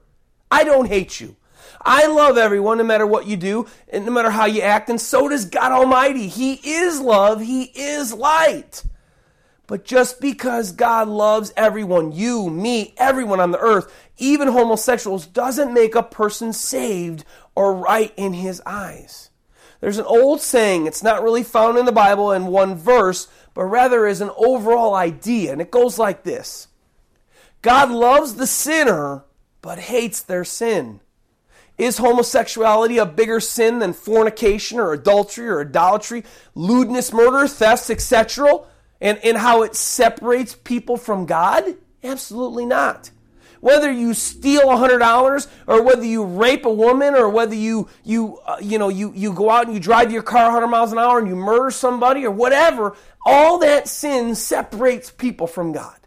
I 0.51 0.65
don't 0.65 0.87
hate 0.87 1.21
you. 1.21 1.37
I 1.83 2.07
love 2.07 2.37
everyone 2.37 2.79
no 2.79 2.85
matter 2.85 3.07
what 3.07 3.27
you 3.27 3.37
do 3.37 3.67
and 3.89 4.05
no 4.05 4.13
matter 4.13 4.31
how 4.31 4.47
you 4.47 4.63
act, 4.63 4.91
and 4.91 5.01
so 5.01 5.29
does 5.29 5.45
God 5.45 5.73
Almighty. 5.73 6.29
He 6.29 6.55
is 6.55 7.01
love, 7.01 7.41
He 7.41 7.65
is 7.65 8.13
light. 8.13 8.85
But 9.67 9.85
just 9.85 10.21
because 10.21 10.73
God 10.73 11.09
loves 11.09 11.53
everyone, 11.57 12.13
you, 12.13 12.49
me, 12.49 12.95
everyone 12.97 13.39
on 13.39 13.51
the 13.51 13.59
earth, 13.59 13.93
even 14.17 14.49
homosexuals, 14.49 15.27
doesn't 15.27 15.75
make 15.75 15.95
a 15.95 16.03
person 16.03 16.55
saved 16.55 17.25
or 17.55 17.75
right 17.75 18.13
in 18.17 18.33
His 18.33 18.63
eyes. 18.65 19.29
There's 19.81 19.99
an 19.99 20.07
old 20.07 20.41
saying, 20.41 20.87
it's 20.87 21.03
not 21.03 21.23
really 21.23 21.43
found 21.43 21.79
in 21.79 21.85
the 21.85 21.93
Bible 21.93 22.33
in 22.33 22.47
one 22.47 22.75
verse, 22.75 23.29
but 23.55 23.65
rather 23.65 24.07
is 24.07 24.21
an 24.21 24.31
overall 24.37 24.95
idea, 24.95 25.53
and 25.53 25.61
it 25.61 25.71
goes 25.71 25.99
like 25.99 26.25
this 26.25 26.69
God 27.63 27.91
loves 27.91 28.35
the 28.35 28.47
sinner, 28.47 29.25
but 29.61 29.79
hates 29.79 30.21
their 30.21 30.45
sin. 30.45 31.01
Is 31.79 31.99
homosexuality 31.99 32.99
a 32.99 33.07
bigger 33.07 33.41
sin 33.41 33.79
than 33.79 33.93
fornication 33.93 34.81
or 34.81 34.93
adultery 34.93 35.49
or 35.49 35.61
idolatry, 35.63 36.25
lewdness, 36.55 37.13
murder, 37.13 37.47
thefts, 37.47 37.89
etc.? 37.89 38.65
And, 39.01 39.19
and 39.19 39.37
how 39.37 39.63
it 39.63 39.77
separates 39.77 40.57
people 40.57 40.97
from 40.97 41.25
God? 41.25 41.77
Absolutely 42.03 42.67
not 42.67 43.11
whether 43.61 43.91
you 43.91 44.15
steal 44.15 44.63
$100 44.63 45.49
or 45.67 45.83
whether 45.83 46.05
you 46.05 46.25
rape 46.25 46.65
a 46.65 46.73
woman 46.73 47.15
or 47.15 47.29
whether 47.29 47.55
you, 47.55 47.89
you, 48.05 48.39
uh, 48.47 48.57
you, 48.61 48.79
know, 48.79 48.89
you, 48.89 49.13
you 49.15 49.33
go 49.33 49.51
out 49.51 49.67
and 49.67 49.75
you 49.75 49.81
drive 49.81 50.13
your 50.13 50.23
car 50.23 50.45
100 50.45 50.67
miles 50.69 50.93
an 50.93 50.99
hour 50.99 51.19
and 51.19 51.29
you 51.29 51.37
murder 51.37 51.71
somebody 51.71 52.25
or 52.25 52.31
whatever, 52.31 52.97
all 53.25 53.59
that 53.59 53.89
sin 53.89 54.35
separates 54.35 55.11
people 55.11 55.47
from 55.47 55.73
God. 55.73 55.98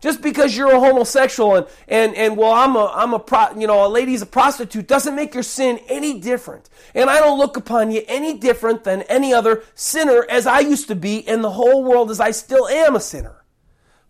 Just 0.00 0.22
because 0.22 0.56
you're 0.56 0.74
a 0.74 0.80
homosexual 0.80 1.56
and, 1.56 1.66
and, 1.88 2.14
and 2.14 2.36
well, 2.36 2.52
I'm 2.52 2.76
a, 2.76 2.86
I'm 2.94 3.14
a 3.14 3.18
pro, 3.18 3.58
you 3.58 3.66
know, 3.66 3.84
a 3.84 3.88
lady's 3.88 4.22
a 4.22 4.26
prostitute 4.26 4.86
doesn't 4.86 5.14
make 5.14 5.34
your 5.34 5.42
sin 5.42 5.80
any 5.88 6.20
different. 6.20 6.68
And 6.94 7.10
I 7.10 7.18
don't 7.18 7.38
look 7.38 7.56
upon 7.56 7.90
you 7.90 8.02
any 8.06 8.38
different 8.38 8.84
than 8.84 9.02
any 9.02 9.32
other 9.32 9.64
sinner 9.74 10.24
as 10.30 10.46
I 10.46 10.60
used 10.60 10.88
to 10.88 10.94
be 10.94 11.18
in 11.18 11.42
the 11.42 11.50
whole 11.50 11.82
world 11.82 12.10
as 12.10 12.20
I 12.20 12.30
still 12.30 12.68
am 12.68 12.94
a 12.94 13.00
sinner. 13.00 13.44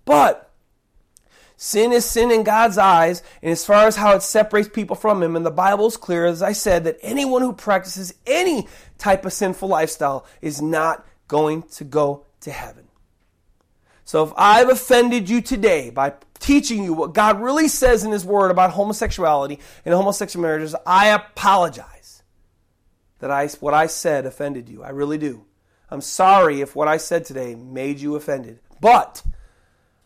But 0.04 0.48
Sin 1.60 1.90
is 1.90 2.04
sin 2.04 2.30
in 2.30 2.44
God's 2.44 2.78
eyes, 2.78 3.20
and 3.42 3.50
as 3.50 3.66
far 3.66 3.88
as 3.88 3.96
how 3.96 4.14
it 4.14 4.22
separates 4.22 4.68
people 4.68 4.94
from 4.94 5.20
Him, 5.20 5.34
and 5.34 5.44
the 5.44 5.50
Bible 5.50 5.88
is 5.88 5.96
clear, 5.96 6.24
as 6.24 6.40
I 6.40 6.52
said, 6.52 6.84
that 6.84 6.98
anyone 7.02 7.42
who 7.42 7.52
practices 7.52 8.14
any 8.28 8.68
type 8.96 9.26
of 9.26 9.32
sinful 9.32 9.68
lifestyle 9.68 10.24
is 10.40 10.62
not 10.62 11.04
going 11.26 11.64
to 11.64 11.82
go 11.82 12.24
to 12.42 12.52
heaven. 12.52 12.87
So 14.08 14.24
if 14.24 14.32
I've 14.38 14.70
offended 14.70 15.28
you 15.28 15.42
today 15.42 15.90
by 15.90 16.14
teaching 16.38 16.82
you 16.82 16.94
what 16.94 17.12
God 17.12 17.42
really 17.42 17.68
says 17.68 18.04
in 18.04 18.10
His 18.10 18.24
Word 18.24 18.50
about 18.50 18.70
homosexuality 18.70 19.58
and 19.84 19.94
homosexual 19.94 20.40
marriages, 20.40 20.74
I 20.86 21.08
apologize 21.08 22.22
that 23.18 23.30
I, 23.30 23.48
what 23.60 23.74
I 23.74 23.86
said 23.86 24.24
offended 24.24 24.70
you. 24.70 24.82
I 24.82 24.88
really 24.88 25.18
do. 25.18 25.44
I'm 25.90 26.00
sorry 26.00 26.62
if 26.62 26.74
what 26.74 26.88
I 26.88 26.96
said 26.96 27.26
today 27.26 27.54
made 27.54 28.00
you 28.00 28.14
offended. 28.14 28.60
But 28.80 29.22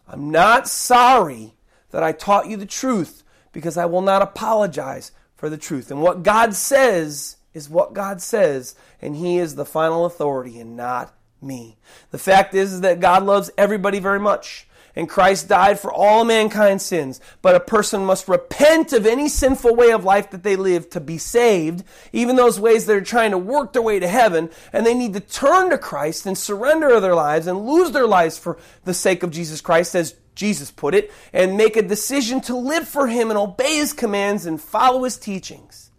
I'm 0.08 0.32
not 0.32 0.66
sorry 0.66 1.54
that 1.92 2.02
I 2.02 2.10
taught 2.10 2.48
you 2.48 2.56
the 2.56 2.66
truth 2.66 3.22
because 3.52 3.76
I 3.76 3.84
will 3.84 4.02
not 4.02 4.20
apologize 4.20 5.12
for 5.36 5.48
the 5.48 5.56
truth. 5.56 5.92
And 5.92 6.02
what 6.02 6.24
God 6.24 6.56
says 6.56 7.36
is 7.54 7.70
what 7.70 7.94
God 7.94 8.20
says, 8.20 8.74
and 9.00 9.14
He 9.14 9.38
is 9.38 9.54
the 9.54 9.64
final 9.64 10.04
authority 10.06 10.58
and 10.58 10.76
not 10.76 11.14
me. 11.42 11.76
The 12.10 12.18
fact 12.18 12.54
is, 12.54 12.72
is 12.72 12.80
that 12.82 13.00
God 13.00 13.24
loves 13.24 13.50
everybody 13.56 13.98
very 13.98 14.20
much 14.20 14.66
and 14.94 15.08
Christ 15.08 15.48
died 15.48 15.78
for 15.78 15.92
all 15.92 16.24
mankind's 16.24 16.84
sins. 16.84 17.20
But 17.40 17.54
a 17.54 17.60
person 17.60 18.04
must 18.04 18.28
repent 18.28 18.92
of 18.92 19.06
any 19.06 19.28
sinful 19.28 19.74
way 19.74 19.92
of 19.92 20.04
life 20.04 20.30
that 20.30 20.42
they 20.42 20.56
live 20.56 20.90
to 20.90 21.00
be 21.00 21.18
saved, 21.18 21.84
even 22.12 22.36
those 22.36 22.60
ways 22.60 22.86
that 22.86 22.96
are 22.96 23.00
trying 23.00 23.30
to 23.30 23.38
work 23.38 23.72
their 23.72 23.82
way 23.82 23.98
to 23.98 24.08
heaven, 24.08 24.50
and 24.72 24.84
they 24.84 24.94
need 24.94 25.14
to 25.14 25.20
turn 25.20 25.70
to 25.70 25.78
Christ 25.78 26.26
and 26.26 26.36
surrender 26.36 27.00
their 27.00 27.14
lives 27.14 27.46
and 27.46 27.66
lose 27.66 27.92
their 27.92 28.06
lives 28.06 28.38
for 28.38 28.58
the 28.84 28.94
sake 28.94 29.22
of 29.22 29.30
Jesus 29.30 29.60
Christ, 29.60 29.94
as 29.94 30.14
Jesus 30.34 30.70
put 30.70 30.94
it, 30.94 31.12
and 31.32 31.56
make 31.56 31.76
a 31.76 31.82
decision 31.82 32.40
to 32.42 32.56
live 32.56 32.88
for 32.88 33.06
Him 33.06 33.30
and 33.30 33.38
obey 33.38 33.76
His 33.76 33.92
commands 33.92 34.46
and 34.46 34.60
follow 34.60 35.04
His 35.04 35.16
teachings. 35.16 35.90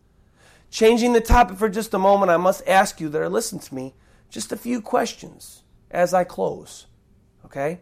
Changing 0.69 1.13
the 1.13 1.21
topic 1.21 1.57
for 1.57 1.69
just 1.69 1.93
a 1.93 1.99
moment, 1.99 2.31
I 2.31 2.37
must 2.37 2.67
ask 2.67 2.99
you 2.99 3.07
that 3.09 3.21
are 3.21 3.29
listening 3.29 3.61
to 3.61 3.75
me 3.75 3.93
just 4.33 4.51
a 4.51 4.57
few 4.57 4.81
questions 4.81 5.63
as 5.91 6.13
I 6.13 6.23
close. 6.23 6.87
Okay? 7.45 7.81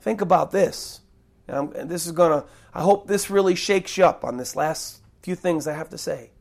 Think 0.00 0.20
about 0.20 0.50
this. 0.50 1.00
Um, 1.48 1.72
and 1.76 1.88
this 1.88 2.06
is 2.06 2.12
going 2.12 2.42
to, 2.42 2.48
I 2.74 2.82
hope 2.82 3.06
this 3.06 3.30
really 3.30 3.54
shakes 3.54 3.96
you 3.96 4.04
up 4.04 4.24
on 4.24 4.36
this 4.36 4.56
last 4.56 5.00
few 5.22 5.36
things 5.36 5.68
I 5.68 5.74
have 5.74 5.90
to 5.90 5.98
say. 5.98 6.32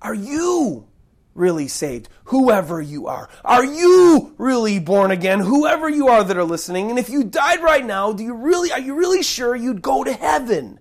Are 0.00 0.14
you 0.14 0.88
really 1.34 1.68
saved? 1.68 2.08
Whoever 2.24 2.80
you 2.80 3.06
are. 3.06 3.28
Are 3.44 3.64
you 3.64 4.34
really 4.38 4.78
born 4.78 5.10
again? 5.10 5.40
Whoever 5.40 5.88
you 5.88 6.08
are 6.08 6.24
that 6.24 6.36
are 6.36 6.44
listening. 6.44 6.88
And 6.88 6.98
if 6.98 7.10
you 7.10 7.22
died 7.22 7.62
right 7.62 7.84
now, 7.84 8.12
do 8.12 8.24
you 8.24 8.32
really, 8.32 8.72
are 8.72 8.80
you 8.80 8.94
really 8.94 9.22
sure 9.22 9.54
you'd 9.54 9.82
go 9.82 10.04
to 10.04 10.12
heaven? 10.12 10.80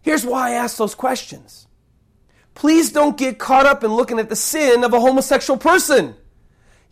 Here's 0.00 0.24
why 0.24 0.50
I 0.50 0.54
ask 0.54 0.76
those 0.76 0.94
questions. 0.94 1.66
Please 2.54 2.92
don't 2.92 3.16
get 3.16 3.40
caught 3.40 3.66
up 3.66 3.82
in 3.82 3.92
looking 3.92 4.20
at 4.20 4.28
the 4.28 4.36
sin 4.36 4.84
of 4.84 4.92
a 4.92 5.00
homosexual 5.00 5.58
person. 5.58 6.14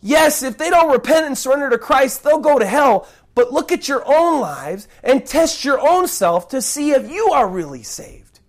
Yes, 0.01 0.41
if 0.41 0.57
they 0.57 0.69
don't 0.69 0.91
repent 0.91 1.27
and 1.27 1.37
surrender 1.37 1.69
to 1.69 1.77
Christ, 1.77 2.23
they'll 2.23 2.39
go 2.39 2.57
to 2.57 2.65
hell. 2.65 3.07
but 3.33 3.53
look 3.53 3.71
at 3.71 3.87
your 3.87 4.03
own 4.05 4.41
lives 4.41 4.87
and 5.03 5.25
test 5.25 5.63
your 5.63 5.79
own 5.79 6.07
self 6.07 6.49
to 6.49 6.61
see 6.61 6.91
if 6.91 7.09
you 7.09 7.29
are 7.31 7.47
really 7.47 7.83
saved. 7.83 8.39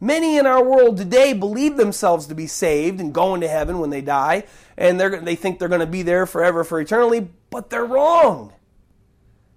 Many 0.00 0.36
in 0.36 0.46
our 0.46 0.62
world 0.62 0.96
today 0.96 1.32
believe 1.32 1.76
themselves 1.76 2.26
to 2.26 2.34
be 2.34 2.46
saved 2.46 3.00
and 3.00 3.14
going 3.14 3.40
to 3.40 3.48
heaven 3.48 3.78
when 3.78 3.90
they 3.90 4.02
die, 4.02 4.44
and 4.76 5.00
they 5.00 5.36
think 5.36 5.58
they're 5.58 5.68
going 5.68 5.80
to 5.80 5.86
be 5.86 6.02
there 6.02 6.26
forever 6.26 6.64
for 6.64 6.80
eternally, 6.80 7.28
but 7.50 7.70
they're 7.70 7.84
wrong. 7.84 8.52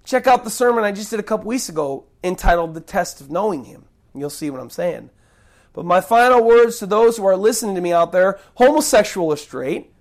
Check 0.05 0.27
out 0.27 0.43
the 0.43 0.49
sermon 0.49 0.83
I 0.83 0.91
just 0.91 1.11
did 1.11 1.19
a 1.19 1.23
couple 1.23 1.47
weeks 1.47 1.69
ago 1.69 2.05
entitled 2.23 2.73
The 2.73 2.81
Test 2.81 3.21
of 3.21 3.29
Knowing 3.29 3.65
Him. 3.65 3.85
You'll 4.15 4.29
see 4.29 4.49
what 4.49 4.61
I'm 4.61 4.69
saying. 4.69 5.09
But 5.73 5.85
my 5.85 6.01
final 6.01 6.43
words 6.43 6.79
to 6.79 6.85
those 6.85 7.17
who 7.17 7.25
are 7.25 7.37
listening 7.37 7.75
to 7.75 7.81
me 7.81 7.93
out 7.93 8.11
there, 8.11 8.39
homosexual 8.55 9.27
or 9.27 9.37
straight, 9.37 9.93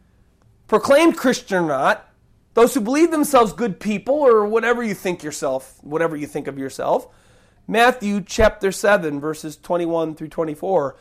proclaimed 0.69 1.17
Christian 1.17 1.65
or 1.65 1.67
not, 1.67 2.09
those 2.55 2.75
who 2.75 2.81
believe 2.81 3.11
themselves 3.11 3.53
good 3.53 3.81
people 3.81 4.15
or 4.15 4.47
whatever 4.47 4.83
you 4.83 4.95
think 4.95 5.23
yourself, 5.23 5.79
whatever 5.83 6.15
you 6.17 6.27
think 6.27 6.47
of 6.47 6.59
yourself. 6.59 7.09
Matthew 7.67 8.21
chapter 8.21 8.71
7 8.71 9.21
verses 9.21 9.57
21 9.57 10.15
through 10.15 10.29
24. 10.29 10.97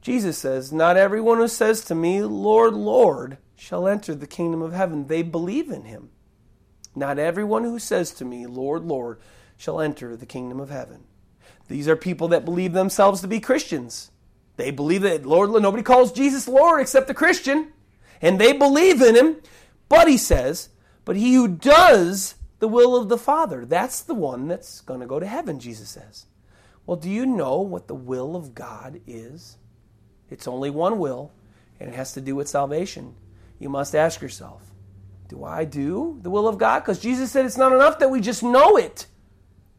Jesus 0.00 0.36
says, 0.36 0.72
"Not 0.72 0.96
everyone 0.96 1.38
who 1.38 1.48
says 1.48 1.82
to 1.84 1.94
me, 1.94 2.22
Lord, 2.22 2.74
Lord, 2.74 3.38
shall 3.54 3.86
enter 3.86 4.14
the 4.14 4.26
kingdom 4.26 4.60
of 4.60 4.72
heaven. 4.72 5.06
They 5.06 5.22
believe 5.22 5.70
in 5.70 5.84
him. 5.84 6.10
Not 6.94 7.18
everyone 7.18 7.64
who 7.64 7.78
says 7.78 8.10
to 8.12 8.24
me, 8.24 8.46
Lord, 8.46 8.84
Lord, 8.84 9.18
shall 9.56 9.80
enter 9.80 10.16
the 10.16 10.26
kingdom 10.26 10.58
of 10.58 10.70
heaven." 10.70 11.04
These 11.68 11.86
are 11.88 11.96
people 11.96 12.28
that 12.28 12.44
believe 12.44 12.72
themselves 12.72 13.20
to 13.20 13.28
be 13.28 13.38
Christians. 13.38 14.10
They 14.56 14.70
believe 14.70 15.02
that 15.02 15.24
Lord, 15.24 15.50
nobody 15.50 15.82
calls 15.82 16.12
Jesus 16.12 16.48
Lord 16.48 16.80
except 16.80 17.06
the 17.06 17.14
Christian, 17.14 17.72
and 18.22 18.38
they 18.38 18.52
believe 18.52 19.02
in 19.02 19.16
him. 19.16 19.36
But 19.88 20.08
he 20.08 20.16
says, 20.16 20.70
but 21.04 21.16
he 21.16 21.34
who 21.34 21.48
does 21.48 22.36
the 22.60 22.68
will 22.68 22.96
of 22.96 23.08
the 23.08 23.18
Father, 23.18 23.66
that's 23.66 24.00
the 24.00 24.14
one 24.14 24.48
that's 24.48 24.80
going 24.80 25.00
to 25.00 25.06
go 25.06 25.20
to 25.20 25.26
heaven, 25.26 25.58
Jesus 25.58 25.90
says. 25.90 26.26
Well, 26.86 26.96
do 26.96 27.10
you 27.10 27.26
know 27.26 27.60
what 27.60 27.88
the 27.88 27.94
will 27.94 28.34
of 28.34 28.54
God 28.54 29.00
is? 29.06 29.58
It's 30.30 30.48
only 30.48 30.70
one 30.70 30.98
will, 30.98 31.32
and 31.78 31.90
it 31.90 31.94
has 31.94 32.14
to 32.14 32.20
do 32.20 32.34
with 32.34 32.48
salvation. 32.48 33.14
You 33.58 33.68
must 33.68 33.94
ask 33.94 34.22
yourself, 34.22 34.62
do 35.28 35.44
I 35.44 35.64
do 35.64 36.18
the 36.22 36.30
will 36.30 36.48
of 36.48 36.58
God? 36.58 36.80
Because 36.80 37.00
Jesus 37.00 37.30
said 37.30 37.44
it's 37.44 37.56
not 37.56 37.72
enough 37.72 37.98
that 37.98 38.10
we 38.10 38.20
just 38.20 38.42
know 38.42 38.76
it, 38.76 39.06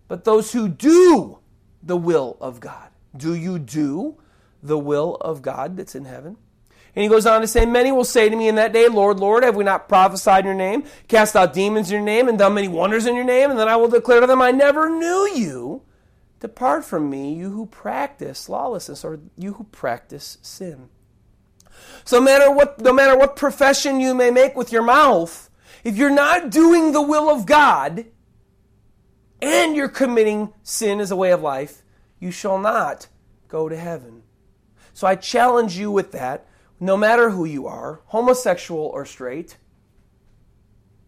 but 0.07 0.23
those 0.23 0.51
who 0.51 0.67
do 0.67 1.39
the 1.81 1.97
will 1.97 2.37
of 2.39 2.59
God. 2.59 2.89
Do 3.15 3.35
you 3.35 3.59
do 3.59 4.17
the 4.61 4.79
will 4.79 5.15
of 5.15 5.41
God 5.41 5.77
that's 5.77 5.95
in 5.95 6.05
heaven? 6.05 6.37
And 6.95 7.03
he 7.03 7.09
goes 7.09 7.25
on 7.25 7.41
to 7.41 7.47
say, 7.47 7.65
Many 7.65 7.91
will 7.91 8.03
say 8.03 8.29
to 8.29 8.35
me 8.35 8.47
in 8.47 8.55
that 8.55 8.73
day, 8.73 8.87
Lord, 8.87 9.19
Lord, 9.19 9.43
have 9.43 9.55
we 9.55 9.63
not 9.63 9.89
prophesied 9.89 10.41
in 10.41 10.45
your 10.45 10.55
name, 10.55 10.83
cast 11.07 11.35
out 11.35 11.53
demons 11.53 11.89
in 11.89 11.95
your 11.95 12.05
name, 12.05 12.27
and 12.27 12.37
done 12.37 12.53
many 12.53 12.67
wonders 12.67 13.05
in 13.05 13.15
your 13.15 13.23
name? 13.23 13.49
And 13.49 13.59
then 13.59 13.67
I 13.67 13.75
will 13.75 13.87
declare 13.87 14.21
to 14.21 14.27
them, 14.27 14.41
I 14.41 14.51
never 14.51 14.89
knew 14.89 15.29
you. 15.35 15.81
Depart 16.39 16.85
from 16.85 17.09
me, 17.09 17.33
you 17.33 17.51
who 17.51 17.65
practice 17.65 18.49
lawlessness, 18.49 19.03
or 19.03 19.19
you 19.37 19.53
who 19.53 19.63
practice 19.65 20.37
sin. 20.41 20.89
So 22.05 22.19
no 22.19 22.25
matter 22.25 22.51
what, 22.51 22.79
no 22.81 22.93
matter 22.93 23.17
what 23.17 23.35
profession 23.35 23.99
you 23.99 24.13
may 24.13 24.29
make 24.29 24.55
with 24.55 24.71
your 24.71 24.83
mouth, 24.83 25.49
if 25.83 25.97
you're 25.97 26.09
not 26.09 26.49
doing 26.49 26.91
the 26.91 27.01
will 27.01 27.29
of 27.29 27.45
God, 27.45 28.05
and 29.41 29.75
you're 29.75 29.89
committing 29.89 30.53
sin 30.63 30.99
as 30.99 31.11
a 31.11 31.15
way 31.15 31.31
of 31.31 31.41
life, 31.41 31.83
you 32.19 32.31
shall 32.31 32.57
not 32.57 33.07
go 33.49 33.67
to 33.67 33.75
heaven. 33.75 34.23
So 34.93 35.05
I 35.05 35.15
challenge 35.15 35.77
you 35.77 35.91
with 35.91 36.11
that, 36.13 36.47
no 36.83 36.97
matter 36.97 37.29
who 37.29 37.45
you 37.45 37.65
are, 37.65 38.01
homosexual 38.07 38.87
or 38.87 39.05
straight, 39.05 39.55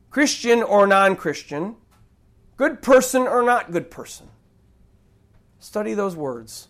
Christian 0.10 0.64
or 0.64 0.88
non 0.88 1.18
Christian, 1.18 1.76
good 2.56 2.82
person 2.82 3.24
or 3.24 3.44
not 3.44 3.74
good 3.74 3.92
person. 3.92 4.30
Study 5.60 5.94
those 5.94 6.16
words 6.16 6.70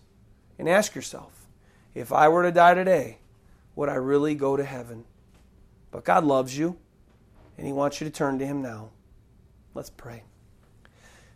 and 0.57 0.67
ask 0.67 0.95
yourself 0.95 1.45
if 1.93 2.11
I 2.11 2.29
were 2.29 2.41
to 2.41 2.51
die 2.51 2.73
today, 2.73 3.19
would 3.75 3.89
I 3.89 3.95
really 3.95 4.33
go 4.33 4.57
to 4.57 4.63
heaven? 4.63 5.05
But 5.91 6.03
God 6.03 6.23
loves 6.23 6.57
you, 6.57 6.75
and 7.57 7.67
He 7.67 7.73
wants 7.73 8.01
you 8.01 8.05
to 8.05 8.11
turn 8.11 8.39
to 8.39 8.45
Him 8.45 8.63
now. 8.63 8.89
Let's 9.75 9.91
pray. 9.91 10.23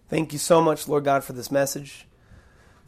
Thank 0.09 0.34
you 0.34 0.39
so 0.39 0.59
much, 0.59 0.88
Lord 0.88 1.03
God, 1.03 1.24
for 1.24 1.34
this 1.34 1.51
message. 1.51 2.07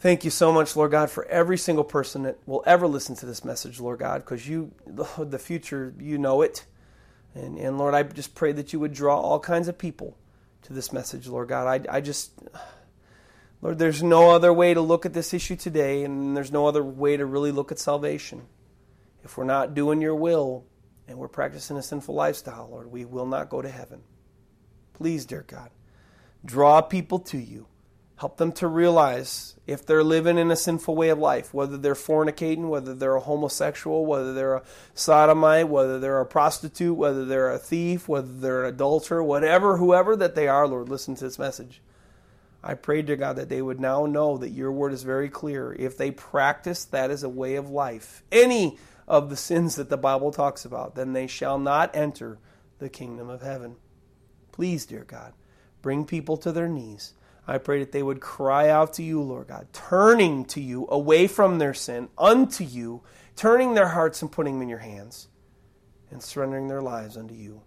Thank 0.02 0.26
you 0.26 0.32
so 0.32 0.52
much, 0.52 0.76
Lord 0.76 0.90
God, 0.90 1.12
for 1.12 1.26
every 1.26 1.60
single 1.60 1.84
person 1.84 2.24
that 2.24 2.40
will 2.48 2.64
ever 2.66 2.88
listen 2.88 3.16
to 3.18 3.28
this 3.28 3.46
message, 3.46 3.80
Lord 3.80 4.00
God, 4.00 4.22
because 4.22 4.48
you, 4.48 4.72
the 4.88 5.38
future, 5.38 5.94
you 6.00 6.18
know 6.18 6.42
it. 6.42 6.66
And, 7.36 7.60
and 7.60 7.78
Lord, 7.78 7.94
I 7.94 8.02
just 8.02 8.34
pray 8.34 8.52
that 8.54 8.74
you 8.74 8.80
would 8.80 8.94
draw 8.94 9.22
all 9.22 9.40
kinds 9.40 9.68
of 9.68 9.78
people 9.78 10.18
to 10.64 10.74
this 10.74 10.92
message, 10.92 11.28
Lord 11.28 11.50
God. 11.50 11.88
I, 11.88 11.98
I 11.98 12.02
just, 12.02 12.32
Lord, 13.62 13.78
there's 13.78 14.02
no 14.02 14.32
other 14.32 14.52
way 14.52 14.74
to 14.74 14.82
look 14.82 15.06
at 15.06 15.14
this 15.14 15.36
issue 15.36 15.56
today, 15.56 16.04
and 16.04 16.36
there's 16.36 16.52
no 16.52 16.66
other 16.66 16.84
way 16.84 17.16
to 17.16 17.26
really 17.28 17.52
look 17.52 17.72
at 17.72 17.78
salvation. 17.78 18.48
If 19.24 19.38
we're 19.38 19.44
not 19.44 19.76
doing 19.76 20.02
your 20.02 20.16
will 20.16 20.66
and 21.08 21.20
we're 21.20 21.28
practicing 21.28 21.78
a 21.78 21.84
sinful 21.84 22.16
lifestyle, 22.16 22.68
Lord, 22.72 22.92
we 22.92 23.06
will 23.06 23.28
not 23.28 23.50
go 23.50 23.62
to 23.62 23.70
heaven. 23.70 24.02
Please, 24.94 25.28
dear 25.28 25.46
God, 25.48 25.70
draw 26.44 26.82
people 26.82 27.20
to 27.20 27.38
you. 27.38 27.68
Help 28.22 28.38
them 28.38 28.52
to 28.52 28.68
realize 28.68 29.56
if 29.66 29.84
they're 29.84 30.04
living 30.04 30.38
in 30.38 30.52
a 30.52 30.56
sinful 30.56 30.96
way 30.96 31.10
of 31.10 31.18
life, 31.18 31.56
whether 31.56 31.76
they're 31.76 31.96
fornicating, 31.96 32.70
whether 32.70 32.94
they're 32.94 33.16
a 33.16 33.20
homosexual, 33.20 34.06
whether 34.06 34.32
they're 34.32 34.58
a 34.58 34.64
sodomite, 34.94 35.70
whether 35.70 36.00
they're 36.00 36.20
a 36.20 36.26
prostitute, 36.28 36.96
whether 36.96 37.26
they're 37.26 37.50
a 37.50 37.58
thief, 37.58 38.08
whether 38.08 38.32
they're 38.32 38.66
an 38.66 38.76
adulterer, 38.76 39.24
whatever, 39.24 39.78
whoever 39.78 40.16
that 40.16 40.36
they 40.36 40.48
are, 40.48 40.68
Lord, 40.68 40.88
listen 40.88 41.16
to 41.16 41.24
this 41.24 41.40
message. 41.40 41.82
I 42.64 42.76
pray 42.76 43.02
to 43.02 43.16
God 43.16 43.38
that 43.38 43.50
they 43.50 43.60
would 43.60 43.80
now 43.80 44.06
know 44.06 44.38
that 44.38 44.52
your 44.52 44.72
word 44.72 44.94
is 44.94 45.02
very 45.02 45.28
clear. 45.28 45.74
If 45.74 45.98
they 45.98 46.12
practice 46.12 46.86
that 46.86 47.10
as 47.10 47.24
a 47.24 47.30
way 47.30 47.56
of 47.56 47.72
life, 47.72 48.22
any 48.32 48.78
of 49.08 49.32
the 49.32 49.36
sins 49.36 49.78
that 49.78 49.90
the 49.90 49.98
Bible 49.98 50.32
talks 50.32 50.64
about, 50.64 50.94
then 50.94 51.14
they 51.14 51.26
shall 51.26 51.58
not 51.58 51.96
enter 51.96 52.38
the 52.78 52.88
kingdom 52.88 53.32
of 53.32 53.42
heaven. 53.42 53.78
Please, 54.52 54.86
dear 54.86 55.06
God, 55.06 55.34
bring 55.82 56.06
people 56.06 56.38
to 56.38 56.52
their 56.52 56.70
knees 56.70 57.16
I 57.48 57.58
pray 57.58 57.80
that 57.80 57.92
they 57.92 58.04
would 58.04 58.22
cry 58.22 58.70
out 58.70 58.94
to 58.94 59.04
you, 59.04 59.22
Lord 59.22 59.48
God, 59.48 59.68
turning 59.74 60.46
to 60.46 60.62
you 60.62 60.88
away 60.90 61.28
from 61.28 61.58
their 61.58 61.74
sin 61.74 62.10
unto 62.18 62.64
you, 62.64 63.02
turning 63.36 63.74
their 63.74 63.88
hearts 63.88 64.22
and 64.22 64.32
putting 64.32 64.56
them 64.56 64.64
in 64.64 64.70
your 64.70 64.80
hands, 64.80 65.28
and 66.12 66.22
surrendering 66.22 66.68
their 66.68 66.82
lives 66.82 67.18
unto 67.18 67.34
you. 67.34 67.62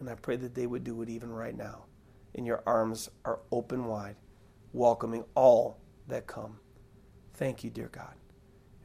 And 0.00 0.10
I 0.10 0.14
pray 0.16 0.36
that 0.36 0.54
they 0.54 0.66
would 0.66 0.84
do 0.84 1.00
it 1.02 1.08
even 1.08 1.30
right 1.30 1.56
now. 1.56 1.84
And 2.34 2.46
your 2.46 2.62
arms 2.66 3.08
are 3.24 3.40
open 3.52 3.86
wide, 3.86 4.16
welcoming 4.72 5.24
all 5.34 5.78
that 6.08 6.26
come. 6.26 6.58
Thank 7.34 7.62
you, 7.62 7.70
dear 7.70 7.88
God. 7.92 8.14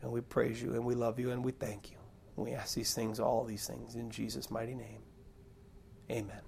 And 0.01 0.11
we 0.11 0.21
praise 0.21 0.61
you 0.61 0.73
and 0.73 0.85
we 0.85 0.95
love 0.95 1.19
you 1.19 1.31
and 1.31 1.43
we 1.43 1.51
thank 1.51 1.89
you. 1.89 1.97
We 2.35 2.51
ask 2.51 2.75
these 2.75 2.93
things, 2.93 3.19
all 3.19 3.43
these 3.45 3.65
things, 3.65 3.95
in 3.95 4.11
Jesus' 4.11 4.51
mighty 4.51 4.75
name. 4.75 5.01
Amen. 6.11 6.46